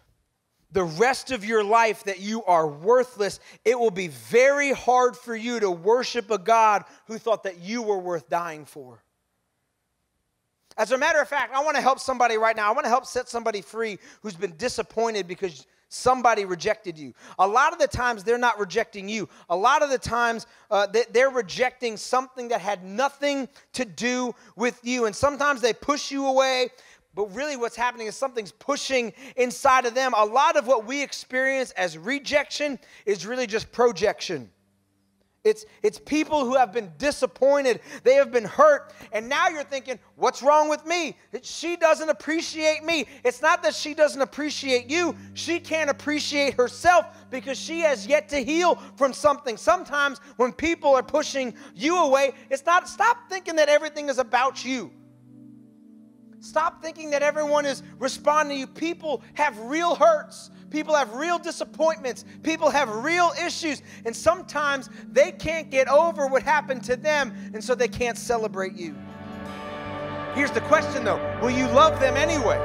the 0.72 0.84
rest 0.84 1.30
of 1.30 1.44
your 1.44 1.62
life 1.62 2.04
that 2.04 2.20
you 2.20 2.44
are 2.44 2.66
worthless, 2.66 3.40
it 3.64 3.78
will 3.78 3.90
be 3.90 4.08
very 4.08 4.72
hard 4.72 5.16
for 5.16 5.34
you 5.34 5.60
to 5.60 5.70
worship 5.70 6.30
a 6.30 6.38
God 6.38 6.84
who 7.06 7.18
thought 7.18 7.44
that 7.44 7.60
you 7.60 7.82
were 7.82 7.98
worth 7.98 8.28
dying 8.28 8.64
for. 8.64 9.02
As 10.78 10.92
a 10.92 10.98
matter 10.98 11.20
of 11.20 11.28
fact, 11.28 11.54
I 11.54 11.64
want 11.64 11.76
to 11.76 11.82
help 11.82 11.98
somebody 11.98 12.36
right 12.36 12.54
now. 12.54 12.68
I 12.68 12.72
want 12.72 12.84
to 12.84 12.90
help 12.90 13.06
set 13.06 13.28
somebody 13.28 13.62
free 13.62 13.98
who's 14.20 14.34
been 14.34 14.54
disappointed 14.56 15.26
because 15.26 15.66
somebody 15.88 16.44
rejected 16.44 16.98
you. 16.98 17.14
A 17.38 17.46
lot 17.46 17.72
of 17.72 17.78
the 17.78 17.86
times, 17.86 18.24
they're 18.24 18.36
not 18.36 18.58
rejecting 18.58 19.08
you. 19.08 19.28
A 19.48 19.56
lot 19.56 19.82
of 19.82 19.90
the 19.90 19.98
times, 19.98 20.46
uh, 20.70 20.86
they're 21.12 21.30
rejecting 21.30 21.96
something 21.96 22.48
that 22.48 22.60
had 22.60 22.84
nothing 22.84 23.48
to 23.72 23.84
do 23.84 24.34
with 24.56 24.78
you. 24.82 25.06
And 25.06 25.14
sometimes 25.14 25.60
they 25.60 25.72
push 25.72 26.10
you 26.10 26.26
away. 26.26 26.68
But 27.16 27.34
really, 27.34 27.56
what's 27.56 27.76
happening 27.76 28.06
is 28.06 28.14
something's 28.14 28.52
pushing 28.52 29.14
inside 29.36 29.86
of 29.86 29.94
them. 29.94 30.12
A 30.14 30.24
lot 30.24 30.56
of 30.56 30.66
what 30.66 30.86
we 30.86 31.02
experience 31.02 31.70
as 31.72 31.96
rejection 31.96 32.78
is 33.06 33.26
really 33.26 33.46
just 33.46 33.72
projection. 33.72 34.50
It's, 35.42 35.64
it's 35.82 35.98
people 35.98 36.44
who 36.44 36.56
have 36.56 36.72
been 36.72 36.92
disappointed. 36.98 37.80
They 38.02 38.14
have 38.14 38.32
been 38.32 38.44
hurt. 38.44 38.92
And 39.12 39.28
now 39.30 39.48
you're 39.48 39.64
thinking, 39.64 39.98
what's 40.16 40.42
wrong 40.42 40.68
with 40.68 40.84
me? 40.84 41.16
She 41.40 41.76
doesn't 41.76 42.10
appreciate 42.10 42.84
me. 42.84 43.06
It's 43.24 43.40
not 43.40 43.62
that 43.62 43.74
she 43.74 43.94
doesn't 43.94 44.20
appreciate 44.20 44.90
you. 44.90 45.16
She 45.32 45.58
can't 45.58 45.88
appreciate 45.88 46.54
herself 46.54 47.06
because 47.30 47.58
she 47.58 47.80
has 47.80 48.06
yet 48.06 48.28
to 48.30 48.44
heal 48.44 48.74
from 48.96 49.14
something. 49.14 49.56
Sometimes 49.56 50.18
when 50.36 50.52
people 50.52 50.94
are 50.94 51.02
pushing 51.02 51.54
you 51.74 51.96
away, 51.96 52.32
it's 52.50 52.66
not, 52.66 52.88
stop 52.88 53.16
thinking 53.30 53.56
that 53.56 53.70
everything 53.70 54.10
is 54.10 54.18
about 54.18 54.64
you. 54.64 54.90
Stop 56.46 56.80
thinking 56.80 57.10
that 57.10 57.24
everyone 57.24 57.66
is 57.66 57.82
responding 57.98 58.56
to 58.56 58.60
you. 58.60 58.66
People 58.68 59.20
have 59.34 59.58
real 59.58 59.96
hurts. 59.96 60.52
People 60.70 60.94
have 60.94 61.12
real 61.12 61.40
disappointments. 61.40 62.24
People 62.44 62.70
have 62.70 62.88
real 62.88 63.32
issues. 63.44 63.82
And 64.04 64.14
sometimes 64.14 64.88
they 65.10 65.32
can't 65.32 65.70
get 65.72 65.88
over 65.88 66.28
what 66.28 66.44
happened 66.44 66.84
to 66.84 66.94
them, 66.94 67.34
and 67.52 67.62
so 67.62 67.74
they 67.74 67.88
can't 67.88 68.16
celebrate 68.16 68.74
you. 68.74 68.94
Here's 70.36 70.52
the 70.52 70.60
question 70.60 71.04
though 71.04 71.18
Will 71.42 71.50
you 71.50 71.66
love 71.66 71.98
them 71.98 72.16
anyway? 72.16 72.58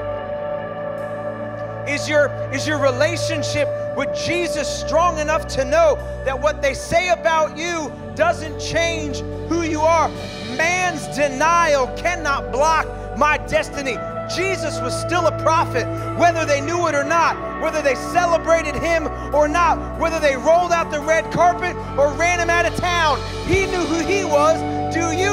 Is 1.91 2.07
your, 2.07 2.27
is 2.53 2.67
your 2.67 2.77
relationship 2.77 3.67
with 3.97 4.15
Jesus 4.15 4.67
strong 4.67 5.17
enough 5.17 5.47
to 5.55 5.65
know 5.65 5.95
that 6.23 6.39
what 6.39 6.61
they 6.61 6.75
say 6.75 7.09
about 7.09 7.57
you 7.57 7.91
doesn't 8.15 8.59
change 8.59 9.21
who 9.49 9.63
you 9.63 9.82
are? 9.82 10.07
Man's 10.55 11.07
denial 11.17 11.88
cannot 11.97 12.51
block 12.51 12.86
my 13.18 13.38
destiny. 13.38 13.97
Jesus 14.36 14.80
was 14.80 14.99
still 14.99 15.28
a 15.28 15.38
prophet, 15.41 15.86
whether 16.18 16.45
they 16.45 16.62
knew 16.62 16.88
it 16.88 16.95
or 16.95 17.03
not, 17.03 17.62
whether 17.62 17.82
they 17.82 17.95
celebrated 17.95 18.76
him 18.76 19.07
or 19.34 19.47
not, 19.47 19.99
whether 19.99 20.20
they 20.20 20.36
rolled 20.38 20.72
out 20.72 20.89
the 20.89 21.01
red 21.01 21.32
carpet 21.32 21.76
or 21.97 22.14
ran 22.14 22.39
him 22.39 22.49
out 22.49 22.66
of 22.66 22.76
town. 22.76 23.20
He 23.45 23.66
knew 23.66 23.84
who 23.84 23.99
he 24.05 24.24
was. 24.24 24.59
Do 24.93 25.12
you 25.12 25.30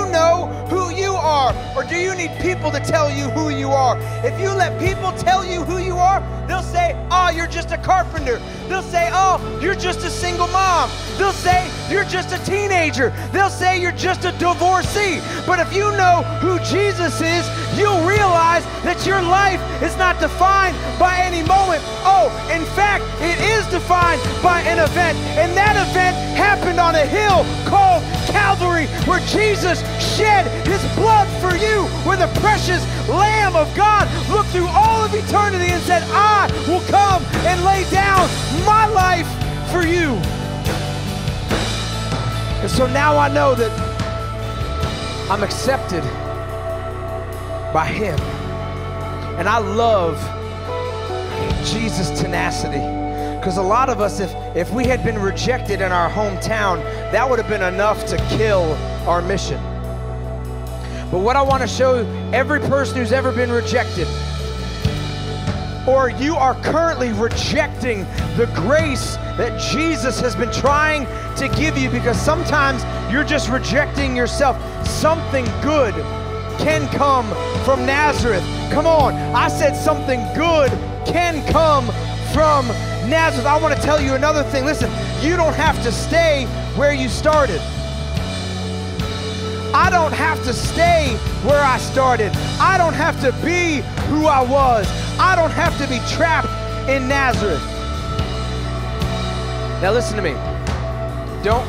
are? 1.48 1.76
Or 1.76 1.84
do 1.84 1.96
you 1.96 2.14
need 2.14 2.30
people 2.40 2.70
to 2.70 2.80
tell 2.80 3.10
you 3.10 3.30
who 3.30 3.50
you 3.50 3.68
are? 3.68 3.98
If 4.24 4.38
you 4.40 4.50
let 4.50 4.78
people 4.80 5.12
tell 5.12 5.44
you 5.44 5.62
who 5.62 5.78
you 5.78 5.96
are, 5.96 6.20
they'll 6.46 6.62
say, 6.62 6.94
Oh, 7.10 7.30
you're 7.30 7.46
just 7.46 7.70
a 7.72 7.78
carpenter. 7.78 8.40
They'll 8.68 8.82
say, 8.82 9.08
Oh, 9.12 9.58
you're 9.62 9.74
just 9.74 10.00
a 10.00 10.10
single 10.10 10.48
mom. 10.48 10.90
They'll 11.16 11.32
say, 11.32 11.70
You're 11.90 12.04
just 12.04 12.32
a 12.32 12.44
teenager. 12.44 13.12
They'll 13.32 13.50
say, 13.50 13.80
You're 13.80 13.92
just 13.92 14.24
a 14.24 14.32
divorcee. 14.32 15.20
But 15.46 15.58
if 15.58 15.74
you 15.74 15.90
know 15.92 16.22
who 16.40 16.58
Jesus 16.60 17.20
is, 17.20 17.44
you'll 17.78 18.04
realize 18.06 18.64
that 18.82 19.06
your 19.06 19.22
life 19.22 19.60
is 19.82 19.96
not 19.96 20.20
defined 20.20 20.76
by 20.98 21.18
any 21.18 21.46
moment. 21.46 21.82
Oh, 22.04 22.28
in 22.52 22.64
fact, 22.74 23.04
it 23.20 23.38
is 23.40 23.66
defined 23.68 24.20
by 24.42 24.60
an 24.62 24.78
event. 24.78 25.16
And 25.38 25.56
that 25.56 25.76
event 25.88 26.16
happened 26.36 26.80
on 26.80 26.94
a 26.94 27.06
hill 27.06 27.44
called 27.68 28.02
Calvary, 28.26 28.86
where 29.06 29.20
Jesus 29.26 29.80
shed 30.16 30.46
his 30.68 30.84
blood 30.94 31.28
for 31.40 31.56
you, 31.56 31.84
where 32.06 32.16
the 32.16 32.28
precious 32.40 32.84
Lamb 33.08 33.56
of 33.56 33.74
God 33.74 34.08
looked 34.30 34.50
through 34.50 34.68
all 34.68 35.04
of 35.04 35.14
eternity 35.14 35.72
and 35.72 35.82
said, 35.82 36.02
I 36.12 36.46
will 36.68 36.82
come 36.88 37.22
and 37.46 37.64
lay 37.64 37.88
down 37.90 38.28
my 38.64 38.86
life 38.86 39.28
for 39.72 39.82
you. 39.82 40.14
And 42.60 42.70
so 42.70 42.86
now 42.86 43.16
I 43.16 43.28
know 43.28 43.54
that 43.54 43.70
I'm 45.30 45.42
accepted 45.42 46.02
by 47.72 47.86
Him. 47.86 48.18
And 49.38 49.48
I 49.48 49.58
love 49.58 50.16
Jesus' 51.64 52.18
tenacity. 52.20 52.80
Because 53.38 53.56
a 53.56 53.62
lot 53.62 53.88
of 53.88 54.00
us, 54.00 54.20
if, 54.20 54.34
if 54.56 54.70
we 54.72 54.84
had 54.84 55.04
been 55.04 55.18
rejected 55.18 55.80
in 55.80 55.92
our 55.92 56.10
hometown, 56.10 56.82
that 57.12 57.28
would 57.28 57.38
have 57.38 57.48
been 57.48 57.62
enough 57.62 58.04
to 58.06 58.16
kill 58.36 58.74
our 59.06 59.22
mission. 59.22 59.62
But 61.10 61.20
what 61.20 61.36
I 61.36 61.42
want 61.42 61.62
to 61.62 61.68
show 61.68 61.96
every 62.32 62.60
person 62.60 62.96
who's 62.96 63.12
ever 63.12 63.32
been 63.32 63.50
rejected, 63.50 64.06
or 65.86 66.10
you 66.10 66.34
are 66.36 66.54
currently 66.62 67.12
rejecting 67.12 68.00
the 68.36 68.50
grace 68.54 69.16
that 69.38 69.58
Jesus 69.72 70.20
has 70.20 70.36
been 70.36 70.52
trying 70.52 71.06
to 71.36 71.48
give 71.56 71.78
you 71.78 71.88
because 71.88 72.20
sometimes 72.20 72.84
you're 73.10 73.24
just 73.24 73.48
rejecting 73.48 74.14
yourself. 74.14 74.56
Something 74.86 75.46
good 75.62 75.94
can 76.58 76.86
come 76.88 77.26
from 77.64 77.86
Nazareth. 77.86 78.44
Come 78.70 78.86
on, 78.86 79.14
I 79.34 79.48
said 79.48 79.74
something 79.74 80.20
good 80.34 80.70
can 81.06 81.42
come 81.50 81.86
from 82.34 82.66
Nazareth. 83.08 83.46
I 83.46 83.58
want 83.58 83.74
to 83.74 83.80
tell 83.80 83.98
you 83.98 84.14
another 84.14 84.42
thing. 84.42 84.66
Listen, 84.66 84.90
you 85.22 85.36
don't 85.36 85.54
have 85.54 85.82
to 85.84 85.90
stay 85.90 86.44
where 86.76 86.92
you 86.92 87.08
started. 87.08 87.62
I 89.78 89.90
don't 89.90 90.12
have 90.12 90.42
to 90.42 90.52
stay 90.52 91.16
where 91.44 91.62
I 91.62 91.78
started. 91.78 92.32
I 92.58 92.76
don't 92.78 92.94
have 92.94 93.20
to 93.20 93.30
be 93.44 93.76
who 94.08 94.26
I 94.26 94.42
was. 94.42 94.88
I 95.20 95.36
don't 95.36 95.52
have 95.52 95.78
to 95.78 95.86
be 95.86 96.00
trapped 96.12 96.48
in 96.90 97.06
Nazareth. 97.06 97.62
Now 99.80 99.92
listen 99.92 100.16
to 100.16 100.22
me. 100.22 100.32
Don't 101.44 101.64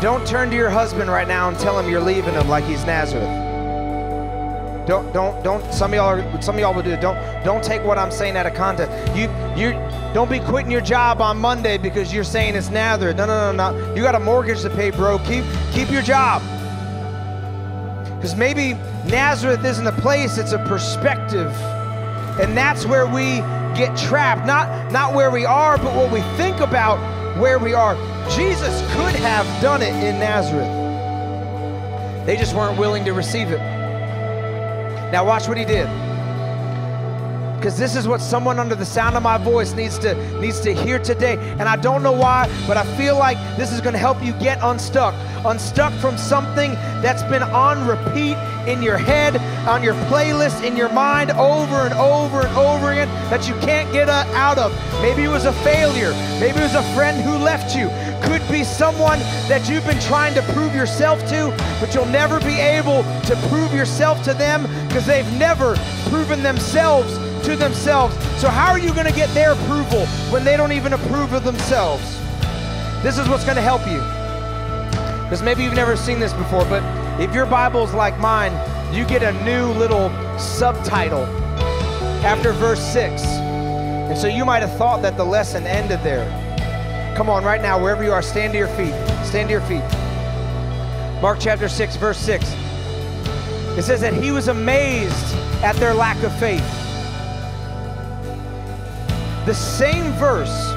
don't 0.00 0.26
turn 0.26 0.48
to 0.48 0.56
your 0.56 0.70
husband 0.70 1.10
right 1.10 1.28
now 1.28 1.48
and 1.48 1.58
tell 1.58 1.78
him 1.78 1.90
you're 1.90 2.00
leaving 2.00 2.32
him 2.32 2.48
like 2.48 2.64
he's 2.64 2.86
Nazareth. 2.86 3.28
Don't 4.86 5.12
don't 5.12 5.44
don't 5.44 5.62
some 5.74 5.92
of 5.92 5.96
y'all 5.96 6.18
are 6.18 6.42
some 6.42 6.54
of 6.54 6.60
y'all 6.62 6.72
will 6.72 6.82
do 6.82 6.92
it. 6.92 7.02
Don't 7.02 7.18
don't 7.44 7.62
take 7.62 7.84
what 7.84 7.98
I'm 7.98 8.10
saying 8.10 8.38
out 8.38 8.46
of 8.46 8.54
context. 8.54 9.14
You 9.14 9.28
you 9.54 9.72
don't 10.14 10.30
be 10.30 10.40
quitting 10.40 10.70
your 10.70 10.80
job 10.80 11.20
on 11.20 11.36
Monday 11.36 11.76
because 11.76 12.14
you're 12.14 12.24
saying 12.24 12.54
it's 12.54 12.70
Nazareth. 12.70 13.18
No 13.18 13.26
no 13.26 13.52
no 13.52 13.72
no. 13.72 13.94
You 13.94 14.02
got 14.02 14.14
a 14.14 14.20
mortgage 14.20 14.62
to 14.62 14.70
pay, 14.70 14.88
bro. 14.88 15.18
Keep 15.18 15.44
keep 15.72 15.90
your 15.90 16.02
job. 16.02 16.40
Because 18.26 18.38
maybe 18.40 18.72
Nazareth 19.08 19.64
isn't 19.64 19.86
a 19.86 19.92
place, 19.92 20.36
it's 20.36 20.50
a 20.50 20.58
perspective. 20.58 21.52
And 22.40 22.56
that's 22.56 22.84
where 22.84 23.06
we 23.06 23.36
get 23.78 23.96
trapped. 23.96 24.44
Not, 24.44 24.90
not 24.90 25.14
where 25.14 25.30
we 25.30 25.44
are, 25.44 25.78
but 25.78 25.94
what 25.94 26.10
we 26.10 26.22
think 26.36 26.58
about 26.58 26.98
where 27.38 27.60
we 27.60 27.72
are. 27.72 27.94
Jesus 28.28 28.80
could 28.96 29.14
have 29.14 29.46
done 29.62 29.80
it 29.80 29.94
in 29.94 30.18
Nazareth. 30.18 30.66
They 32.26 32.36
just 32.36 32.52
weren't 32.56 32.76
willing 32.76 33.04
to 33.04 33.12
receive 33.12 33.52
it. 33.52 33.60
Now, 35.12 35.24
watch 35.24 35.46
what 35.46 35.56
he 35.56 35.64
did. 35.64 35.86
Because 37.66 37.80
this 37.80 37.96
is 37.96 38.06
what 38.06 38.20
someone 38.20 38.60
under 38.60 38.76
the 38.76 38.84
sound 38.84 39.16
of 39.16 39.24
my 39.24 39.38
voice 39.38 39.72
needs 39.72 39.98
to 39.98 40.14
needs 40.38 40.60
to 40.60 40.72
hear 40.72 41.00
today. 41.00 41.36
And 41.58 41.62
I 41.62 41.74
don't 41.74 42.00
know 42.00 42.12
why, 42.12 42.48
but 42.64 42.76
I 42.76 42.84
feel 42.96 43.18
like 43.18 43.36
this 43.56 43.72
is 43.72 43.80
going 43.80 43.94
to 43.94 43.98
help 43.98 44.22
you 44.22 44.34
get 44.34 44.60
unstuck. 44.62 45.12
Unstuck 45.44 45.92
from 45.94 46.16
something 46.16 46.74
that's 47.02 47.24
been 47.24 47.42
on 47.42 47.84
repeat 47.84 48.36
in 48.68 48.84
your 48.84 48.96
head, 48.96 49.36
on 49.66 49.82
your 49.82 49.94
playlist, 50.06 50.62
in 50.62 50.76
your 50.76 50.90
mind 50.90 51.32
over 51.32 51.74
and 51.74 51.94
over 51.94 52.46
and 52.46 52.56
over 52.56 52.92
again 52.92 53.08
that 53.30 53.48
you 53.48 53.54
can't 53.54 53.92
get 53.92 54.08
uh, 54.08 54.24
out 54.34 54.58
of. 54.58 54.72
Maybe 55.02 55.24
it 55.24 55.28
was 55.28 55.44
a 55.44 55.52
failure. 55.64 56.12
Maybe 56.38 56.60
it 56.60 56.62
was 56.62 56.76
a 56.76 56.94
friend 56.94 57.20
who 57.20 57.36
left 57.36 57.74
you. 57.74 57.88
Could 58.22 58.48
be 58.48 58.62
someone 58.62 59.18
that 59.48 59.68
you've 59.68 59.86
been 59.86 60.00
trying 60.02 60.34
to 60.34 60.42
prove 60.52 60.72
yourself 60.72 61.18
to, 61.30 61.52
but 61.80 61.92
you'll 61.94 62.06
never 62.06 62.38
be 62.38 62.60
able 62.60 63.02
to 63.24 63.34
prove 63.48 63.74
yourself 63.74 64.22
to 64.22 64.34
them 64.34 64.62
because 64.86 65.04
they've 65.04 65.32
never 65.32 65.74
proven 66.10 66.44
themselves 66.44 67.25
to 67.46 67.56
themselves. 67.56 68.16
So, 68.40 68.48
how 68.48 68.72
are 68.72 68.78
you 68.78 68.92
going 68.92 69.06
to 69.06 69.12
get 69.12 69.28
their 69.30 69.52
approval 69.52 70.04
when 70.30 70.44
they 70.44 70.56
don't 70.56 70.72
even 70.72 70.92
approve 70.92 71.32
of 71.32 71.44
themselves? 71.44 72.20
This 73.02 73.18
is 73.18 73.28
what's 73.28 73.44
going 73.44 73.56
to 73.56 73.62
help 73.62 73.86
you. 73.86 74.00
Because 75.22 75.42
maybe 75.42 75.62
you've 75.62 75.74
never 75.74 75.96
seen 75.96 76.18
this 76.18 76.32
before, 76.32 76.64
but 76.64 76.82
if 77.20 77.32
your 77.32 77.46
Bible's 77.46 77.94
like 77.94 78.18
mine, 78.18 78.52
you 78.94 79.04
get 79.04 79.22
a 79.22 79.32
new 79.44 79.66
little 79.78 80.10
subtitle 80.38 81.24
after 82.24 82.52
verse 82.52 82.80
6. 82.92 83.22
And 83.24 84.18
so 84.18 84.26
you 84.26 84.44
might 84.44 84.60
have 84.60 84.76
thought 84.76 85.02
that 85.02 85.16
the 85.16 85.24
lesson 85.24 85.66
ended 85.66 86.00
there. 86.02 86.26
Come 87.16 87.30
on, 87.30 87.44
right 87.44 87.62
now, 87.62 87.80
wherever 87.80 88.02
you 88.02 88.12
are, 88.12 88.22
stand 88.22 88.52
to 88.54 88.58
your 88.58 88.68
feet. 88.68 88.94
Stand 89.24 89.48
to 89.48 89.52
your 89.52 89.60
feet. 89.62 89.84
Mark 91.22 91.38
chapter 91.40 91.68
6, 91.68 91.96
verse 91.96 92.18
6. 92.18 92.44
It 93.78 93.82
says 93.82 94.00
that 94.00 94.14
he 94.14 94.32
was 94.32 94.48
amazed 94.48 95.34
at 95.62 95.76
their 95.76 95.94
lack 95.94 96.20
of 96.22 96.36
faith. 96.38 96.75
The 99.46 99.54
same 99.54 100.12
verse 100.14 100.74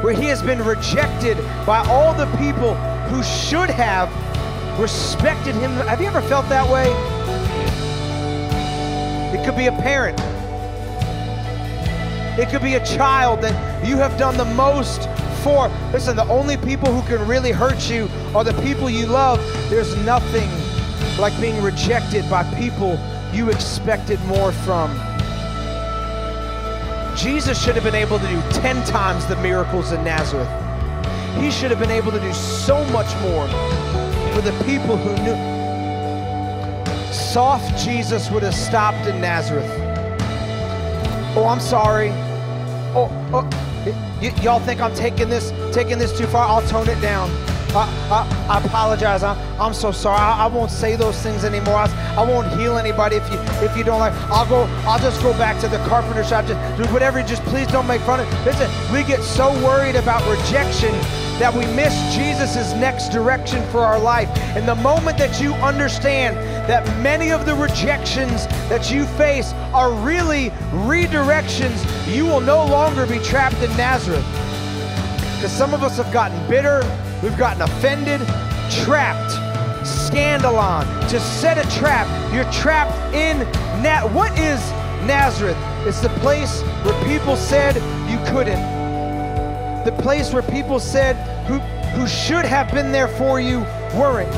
where 0.00 0.12
he 0.12 0.26
has 0.26 0.40
been 0.40 0.62
rejected 0.62 1.36
by 1.66 1.84
all 1.88 2.14
the 2.14 2.26
people 2.36 2.74
who 3.10 3.20
should 3.24 3.68
have 3.68 4.08
respected 4.78 5.56
him. 5.56 5.72
Have 5.72 6.00
you 6.00 6.06
ever 6.06 6.22
felt 6.22 6.48
that 6.48 6.70
way? 6.70 6.92
It 9.36 9.44
could 9.44 9.56
be 9.56 9.66
a 9.66 9.72
parent. 9.72 10.20
It 12.38 12.48
could 12.48 12.62
be 12.62 12.74
a 12.74 12.86
child 12.86 13.40
that 13.40 13.84
you 13.84 13.96
have 13.96 14.16
done 14.16 14.36
the 14.36 14.44
most 14.44 15.08
for. 15.42 15.68
Listen, 15.92 16.14
the 16.14 16.28
only 16.28 16.56
people 16.58 16.92
who 16.92 17.04
can 17.08 17.26
really 17.26 17.50
hurt 17.50 17.90
you 17.90 18.08
are 18.36 18.44
the 18.44 18.54
people 18.62 18.88
you 18.88 19.06
love. 19.06 19.40
There's 19.68 19.96
nothing 20.04 20.48
like 21.18 21.36
being 21.40 21.60
rejected 21.60 22.30
by 22.30 22.44
people 22.54 23.00
you 23.32 23.50
expected 23.50 24.24
more 24.26 24.52
from. 24.52 25.15
Jesus 27.16 27.62
should 27.62 27.74
have 27.74 27.84
been 27.84 27.94
able 27.94 28.18
to 28.18 28.28
do 28.28 28.40
10 28.60 28.84
times 28.84 29.26
the 29.26 29.36
miracles 29.36 29.92
in 29.92 30.04
Nazareth. 30.04 30.48
He 31.40 31.50
should 31.50 31.70
have 31.70 31.80
been 31.80 31.90
able 31.90 32.12
to 32.12 32.20
do 32.20 32.32
so 32.32 32.84
much 32.86 33.14
more 33.22 33.48
for 34.34 34.42
the 34.42 34.52
people 34.64 34.96
who 34.96 35.14
knew. 35.24 35.36
Soft 37.12 37.82
Jesus 37.82 38.30
would 38.30 38.42
have 38.42 38.54
stopped 38.54 39.06
in 39.06 39.20
Nazareth. 39.20 39.70
Oh, 41.36 41.46
I'm 41.48 41.60
sorry. 41.60 42.10
Oh, 42.94 43.10
oh 43.32 43.48
y- 44.20 44.34
y'all 44.42 44.60
think 44.60 44.80
I'm 44.80 44.94
taking 44.94 45.28
this 45.28 45.52
taking 45.74 45.98
this 45.98 46.16
too 46.16 46.26
far? 46.26 46.46
I'll 46.46 46.66
tone 46.68 46.88
it 46.88 47.00
down. 47.00 47.30
I, 47.76 47.86
I, 48.10 48.58
I 48.58 48.64
apologize. 48.64 49.22
I, 49.22 49.34
I'm 49.58 49.74
so 49.74 49.92
sorry. 49.92 50.18
I, 50.18 50.44
I 50.44 50.46
won't 50.46 50.70
say 50.70 50.96
those 50.96 51.20
things 51.22 51.44
anymore. 51.44 51.76
I, 51.76 52.14
I 52.16 52.22
won't 52.22 52.48
heal 52.58 52.78
anybody 52.78 53.16
if 53.16 53.30
you 53.30 53.38
if 53.64 53.76
you 53.76 53.84
don't 53.84 54.00
like. 54.00 54.12
I'll 54.30 54.48
go. 54.48 54.64
I'll 54.88 54.98
just 54.98 55.22
go 55.22 55.32
back 55.32 55.60
to 55.60 55.68
the 55.68 55.78
carpenter 55.88 56.24
shop. 56.24 56.46
Just 56.46 56.82
do 56.82 56.92
whatever. 56.92 57.22
Just 57.22 57.42
please 57.44 57.66
don't 57.68 57.86
make 57.86 58.00
fun 58.02 58.20
of. 58.20 58.46
Listen, 58.46 58.70
we 58.92 59.02
get 59.04 59.22
so 59.22 59.52
worried 59.64 59.96
about 59.96 60.26
rejection 60.28 60.92
that 61.38 61.52
we 61.52 61.66
miss 61.74 61.92
Jesus' 62.14 62.72
next 62.74 63.10
direction 63.10 63.62
for 63.70 63.80
our 63.80 63.98
life. 63.98 64.28
And 64.56 64.66
the 64.66 64.74
moment 64.76 65.18
that 65.18 65.38
you 65.38 65.52
understand 65.54 66.36
that 66.66 66.86
many 67.02 67.30
of 67.30 67.44
the 67.44 67.54
rejections 67.54 68.46
that 68.70 68.90
you 68.90 69.04
face 69.04 69.52
are 69.74 69.92
really 69.92 70.48
redirections, 70.72 71.84
you 72.06 72.24
will 72.24 72.40
no 72.40 72.64
longer 72.64 73.06
be 73.06 73.18
trapped 73.18 73.62
in 73.62 73.70
Nazareth. 73.76 74.24
Because 75.36 75.52
some 75.52 75.74
of 75.74 75.82
us 75.82 75.98
have 75.98 76.10
gotten 76.10 76.48
bitter, 76.48 76.80
we've 77.22 77.36
gotten 77.38 77.62
offended, 77.62 78.20
trapped, 78.84 79.32
scandalon, 79.86 80.84
to 81.08 81.20
set 81.20 81.58
a 81.58 81.78
trap. 81.78 82.06
You're 82.32 82.50
trapped 82.52 82.96
in 83.14 83.38
Nat. 83.82 84.06
What 84.12 84.32
is 84.38 84.60
Nazareth? 85.06 85.56
It's 85.86 86.00
the 86.00 86.08
place 86.20 86.62
where 86.84 87.04
people 87.04 87.36
said 87.36 87.76
you 88.10 88.18
couldn't 88.32 88.76
the 89.86 89.92
place 90.02 90.32
where 90.32 90.42
people 90.42 90.80
said 90.80 91.14
who, 91.46 91.60
who 91.96 92.08
should 92.08 92.44
have 92.44 92.68
been 92.72 92.90
there 92.90 93.06
for 93.06 93.40
you 93.40 93.60
weren't. 93.94 94.32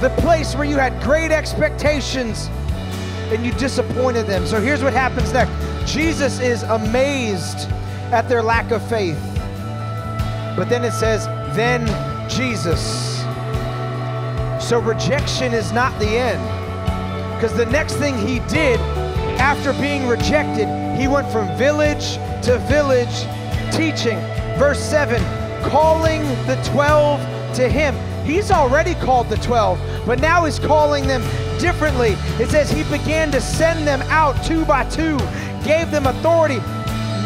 The 0.00 0.08
place 0.22 0.54
where 0.54 0.64
you 0.64 0.78
had 0.78 1.00
great 1.02 1.30
expectations 1.30 2.48
and 3.30 3.44
you 3.44 3.52
disappointed 3.52 4.26
them. 4.26 4.46
So 4.46 4.62
here's 4.62 4.82
what 4.82 4.94
happens 4.94 5.30
next 5.34 5.52
Jesus 5.86 6.40
is 6.40 6.62
amazed 6.62 7.68
at 8.12 8.30
their 8.30 8.42
lack 8.42 8.70
of 8.70 8.82
faith. 8.88 9.20
But 10.56 10.70
then 10.70 10.84
it 10.84 10.92
says, 10.92 11.26
then 11.58 11.86
Jesus. 12.28 13.18
So 14.66 14.80
rejection 14.80 15.52
is 15.52 15.72
not 15.72 15.98
the 15.98 16.08
end. 16.08 16.42
Because 17.34 17.56
the 17.56 17.66
next 17.66 17.94
thing 17.94 18.18
he 18.18 18.40
did 18.48 18.78
after 19.40 19.72
being 19.74 20.06
rejected, 20.06 20.68
he 20.98 21.08
went 21.08 21.30
from 21.30 21.56
village 21.56 22.14
to 22.44 22.58
village 22.68 23.26
teaching. 23.72 24.18
Verse 24.58 24.80
7 24.80 25.22
calling 25.62 26.22
the 26.46 26.60
12 26.72 27.20
to 27.54 27.68
him. 27.68 27.94
He's 28.24 28.50
already 28.50 28.94
called 28.94 29.28
the 29.28 29.36
12, 29.36 29.78
but 30.06 30.20
now 30.20 30.44
he's 30.44 30.58
calling 30.58 31.06
them 31.06 31.22
differently. 31.58 32.16
It 32.42 32.48
says 32.50 32.70
he 32.70 32.84
began 32.84 33.30
to 33.32 33.40
send 33.40 33.86
them 33.86 34.02
out 34.02 34.42
two 34.44 34.64
by 34.64 34.84
two, 34.88 35.18
gave 35.64 35.90
them 35.90 36.06
authority. 36.06 36.58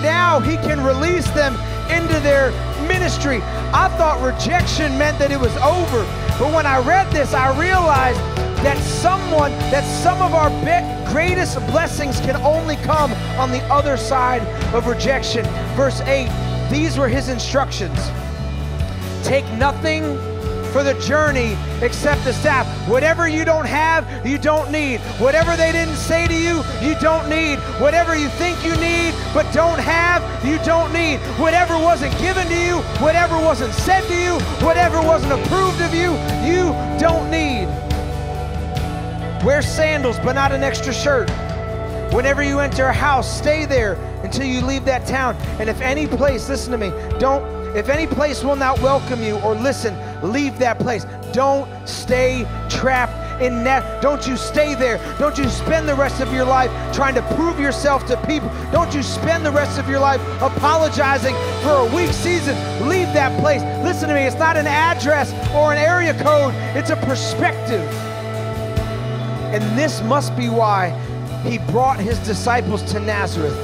Now 0.03 0.41
he 0.41 0.57
can 0.57 0.83
release 0.85 1.29
them 1.31 1.55
into 1.91 2.19
their 2.21 2.51
ministry. 2.89 3.41
I 3.73 3.89
thought 3.97 4.23
rejection 4.23 4.97
meant 4.99 5.19
that 5.19 5.31
it 5.31 5.41
was 5.41 5.57
over, 5.59 6.05
but 6.39 6.53
when 6.55 6.67
I 6.67 6.81
read 6.81 7.11
this, 7.13 7.35
I 7.35 7.59
realized 7.59 8.21
that 8.65 8.79
someone, 8.79 9.51
that 9.71 9.85
some 10.03 10.23
of 10.23 10.35
our 10.35 10.51
greatest 11.13 11.57
blessings 11.67 12.21
can 12.21 12.37
only 12.37 12.77
come 12.77 13.13
on 13.39 13.51
the 13.51 13.63
other 13.65 13.97
side 13.97 14.43
of 14.75 14.87
rejection. 14.87 15.45
Verse 15.77 16.01
8 16.03 16.29
these 16.73 16.97
were 16.97 17.07
his 17.07 17.29
instructions. 17.29 17.99
Take 19.25 19.45
nothing 19.59 20.17
for 20.73 20.83
the 20.83 20.95
journey 20.95 21.57
except 21.83 22.25
the 22.25 22.33
staff. 22.33 22.67
Whatever 22.89 23.29
you 23.29 23.45
don't 23.45 23.67
have, 23.67 24.27
you 24.27 24.39
don't 24.39 24.73
need. 24.73 25.01
Whatever 25.21 25.57
they 25.57 25.71
didn't 25.71 25.97
say 25.97 26.27
to 26.27 26.35
you, 26.35 26.63
you 26.81 26.99
don't 27.01 27.29
need. 27.29 27.59
Whatever 27.81 28.17
you 28.17 28.29
think 28.29 28.65
you 28.65 28.75
need 28.77 29.15
but 29.35 29.51
don't 29.53 29.79
have, 29.79 30.23
you 30.45 30.59
don't 30.65 30.93
need. 30.93 31.19
Whatever 31.39 31.79
wasn't 31.79 32.17
given 32.19 32.47
to 32.49 32.59
you, 32.59 32.79
whatever 33.01 33.37
wasn't 33.37 33.75
said 33.75 34.03
to 34.09 34.17
you, 34.17 34.41
whatever 34.65 35.01
wasn't 35.03 35.33
approved 35.33 35.81
of 35.83 35.95
you, 35.95 36.13
you 36.43 36.73
don't 36.99 37.31
need. 37.31 37.67
Wear 39.45 39.61
sandals 39.61 40.19
but 40.21 40.35
not 40.35 40.53
an 40.53 40.63
extra 40.63 40.93
shirt. 40.93 41.31
Whenever 42.13 42.43
you 42.43 42.61
enter 42.61 42.87
a 42.87 42.93
house, 42.93 43.39
stay 43.39 43.65
there 43.65 43.95
until 44.23 44.47
you 44.47 44.61
leave 44.61 44.85
that 44.85 45.07
town. 45.07 45.35
And 45.59 45.69
if 45.69 45.81
any 45.81 46.07
place, 46.07 46.49
listen 46.49 46.71
to 46.73 46.79
me, 46.79 46.91
don't, 47.19 47.43
if 47.75 47.89
any 47.89 48.07
place 48.07 48.45
will 48.45 48.55
not 48.55 48.81
welcome 48.81 49.23
you 49.23 49.39
or 49.41 49.55
listen, 49.55 49.95
leave 50.23 50.59
that 50.59 50.79
place. 50.79 51.07
Don't 51.33 51.69
stay 51.87 52.47
trapped 52.69 53.43
in 53.43 53.65
that. 53.65 54.03
Don't 54.03 54.27
you 54.27 54.37
stay 54.37 54.75
there. 54.75 54.99
Don't 55.19 55.37
you 55.37 55.49
spend 55.49 55.89
the 55.89 55.95
rest 55.95 56.21
of 56.21 56.33
your 56.33 56.45
life 56.45 56.71
trying 56.95 57.15
to 57.15 57.23
prove 57.35 57.59
yourself 57.59 58.07
to 58.07 58.17
people. 58.27 58.51
Don't 58.71 58.95
you 58.95 59.03
spend 59.03 59.45
the 59.45 59.51
rest 59.51 59.79
of 59.79 59.89
your 59.89 60.01
life 60.01 60.21
apologizing 60.41 61.35
for 61.63 61.73
a 61.73 61.95
weak 61.95 62.13
season. 62.13 62.57
Leave 62.89 63.09
that 63.15 63.39
place. 63.41 63.63
Listen 63.85 64.09
to 64.09 64.15
me, 64.15 64.23
it's 64.23 64.37
not 64.37 64.57
an 64.57 64.67
address 64.67 65.33
or 65.55 65.73
an 65.73 65.79
area 65.79 66.15
code, 66.23 66.55
it's 66.77 66.91
a 66.91 66.97
perspective. 66.97 67.83
And 69.53 69.79
this 69.79 70.03
must 70.03 70.37
be 70.37 70.49
why 70.49 70.91
he 71.43 71.59
brought 71.59 71.99
his 71.99 72.19
disciples 72.21 72.83
to 72.93 73.01
Nazareth 73.01 73.57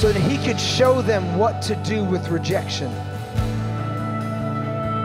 so 0.00 0.10
that 0.12 0.20
he 0.20 0.38
could 0.38 0.58
show 0.58 1.02
them 1.02 1.36
what 1.36 1.60
to 1.60 1.76
do 1.76 2.02
with 2.02 2.28
rejection. 2.28 2.90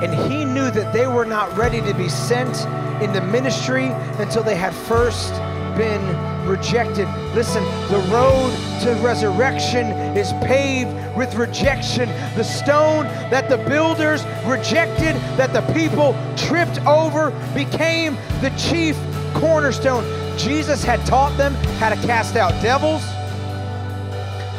And 0.04 0.14
he 0.32 0.46
knew 0.46 0.70
that 0.72 0.94
they 0.94 1.08
were 1.08 1.26
not 1.26 1.56
ready 1.58 1.82
to 1.82 1.94
be 1.94 2.10
sent 2.10 2.56
into 3.02 3.22
ministry 3.22 3.88
until 4.20 4.44
they 4.44 4.56
had 4.56 4.74
first 4.74 5.34
been 5.76 6.48
rejected. 6.48 7.08
Listen, 7.34 7.64
the 7.90 8.00
road 8.12 8.52
to 8.82 8.94
resurrection 9.04 9.88
is 10.18 10.32
paved 10.44 10.94
with 11.18 11.36
rejection. 11.36 12.10
The 12.36 12.44
stone 12.44 13.06
that 13.30 13.50
the 13.50 13.58
builders 13.58 14.24
rejected, 14.46 15.16
that 15.38 15.54
the 15.54 15.62
people 15.74 16.16
tripped 16.36 16.80
over, 16.86 17.32
became 17.54 18.16
the 18.42 18.54
chief 18.58 18.98
cornerstone. 19.34 20.06
Jesus 20.38 20.84
had 20.84 21.06
taught 21.06 21.36
them 21.38 21.54
how 21.80 21.90
to 21.90 21.96
cast 22.08 22.36
out 22.36 22.52
devils. 22.62 23.04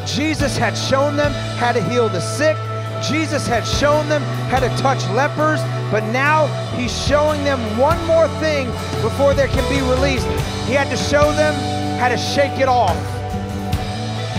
Jesus 0.07 0.57
had 0.57 0.73
shown 0.77 1.15
them 1.15 1.31
how 1.57 1.71
to 1.71 1.83
heal 1.83 2.09
the 2.09 2.21
sick. 2.21 2.57
Jesus 3.01 3.47
had 3.47 3.65
shown 3.65 4.07
them 4.09 4.21
how 4.49 4.59
to 4.59 4.69
touch 4.77 5.03
lepers, 5.09 5.61
but 5.91 6.03
now 6.11 6.47
he's 6.75 6.91
showing 7.07 7.43
them 7.43 7.59
one 7.77 8.03
more 8.05 8.27
thing 8.39 8.67
before 9.01 9.33
they 9.33 9.47
can 9.47 9.67
be 9.69 9.81
released. 9.89 10.27
He 10.67 10.73
had 10.73 10.89
to 10.89 10.97
show 10.97 11.31
them 11.33 11.53
how 11.99 12.09
to 12.09 12.17
shake 12.17 12.59
it 12.59 12.67
off. 12.67 12.95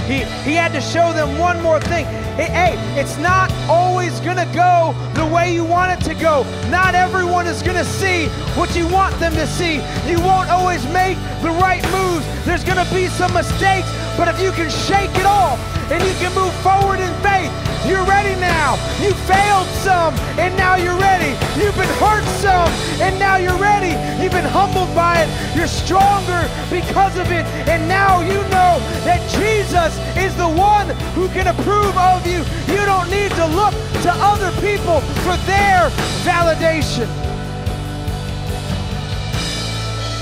He, 0.06 0.24
he 0.48 0.54
had 0.54 0.72
to 0.72 0.80
show 0.80 1.12
them 1.12 1.38
one 1.38 1.60
more 1.62 1.80
thing. 1.80 2.06
Hey, 2.38 2.76
it's 2.98 3.18
not 3.18 3.52
always 3.68 4.20
going 4.20 4.36
to 4.36 4.48
go 4.54 4.94
the 5.14 5.26
way 5.26 5.52
you 5.52 5.64
want 5.64 5.92
it 5.92 6.04
to 6.04 6.14
go. 6.14 6.44
Not 6.70 6.94
everyone 6.94 7.46
is 7.46 7.62
going 7.62 7.76
to 7.76 7.84
see 7.84 8.26
what 8.56 8.74
you 8.76 8.86
want 8.88 9.18
them 9.18 9.34
to 9.34 9.46
see. 9.46 9.82
You 10.08 10.20
won't 10.20 10.48
always 10.48 10.84
make 10.92 11.18
the 11.42 11.50
right 11.50 11.82
moves. 11.90 12.24
There's 12.46 12.64
going 12.64 12.78
to 12.78 12.94
be 12.94 13.08
some 13.08 13.34
mistakes, 13.34 13.90
but 14.16 14.28
if 14.28 14.40
you 14.40 14.52
can 14.52 14.70
shake 14.70 15.14
it 15.18 15.26
off 15.26 15.58
and 15.90 16.02
you 16.02 16.14
can 16.22 16.32
move 16.34 16.54
forward 16.62 17.00
in 17.00 17.12
faith, 17.20 17.52
you're 17.86 18.04
ready 18.04 18.34
now. 18.40 18.74
You 19.00 19.12
failed 19.28 19.68
some, 19.84 20.14
and 20.38 20.56
now 20.56 20.76
you're 20.76 20.98
ready. 20.98 21.30
You've 21.60 21.76
been 21.76 21.92
hurt 22.00 22.24
some, 22.40 22.68
and 23.00 23.18
now 23.18 23.36
you're 23.36 23.58
ready. 23.58 23.94
You've 24.22 24.32
been 24.32 24.44
humbled 24.44 24.94
by 24.94 25.22
it. 25.22 25.56
You're 25.56 25.68
stronger 25.68 26.48
because 26.70 27.16
of 27.18 27.30
it. 27.30 27.44
And 27.68 27.88
now 27.88 28.20
you 28.20 28.40
know 28.54 28.80
that 29.04 29.20
Jesus 29.30 29.96
is 30.16 30.34
the 30.36 30.48
one 30.48 30.88
who 31.14 31.28
can 31.28 31.46
approve 31.46 31.96
of 31.96 32.26
you. 32.26 32.42
You 32.72 32.84
don't 32.84 33.10
need 33.10 33.30
to 33.32 33.46
look 33.46 33.74
to 34.02 34.12
other 34.16 34.50
people 34.60 35.00
for 35.22 35.36
their 35.46 35.90
validation. 36.24 37.08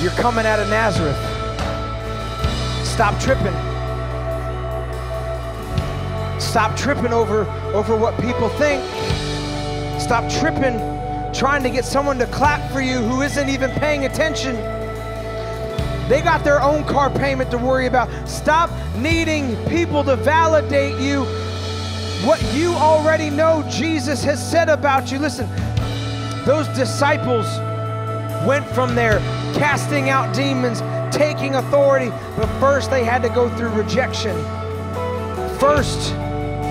You're 0.02 0.12
coming 0.12 0.46
out 0.46 0.60
of 0.60 0.68
Nazareth. 0.68 1.16
Stop 2.86 3.18
tripping. 3.18 3.75
Stop 6.38 6.76
tripping 6.76 7.12
over, 7.12 7.44
over 7.72 7.96
what 7.96 8.18
people 8.20 8.48
think. 8.50 8.82
Stop 10.00 10.30
tripping 10.30 10.78
trying 11.32 11.62
to 11.62 11.70
get 11.70 11.84
someone 11.84 12.18
to 12.18 12.26
clap 12.26 12.70
for 12.72 12.80
you 12.80 12.98
who 12.98 13.20
isn't 13.20 13.48
even 13.48 13.70
paying 13.72 14.06
attention. 14.06 14.56
They 16.08 16.22
got 16.22 16.44
their 16.44 16.62
own 16.62 16.84
car 16.84 17.10
payment 17.10 17.50
to 17.50 17.58
worry 17.58 17.86
about. 17.86 18.08
Stop 18.28 18.70
needing 18.96 19.56
people 19.66 20.02
to 20.04 20.16
validate 20.16 20.98
you 21.00 21.24
what 22.24 22.42
you 22.54 22.72
already 22.72 23.28
know 23.28 23.64
Jesus 23.68 24.24
has 24.24 24.50
said 24.50 24.68
about 24.68 25.12
you. 25.12 25.18
Listen, 25.18 25.48
those 26.46 26.68
disciples 26.68 27.46
went 28.46 28.66
from 28.68 28.94
there 28.94 29.18
casting 29.54 30.08
out 30.08 30.34
demons, 30.34 30.80
taking 31.14 31.56
authority, 31.56 32.10
but 32.36 32.46
first 32.60 32.90
they 32.90 33.04
had 33.04 33.22
to 33.22 33.28
go 33.28 33.48
through 33.56 33.70
rejection. 33.70 34.36
First, 35.58 36.14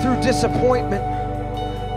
through 0.06 0.22
disappointment. 0.22 1.04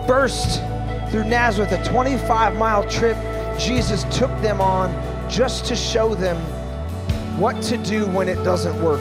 First, 0.07 0.63
through 1.11 1.25
Nazareth, 1.25 1.71
a 1.71 1.83
25 1.83 2.55
mile 2.55 2.83
trip 2.89 3.15
Jesus 3.59 4.03
took 4.05 4.31
them 4.41 4.59
on 4.59 4.89
just 5.29 5.65
to 5.65 5.75
show 5.75 6.15
them 6.15 6.35
what 7.39 7.61
to 7.61 7.77
do 7.77 8.07
when 8.07 8.27
it 8.27 8.43
doesn't 8.43 8.81
work. 8.81 8.99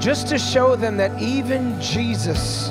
Just 0.00 0.26
to 0.26 0.38
show 0.38 0.74
them 0.74 0.96
that 0.96 1.22
even 1.22 1.80
Jesus 1.80 2.70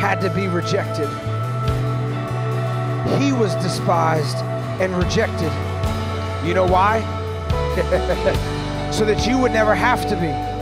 had 0.00 0.16
to 0.20 0.30
be 0.30 0.48
rejected. 0.48 1.08
He 3.20 3.32
was 3.32 3.54
despised 3.62 4.38
and 4.80 4.92
rejected. 4.96 5.52
You 6.44 6.54
know 6.54 6.66
why? 6.66 6.98
so 8.90 9.04
that 9.04 9.24
you 9.24 9.38
would 9.38 9.52
never 9.52 9.76
have 9.76 10.08
to 10.08 10.16
be. 10.16 10.55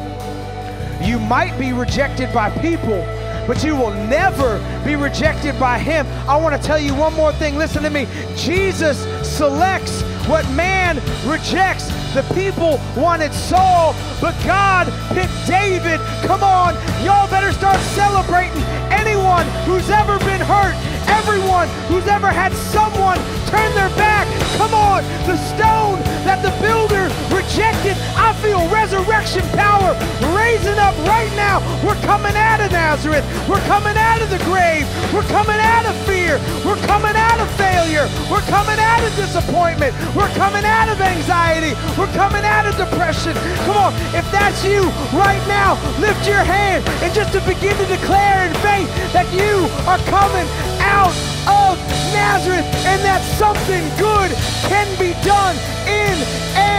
You 1.05 1.19
might 1.19 1.57
be 1.59 1.73
rejected 1.73 2.33
by 2.33 2.51
people, 2.61 3.05
but 3.47 3.63
you 3.63 3.77
will 3.77 3.93
never 4.09 4.59
be 4.85 4.97
rejected 4.97 5.59
by 5.61 5.79
Him. 5.79 6.07
I 6.27 6.37
want 6.37 6.61
to 6.61 6.67
tell 6.67 6.79
you 6.79 6.95
one 6.95 7.13
more 7.15 7.33
thing. 7.33 7.57
Listen 7.57 7.83
to 7.83 7.91
me. 7.91 8.07
Jesus 8.37 8.99
selects 9.23 10.03
what 10.27 10.49
man 10.53 10.97
rejects. 11.29 11.93
The 12.15 12.23
people 12.33 12.81
wanted 12.97 13.35
Saul, 13.35 13.95
but 14.21 14.35
God 14.47 14.87
picked 15.13 15.47
David. 15.47 16.01
Come 16.25 16.43
on, 16.43 16.75
y'all 17.05 17.29
better 17.29 17.53
start 17.53 17.79
celebrating 17.93 18.63
anyone 18.89 19.47
who's 19.67 19.91
ever 19.91 20.19
been 20.21 20.41
hurt, 20.41 20.75
everyone 21.09 21.69
who's 21.89 22.07
ever 22.07 22.31
had 22.31 22.53
someone 22.55 23.19
turn 23.51 23.75
their 23.75 23.91
back. 23.99 24.27
Come 24.57 24.73
on, 24.73 25.03
the 25.27 25.37
stone 25.53 26.01
that 26.25 26.41
the 26.41 26.55
builder 26.65 27.11
rejected. 27.45 27.97
I 28.17 28.33
feel 28.41 28.61
resurrection 28.69 29.43
power 29.53 29.93
raising 30.33 30.79
up 30.79 30.97
right 31.05 31.31
now. 31.37 31.61
We're 31.85 32.01
coming 32.03 32.35
out 32.35 32.61
of 32.61 32.73
Nazareth. 32.73 33.25
We're 33.49 33.63
coming 33.69 33.97
out 33.97 34.23
of 34.23 34.31
the 34.31 34.41
grave. 34.45 34.89
We're 35.13 35.29
coming 35.29 35.61
out 35.61 35.85
of 35.85 35.95
fear. 36.09 36.41
We're 36.65 36.81
coming 36.89 37.15
out 37.15 37.41
of 37.41 37.49
failure. 37.57 38.09
We're 38.31 38.45
coming 38.49 38.79
out 38.81 39.03
of 39.05 39.15
disappointment. 39.17 39.95
We're 40.17 40.33
coming 40.35 40.65
out 40.65 40.89
of 40.89 41.01
anxiety. 41.01 41.77
We're 41.99 42.13
coming 42.17 42.45
out 42.45 42.67
of 42.67 42.77
depression. 42.77 43.35
Come 43.69 43.77
on, 43.77 43.93
if 44.17 44.25
that's 44.33 44.65
you 44.65 44.89
right 45.13 45.43
now, 45.47 45.77
lift 46.01 46.27
your 46.27 46.45
hand 46.45 46.85
and 47.05 47.13
just 47.13 47.33
to 47.33 47.41
begin 47.45 47.77
to 47.77 47.87
declare 47.87 48.49
in 48.49 48.55
faith 48.65 48.89
that 49.13 49.29
you 49.33 49.69
are 49.85 50.01
coming 50.09 50.49
out 50.81 51.15
of 51.47 51.77
Nazareth 52.13 52.65
and 52.89 53.01
that 53.05 53.21
something 53.37 53.85
good 53.99 54.31
can 54.69 54.89
be 54.99 55.13
done 55.25 55.57
in 55.87 56.74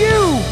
you. 0.00 0.42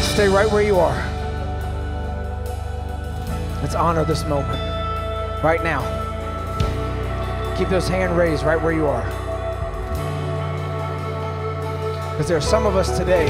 Stay 0.00 0.28
right 0.28 0.50
where 0.50 0.62
you 0.62 0.78
are. 0.78 0.96
Let's 3.62 3.74
honor 3.74 4.04
this 4.04 4.24
moment 4.24 4.60
right 5.44 5.62
now. 5.62 5.80
Keep 7.56 7.68
those 7.68 7.88
hands 7.88 8.12
raised 8.14 8.42
right 8.42 8.60
where 8.60 8.72
you 8.72 8.86
are. 8.86 9.04
Because 12.12 12.28
there 12.28 12.36
are 12.36 12.42
some 12.42 12.66
of 12.66 12.76
us 12.76 12.98
today, 12.98 13.28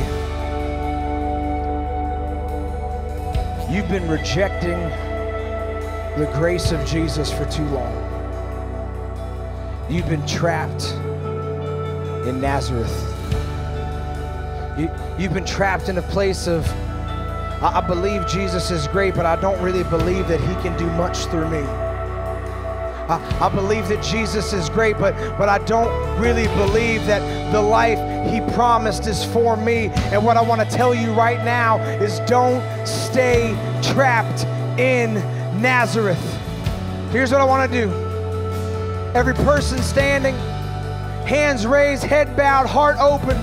you've 3.70 3.88
been 3.88 4.08
rejecting 4.08 4.80
the 6.18 6.30
grace 6.34 6.72
of 6.72 6.84
Jesus 6.86 7.32
for 7.32 7.44
too 7.46 7.66
long. 7.66 8.19
You've 9.90 10.08
been 10.08 10.24
trapped 10.24 10.92
in 12.24 12.40
Nazareth. 12.40 12.96
You, 14.78 14.88
you've 15.18 15.34
been 15.34 15.44
trapped 15.44 15.88
in 15.88 15.98
a 15.98 16.02
place 16.02 16.46
of, 16.46 16.64
I, 17.60 17.80
I 17.82 17.86
believe 17.86 18.24
Jesus 18.28 18.70
is 18.70 18.86
great, 18.86 19.16
but 19.16 19.26
I 19.26 19.34
don't 19.40 19.60
really 19.60 19.82
believe 19.82 20.28
that 20.28 20.40
he 20.40 20.54
can 20.62 20.78
do 20.78 20.86
much 20.92 21.24
through 21.24 21.48
me. 21.48 21.58
I, 21.58 23.46
I 23.46 23.48
believe 23.52 23.88
that 23.88 24.00
Jesus 24.00 24.52
is 24.52 24.68
great, 24.68 24.96
but, 24.96 25.12
but 25.36 25.48
I 25.48 25.58
don't 25.58 25.90
really 26.20 26.46
believe 26.56 27.04
that 27.06 27.50
the 27.50 27.60
life 27.60 27.98
he 28.32 28.40
promised 28.54 29.08
is 29.08 29.24
for 29.24 29.56
me. 29.56 29.86
And 30.12 30.24
what 30.24 30.36
I 30.36 30.42
want 30.42 30.60
to 30.60 30.76
tell 30.76 30.94
you 30.94 31.12
right 31.14 31.44
now 31.44 31.80
is 31.80 32.20
don't 32.20 32.62
stay 32.86 33.56
trapped 33.82 34.44
in 34.78 35.14
Nazareth. 35.60 36.38
Here's 37.10 37.32
what 37.32 37.40
I 37.40 37.44
want 37.44 37.68
to 37.68 37.86
do. 37.86 38.09
Every 39.14 39.34
person 39.34 39.78
standing, 39.82 40.34
hands 41.26 41.66
raised, 41.66 42.04
head 42.04 42.36
bowed, 42.36 42.66
heart 42.66 42.96
open. 43.00 43.36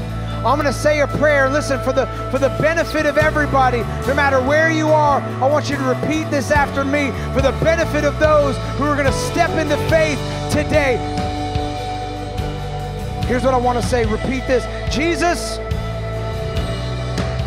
I'm 0.45 0.55
going 0.57 0.65
to 0.65 0.71
say 0.71 1.01
a 1.01 1.07
prayer. 1.07 1.49
Listen, 1.49 1.81
for 1.83 1.91
the 1.91 2.05
for 2.31 2.39
the 2.39 2.49
benefit 2.61 3.05
of 3.05 3.17
everybody, 3.17 3.79
no 4.07 4.13
matter 4.13 4.39
where 4.39 4.69
you 4.71 4.87
are, 4.87 5.19
I 5.19 5.49
want 5.49 5.69
you 5.69 5.75
to 5.75 5.83
repeat 5.83 6.29
this 6.29 6.51
after 6.51 6.85
me 6.85 7.11
for 7.33 7.41
the 7.41 7.51
benefit 7.63 8.05
of 8.05 8.17
those 8.19 8.55
who 8.77 8.85
are 8.85 8.95
going 8.95 9.07
to 9.07 9.11
step 9.11 9.49
into 9.51 9.75
faith 9.89 10.19
today. 10.51 10.95
Here's 13.25 13.43
what 13.43 13.53
I 13.53 13.57
want 13.57 13.81
to 13.81 13.85
say. 13.85 14.05
Repeat 14.05 14.47
this. 14.47 14.63
Jesus, 14.93 15.57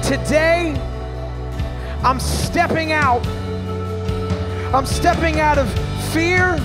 today 0.06 0.74
I'm 2.02 2.20
stepping 2.20 2.92
out. 2.92 3.26
I'm 4.74 4.84
stepping 4.84 5.40
out 5.40 5.56
of 5.56 5.72
fear. 6.12 6.58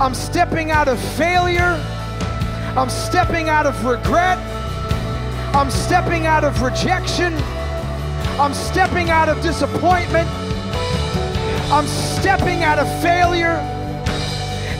I'm 0.00 0.14
stepping 0.14 0.70
out 0.70 0.86
of 0.86 1.00
failure. 1.16 1.74
I'm 2.76 2.88
stepping 2.88 3.48
out 3.48 3.66
of 3.66 3.84
regret. 3.84 4.38
I'm 5.52 5.72
stepping 5.72 6.24
out 6.24 6.44
of 6.44 6.62
rejection. 6.62 7.34
I'm 8.38 8.54
stepping 8.54 9.10
out 9.10 9.28
of 9.28 9.42
disappointment. 9.42 10.28
I'm 11.72 11.86
stepping 11.88 12.62
out 12.62 12.78
of 12.78 12.86
failure. 13.02 13.58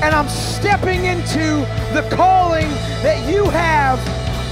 And 0.02 0.14
I'm 0.14 0.28
stepping 0.28 1.06
into 1.06 1.66
the 1.92 2.08
calling 2.12 2.68
that 3.02 3.28
you 3.28 3.44
have 3.46 3.98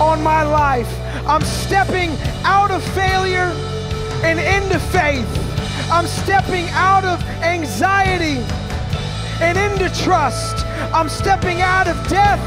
on 0.00 0.20
my 0.20 0.42
life. 0.42 0.92
I'm 1.28 1.42
stepping 1.42 2.10
out 2.42 2.72
of 2.72 2.82
failure 2.92 3.52
and 4.24 4.40
into 4.40 4.80
faith. 4.80 5.28
I'm 5.92 6.08
stepping 6.08 6.66
out 6.70 7.04
of 7.04 7.22
anxiety 7.40 8.44
and 9.40 9.58
into 9.58 9.94
trust. 10.02 10.64
I'm 10.92 11.08
stepping 11.08 11.60
out 11.60 11.88
of 11.88 11.96
death 12.08 12.40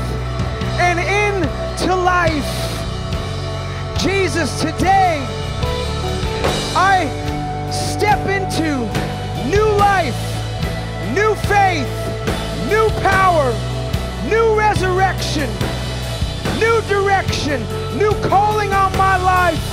and 0.79 0.99
into 0.99 1.95
life. 1.95 2.77
Jesus, 3.99 4.61
today 4.61 5.25
I 6.75 7.05
step 7.71 8.27
into 8.27 8.77
new 9.49 9.69
life, 9.77 10.17
new 11.13 11.35
faith, 11.47 11.89
new 12.69 12.89
power, 13.01 13.51
new 14.29 14.57
resurrection, 14.57 15.49
new 16.59 16.81
direction, 16.87 17.61
new 17.97 18.13
calling 18.29 18.73
on 18.73 18.91
my 18.97 19.17
life. 19.17 19.65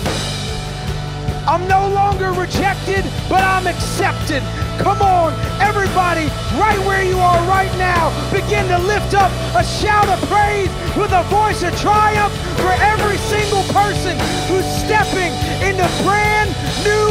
I'm 1.48 1.68
no 1.68 1.88
longer 1.88 2.32
rejected, 2.32 3.04
but 3.28 3.44
I'm 3.44 3.66
accepted. 3.66 4.42
Come 4.78 5.00
on, 5.00 5.32
everybody, 5.60 6.28
right 6.60 6.78
where 6.86 7.02
you 7.02 7.18
are 7.18 7.40
right 7.48 7.72
now, 7.78 8.12
begin 8.30 8.68
to 8.68 8.78
lift 8.78 9.14
up 9.14 9.32
a 9.56 9.64
shout 9.64 10.08
of 10.08 10.20
praise 10.28 10.68
with 10.96 11.12
a 11.12 11.24
voice 11.32 11.62
of 11.62 11.74
triumph 11.80 12.32
for 12.60 12.72
every 12.84 13.16
single 13.16 13.64
person 13.72 14.18
who's 14.48 14.68
stepping 14.84 15.32
into 15.64 15.86
brand 16.04 16.52
new 16.84 17.08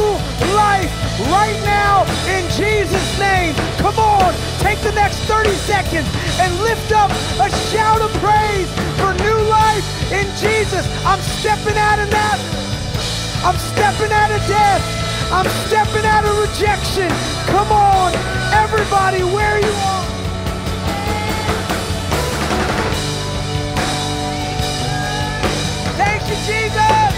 life 0.53 0.93
right 1.33 1.57
now 1.65 2.05
in 2.29 2.45
Jesus' 2.53 3.19
name. 3.19 3.55
Come 3.77 3.97
on, 3.97 4.33
take 4.59 4.79
the 4.81 4.93
next 4.93 5.17
30 5.25 5.49
seconds 5.65 6.07
and 6.39 6.53
lift 6.61 6.91
up 6.93 7.09
a 7.41 7.49
shout 7.73 8.01
of 8.01 8.11
praise 8.21 8.69
for 9.01 9.13
new 9.25 9.39
life 9.49 9.85
in 10.11 10.27
Jesus. 10.37 10.85
I'm 11.03 11.19
stepping 11.41 11.77
out 11.77 11.99
of 11.99 12.09
that. 12.11 12.37
I'm 13.43 13.57
stepping 13.57 14.11
out 14.11 14.31
of 14.31 14.41
death. 14.47 14.94
I'm 15.31 15.47
stepping 15.67 16.05
out 16.05 16.25
of 16.25 16.37
rejection. 16.39 17.09
Come 17.47 17.71
on, 17.71 18.13
everybody, 18.53 19.23
where 19.23 19.59
you 19.59 19.71
are. 19.71 20.05
Thank 25.97 26.21
you, 26.29 26.35
Jesus. 26.45 27.15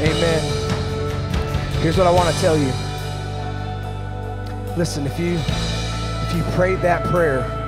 Amen. 0.00 0.42
Here's 1.80 1.96
what 1.96 2.06
I 2.06 2.10
want 2.10 2.34
to 2.34 2.40
tell 2.40 2.56
you. 2.58 2.72
Listen, 4.76 5.06
if 5.06 5.18
you 5.18 5.38
if 5.38 6.34
you 6.36 6.42
prayed 6.54 6.80
that 6.80 7.04
prayer, 7.04 7.63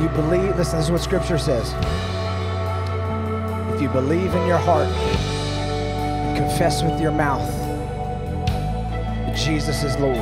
you 0.00 0.08
believe, 0.10 0.56
listen, 0.56 0.78
this 0.78 0.86
is 0.86 0.90
what 0.90 1.00
scripture 1.00 1.36
says. 1.36 1.74
If 3.74 3.82
you 3.82 3.88
believe 3.90 4.34
in 4.34 4.46
your 4.46 4.56
heart 4.56 4.88
and 4.88 6.36
confess 6.36 6.82
with 6.82 6.98
your 7.00 7.12
mouth 7.12 7.46
that 9.26 9.36
Jesus 9.36 9.82
is 9.82 9.96
Lord, 9.98 10.16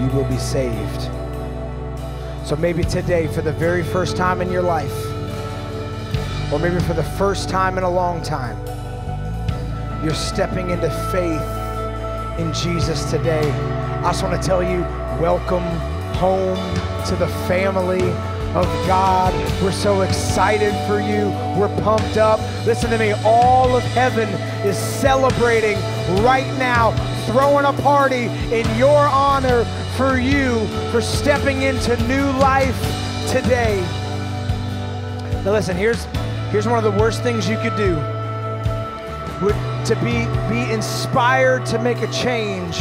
you 0.00 0.16
will 0.16 0.28
be 0.28 0.38
saved. 0.38 1.02
So 2.46 2.54
maybe 2.56 2.84
today, 2.84 3.26
for 3.26 3.42
the 3.42 3.52
very 3.52 3.82
first 3.82 4.16
time 4.16 4.40
in 4.40 4.52
your 4.52 4.62
life, 4.62 5.04
or 6.52 6.60
maybe 6.60 6.78
for 6.80 6.94
the 6.94 7.02
first 7.18 7.48
time 7.48 7.78
in 7.78 7.82
a 7.82 7.90
long 7.90 8.22
time, 8.22 8.56
you're 10.04 10.14
stepping 10.14 10.70
into 10.70 10.88
faith 11.10 12.38
in 12.38 12.52
Jesus 12.52 13.10
today. 13.10 13.50
I 13.50 14.12
just 14.12 14.22
want 14.22 14.40
to 14.40 14.46
tell 14.46 14.62
you, 14.62 14.82
welcome 15.20 15.64
home 16.14 16.56
to 17.08 17.14
the 17.14 17.28
family 17.46 18.02
of 18.56 18.64
God. 18.86 19.32
We're 19.62 19.70
so 19.70 20.00
excited 20.00 20.74
for 20.88 20.98
you. 20.98 21.28
We're 21.56 21.74
pumped 21.82 22.16
up. 22.16 22.40
Listen 22.66 22.90
to 22.90 22.98
me, 22.98 23.12
all 23.24 23.76
of 23.76 23.82
heaven 23.84 24.28
is 24.66 24.76
celebrating 24.76 25.76
right 26.24 26.46
now, 26.58 26.90
throwing 27.26 27.64
a 27.64 27.72
party 27.82 28.24
in 28.52 28.66
your 28.76 29.06
honor 29.06 29.64
for 29.96 30.18
you 30.18 30.66
for 30.90 31.00
stepping 31.00 31.62
into 31.62 31.96
new 32.08 32.26
life 32.38 32.80
today. 33.30 33.80
Now 35.44 35.52
listen, 35.52 35.76
here's 35.76 36.06
here's 36.50 36.66
one 36.66 36.84
of 36.84 36.92
the 36.92 36.98
worst 36.98 37.22
things 37.22 37.48
you 37.48 37.56
could 37.58 37.76
do. 37.76 37.94
Would 39.44 39.54
to 39.86 39.94
be 40.02 40.26
be 40.48 40.72
inspired 40.72 41.66
to 41.66 41.78
make 41.78 41.98
a 41.98 42.10
change 42.10 42.78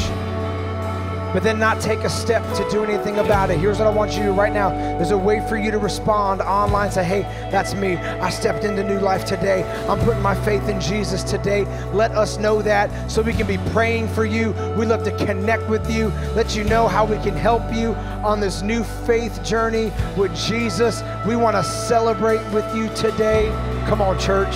but 1.35 1.43
then 1.43 1.59
not 1.59 1.81
take 1.81 1.99
a 2.05 2.09
step 2.09 2.41
to 2.55 2.65
do 2.71 2.85
anything 2.85 3.17
about 3.17 3.49
it. 3.49 3.59
Here's 3.59 3.77
what 3.77 3.87
I 3.87 3.91
want 3.91 4.13
you 4.13 4.19
to 4.19 4.25
do 4.27 4.31
right 4.31 4.53
now. 4.53 4.69
There's 4.69 5.11
a 5.11 5.17
way 5.17 5.45
for 5.49 5.57
you 5.57 5.69
to 5.69 5.77
respond 5.77 6.39
online. 6.39 6.89
Say, 6.91 7.03
hey, 7.03 7.23
that's 7.51 7.73
me. 7.73 7.97
I 7.97 8.29
stepped 8.29 8.63
into 8.63 8.85
new 8.85 8.99
life 9.01 9.25
today. 9.25 9.63
I'm 9.89 9.99
putting 9.99 10.21
my 10.21 10.33
faith 10.33 10.69
in 10.69 10.79
Jesus 10.79 11.23
today. 11.23 11.65
Let 11.91 12.11
us 12.11 12.37
know 12.37 12.61
that 12.61 13.11
so 13.11 13.21
we 13.21 13.33
can 13.33 13.47
be 13.47 13.57
praying 13.73 14.07
for 14.07 14.23
you. 14.23 14.53
We 14.77 14.85
love 14.85 15.03
to 15.03 15.25
connect 15.25 15.67
with 15.67 15.91
you, 15.91 16.07
let 16.35 16.55
you 16.55 16.63
know 16.63 16.87
how 16.87 17.03
we 17.03 17.17
can 17.17 17.35
help 17.35 17.63
you 17.73 17.95
on 18.23 18.39
this 18.39 18.61
new 18.61 18.85
faith 19.05 19.43
journey 19.43 19.91
with 20.15 20.33
Jesus. 20.37 21.03
We 21.27 21.35
want 21.35 21.57
to 21.57 21.65
celebrate 21.65 22.49
with 22.53 22.73
you 22.73 22.87
today. 22.95 23.49
Come 23.89 24.01
on, 24.01 24.17
church. 24.17 24.55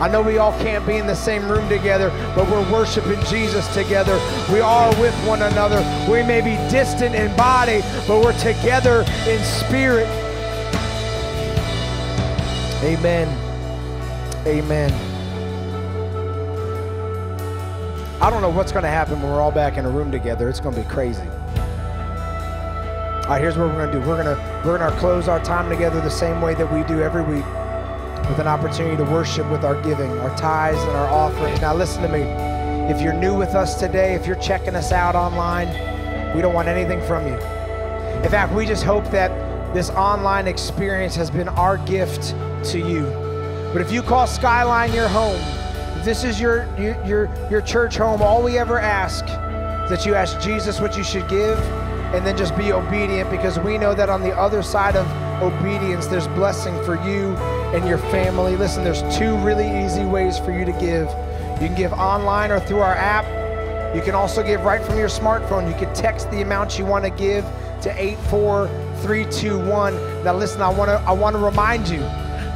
I 0.00 0.08
know 0.08 0.22
we 0.22 0.38
all 0.38 0.52
can't 0.58 0.84
be 0.84 0.96
in 0.96 1.06
the 1.06 1.14
same 1.14 1.48
room 1.48 1.68
together, 1.68 2.10
but 2.34 2.50
we're 2.50 2.68
worshiping 2.72 3.22
Jesus 3.26 3.72
together. 3.72 4.14
We 4.52 4.60
are 4.60 4.90
with 5.00 5.14
one 5.26 5.42
another. 5.42 5.78
We 6.10 6.24
may 6.24 6.40
be 6.40 6.56
distant 6.68 7.14
in 7.14 7.34
body, 7.36 7.82
but 8.06 8.20
we're 8.20 8.38
together 8.40 9.04
in 9.28 9.42
spirit. 9.44 10.08
Amen. 12.82 13.28
Amen. 14.46 14.92
I 18.20 18.30
don't 18.30 18.42
know 18.42 18.50
what's 18.50 18.72
going 18.72 18.82
to 18.82 18.88
happen 18.88 19.22
when 19.22 19.30
we're 19.30 19.40
all 19.40 19.52
back 19.52 19.76
in 19.76 19.84
a 19.84 19.90
room 19.90 20.10
together. 20.10 20.48
It's 20.48 20.60
going 20.60 20.74
to 20.74 20.82
be 20.82 20.88
crazy. 20.88 21.22
All 21.22 23.30
right, 23.30 23.40
here's 23.40 23.56
what 23.56 23.68
we're 23.68 23.76
going 23.76 23.92
to 23.92 24.00
do. 24.00 24.06
We're 24.06 24.22
going 24.22 24.36
to 24.36 24.62
we're 24.66 24.76
going 24.76 24.92
to 24.92 24.98
close 24.98 25.28
our 25.28 25.42
time 25.44 25.70
together 25.70 26.00
the 26.00 26.10
same 26.10 26.42
way 26.42 26.54
that 26.54 26.70
we 26.70 26.82
do 26.82 27.00
every 27.00 27.22
week 27.22 27.44
with 28.28 28.38
an 28.38 28.46
opportunity 28.46 28.96
to 28.96 29.04
worship 29.04 29.50
with 29.50 29.64
our 29.64 29.80
giving, 29.82 30.10
our 30.18 30.36
tithes, 30.36 30.80
and 30.82 30.90
our 30.90 31.08
offerings. 31.08 31.60
Now, 31.60 31.74
listen 31.74 32.02
to 32.02 32.08
me. 32.08 32.22
If 32.90 33.00
you're 33.00 33.14
new 33.14 33.34
with 33.34 33.54
us 33.54 33.78
today, 33.78 34.14
if 34.14 34.26
you're 34.26 34.36
checking 34.36 34.74
us 34.74 34.92
out 34.92 35.14
online, 35.14 35.68
we 36.34 36.42
don't 36.42 36.54
want 36.54 36.68
anything 36.68 37.00
from 37.06 37.26
you. 37.26 37.34
In 37.34 38.30
fact, 38.30 38.52
we 38.52 38.66
just 38.66 38.84
hope 38.84 39.04
that 39.10 39.30
this 39.74 39.90
online 39.90 40.46
experience 40.46 41.16
has 41.16 41.30
been 41.30 41.48
our 41.48 41.78
gift 41.78 42.34
to 42.70 42.78
you. 42.78 43.04
But 43.72 43.82
if 43.82 43.90
you 43.90 44.02
call 44.02 44.26
Skyline 44.26 44.92
your 44.92 45.08
home, 45.08 45.40
if 45.98 46.04
this 46.04 46.24
is 46.24 46.40
your, 46.40 46.66
your, 46.78 47.28
your 47.50 47.60
church 47.60 47.96
home, 47.96 48.22
all 48.22 48.42
we 48.42 48.56
ever 48.58 48.78
ask 48.78 49.24
is 49.24 49.90
that 49.90 50.06
you 50.06 50.14
ask 50.14 50.40
Jesus 50.40 50.80
what 50.80 50.96
you 50.96 51.04
should 51.04 51.28
give 51.28 51.58
and 52.14 52.24
then 52.24 52.36
just 52.36 52.56
be 52.56 52.72
obedient 52.72 53.30
because 53.30 53.58
we 53.58 53.76
know 53.76 53.94
that 53.94 54.08
on 54.08 54.20
the 54.20 54.32
other 54.36 54.62
side 54.62 54.94
of 54.94 55.06
obedience, 55.42 56.06
there's 56.06 56.28
blessing 56.28 56.74
for 56.84 56.94
you 57.06 57.36
and 57.74 57.86
your 57.88 57.98
family. 57.98 58.56
Listen, 58.56 58.84
there's 58.84 59.02
two 59.16 59.36
really 59.38 59.84
easy 59.84 60.04
ways 60.04 60.38
for 60.38 60.50
you 60.50 60.64
to 60.64 60.72
give. 60.72 61.08
You 61.60 61.68
can 61.68 61.76
give 61.76 61.92
online 61.92 62.50
or 62.50 62.58
through 62.60 62.80
our 62.80 62.94
app. 62.94 63.24
You 63.94 64.02
can 64.02 64.14
also 64.14 64.42
give 64.42 64.64
right 64.64 64.82
from 64.84 64.98
your 64.98 65.08
smartphone. 65.08 65.68
You 65.68 65.74
can 65.74 65.92
text 65.94 66.30
the 66.30 66.42
amount 66.42 66.78
you 66.78 66.84
want 66.84 67.04
to 67.04 67.10
give 67.10 67.44
to 67.82 67.94
84321. 67.96 70.24
Now 70.24 70.36
listen, 70.36 70.62
I 70.62 70.70
want 70.70 70.88
to 70.88 70.98
I 71.06 71.12
want 71.12 71.36
to 71.36 71.42
remind 71.42 71.88
you 71.88 72.02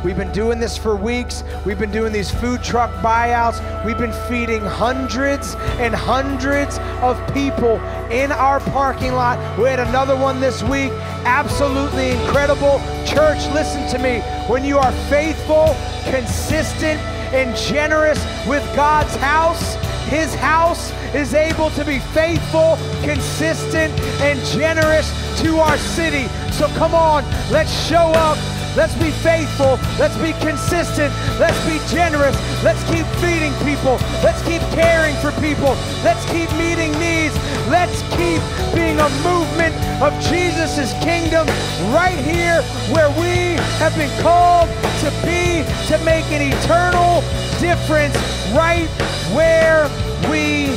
We've 0.04 0.16
been 0.16 0.32
doing 0.32 0.60
this 0.60 0.78
for 0.78 0.94
weeks. 0.94 1.42
We've 1.66 1.78
been 1.78 1.90
doing 1.90 2.12
these 2.12 2.30
food 2.30 2.62
truck 2.62 2.90
buyouts. 3.02 3.84
We've 3.84 3.98
been 3.98 4.12
feeding 4.28 4.60
hundreds 4.60 5.56
and 5.80 5.94
hundreds 5.94 6.78
of 7.02 7.18
people 7.34 7.80
in 8.10 8.30
our 8.30 8.60
parking 8.60 9.14
lot. 9.14 9.38
We 9.58 9.64
had 9.64 9.80
another 9.80 10.16
one 10.16 10.40
this 10.40 10.62
week. 10.62 10.92
Absolutely 11.24 12.10
incredible. 12.10 12.78
Church, 13.06 13.44
listen 13.52 13.88
to 13.88 13.98
me. 13.98 14.20
When 14.46 14.64
you 14.64 14.78
are 14.78 14.92
faithful, 15.08 15.74
consistent, 16.04 17.00
and 17.32 17.54
generous 17.56 18.24
with 18.46 18.64
God's 18.74 19.14
house, 19.16 19.74
His 20.06 20.34
house 20.36 20.92
is 21.14 21.34
able 21.34 21.70
to 21.70 21.84
be 21.84 21.98
faithful, 21.98 22.78
consistent, 23.02 23.92
and 24.20 24.38
generous 24.46 25.10
to 25.42 25.58
our 25.58 25.76
city. 25.76 26.28
So 26.52 26.68
come 26.68 26.94
on, 26.94 27.24
let's 27.50 27.72
show 27.86 28.12
up 28.14 28.38
Let's 28.78 28.94
be 28.94 29.10
faithful. 29.10 29.74
Let's 29.98 30.16
be 30.18 30.30
consistent. 30.38 31.12
Let's 31.36 31.58
be 31.66 31.82
generous. 31.92 32.36
Let's 32.62 32.78
keep 32.84 33.04
feeding 33.18 33.50
people. 33.66 33.98
Let's 34.22 34.40
keep 34.46 34.62
caring 34.70 35.16
for 35.16 35.32
people. 35.42 35.74
Let's 36.06 36.24
keep 36.30 36.46
meeting 36.54 36.92
needs. 36.92 37.34
Let's 37.66 38.02
keep 38.14 38.38
being 38.72 39.00
a 39.00 39.10
movement 39.26 39.74
of 40.00 40.14
Jesus' 40.22 40.92
kingdom 41.02 41.48
right 41.90 42.14
here 42.22 42.62
where 42.94 43.10
we 43.18 43.58
have 43.82 43.96
been 43.96 44.14
called 44.22 44.68
to 45.02 45.10
be, 45.26 45.66
to 45.90 45.98
make 46.04 46.30
an 46.30 46.46
eternal 46.46 47.22
difference 47.58 48.14
right 48.54 48.86
where 49.34 49.90
we 50.30 50.70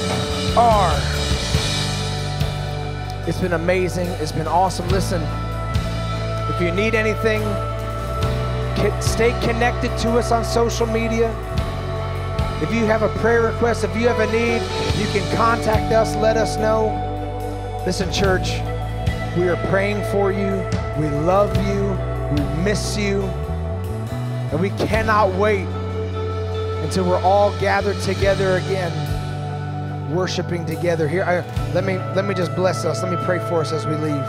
are. 0.57 0.97
It's 3.27 3.39
been 3.39 3.53
amazing. 3.53 4.07
It's 4.17 4.31
been 4.31 4.47
awesome. 4.47 4.87
Listen, 4.89 5.21
if 6.49 6.59
you 6.59 6.71
need 6.71 6.95
anything, 6.95 7.43
Stay 8.99 9.31
connected 9.41 9.95
to 9.99 10.17
us 10.17 10.31
on 10.31 10.43
social 10.43 10.87
media. 10.87 11.29
If 12.63 12.73
you 12.73 12.85
have 12.85 13.03
a 13.03 13.09
prayer 13.19 13.43
request, 13.43 13.83
if 13.83 13.95
you 13.95 14.07
have 14.07 14.19
a 14.19 14.25
need, 14.31 14.61
you 14.99 15.07
can 15.11 15.35
contact 15.35 15.93
us, 15.93 16.15
let 16.15 16.35
us 16.35 16.57
know. 16.57 16.87
Listen, 17.85 18.11
church, 18.11 18.53
we 19.37 19.47
are 19.49 19.55
praying 19.69 20.03
for 20.11 20.31
you. 20.31 20.49
We 20.99 21.09
love 21.25 21.55
you. 21.67 21.91
We 22.31 22.63
miss 22.63 22.97
you. 22.97 23.21
And 24.51 24.59
we 24.59 24.71
cannot 24.71 25.33
wait 25.35 25.67
until 26.83 27.07
we're 27.07 27.21
all 27.21 27.51
gathered 27.59 27.99
together 28.01 28.57
again, 28.57 30.11
worshiping 30.11 30.65
together. 30.65 31.07
Here, 31.07 31.23
I, 31.23 31.41
let 31.73 31.83
me 31.83 31.97
let 32.15 32.25
me 32.25 32.33
just 32.33 32.55
bless 32.55 32.83
us. 32.83 33.03
Let 33.03 33.11
me 33.11 33.17
pray 33.25 33.39
for 33.47 33.61
us 33.61 33.71
as 33.71 33.85
we 33.85 33.95
leave. 33.95 34.25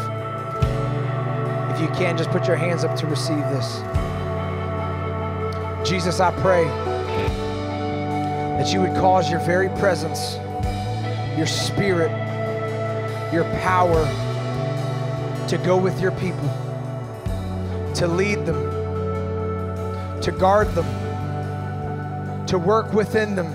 If 1.74 1.80
you 1.80 1.88
can, 1.96 2.18
just 2.18 2.30
put 2.30 2.46
your 2.46 2.57
hands 2.57 2.84
up 2.84 2.94
to 2.96 3.07
receive 3.07 3.40
this. 3.50 3.82
Jesus, 5.93 6.20
I 6.20 6.30
pray 6.40 6.64
that 8.57 8.72
you 8.72 8.80
would 8.80 8.95
cause 8.95 9.30
your 9.30 9.40
very 9.40 9.68
presence, 9.78 10.36
your 11.36 11.47
spirit, 11.47 12.11
your 13.30 13.45
power 13.61 14.03
to 15.49 15.59
go 15.59 15.76
with 15.76 16.01
your 16.01 16.12
people, 16.12 16.49
to 17.95 18.07
lead 18.07 18.47
them, 18.47 18.57
to 20.22 20.32
guard 20.32 20.74
them, 20.74 20.86
to 22.47 22.57
work 22.57 22.90
within 22.95 23.34
them. 23.34 23.53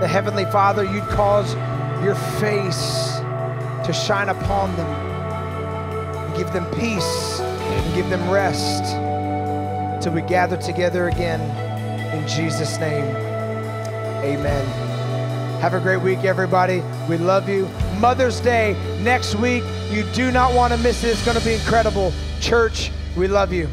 The 0.00 0.08
Heavenly 0.08 0.46
Father, 0.46 0.82
you'd 0.82 1.06
cause 1.10 1.54
your 2.02 2.16
face 2.40 3.18
to 3.86 3.92
shine 3.92 4.28
upon 4.28 4.74
them, 4.74 6.36
give 6.36 6.52
them 6.52 6.66
peace, 6.74 7.38
and 7.38 7.94
give 7.94 8.10
them 8.10 8.28
rest 8.28 8.97
till 10.00 10.12
we 10.12 10.22
gather 10.22 10.56
together 10.56 11.08
again. 11.08 11.40
In 12.14 12.26
Jesus' 12.26 12.78
name, 12.78 13.04
amen. 14.24 14.66
Have 15.60 15.74
a 15.74 15.80
great 15.80 16.00
week, 16.00 16.24
everybody. 16.24 16.82
We 17.08 17.18
love 17.18 17.48
you. 17.48 17.68
Mother's 17.98 18.40
Day 18.40 18.76
next 19.02 19.34
week. 19.34 19.64
You 19.90 20.04
do 20.12 20.30
not 20.30 20.54
want 20.54 20.72
to 20.72 20.78
miss 20.78 21.02
it. 21.02 21.08
It's 21.08 21.24
going 21.24 21.36
to 21.36 21.44
be 21.44 21.54
incredible. 21.54 22.12
Church, 22.40 22.92
we 23.16 23.26
love 23.26 23.52
you. 23.52 23.68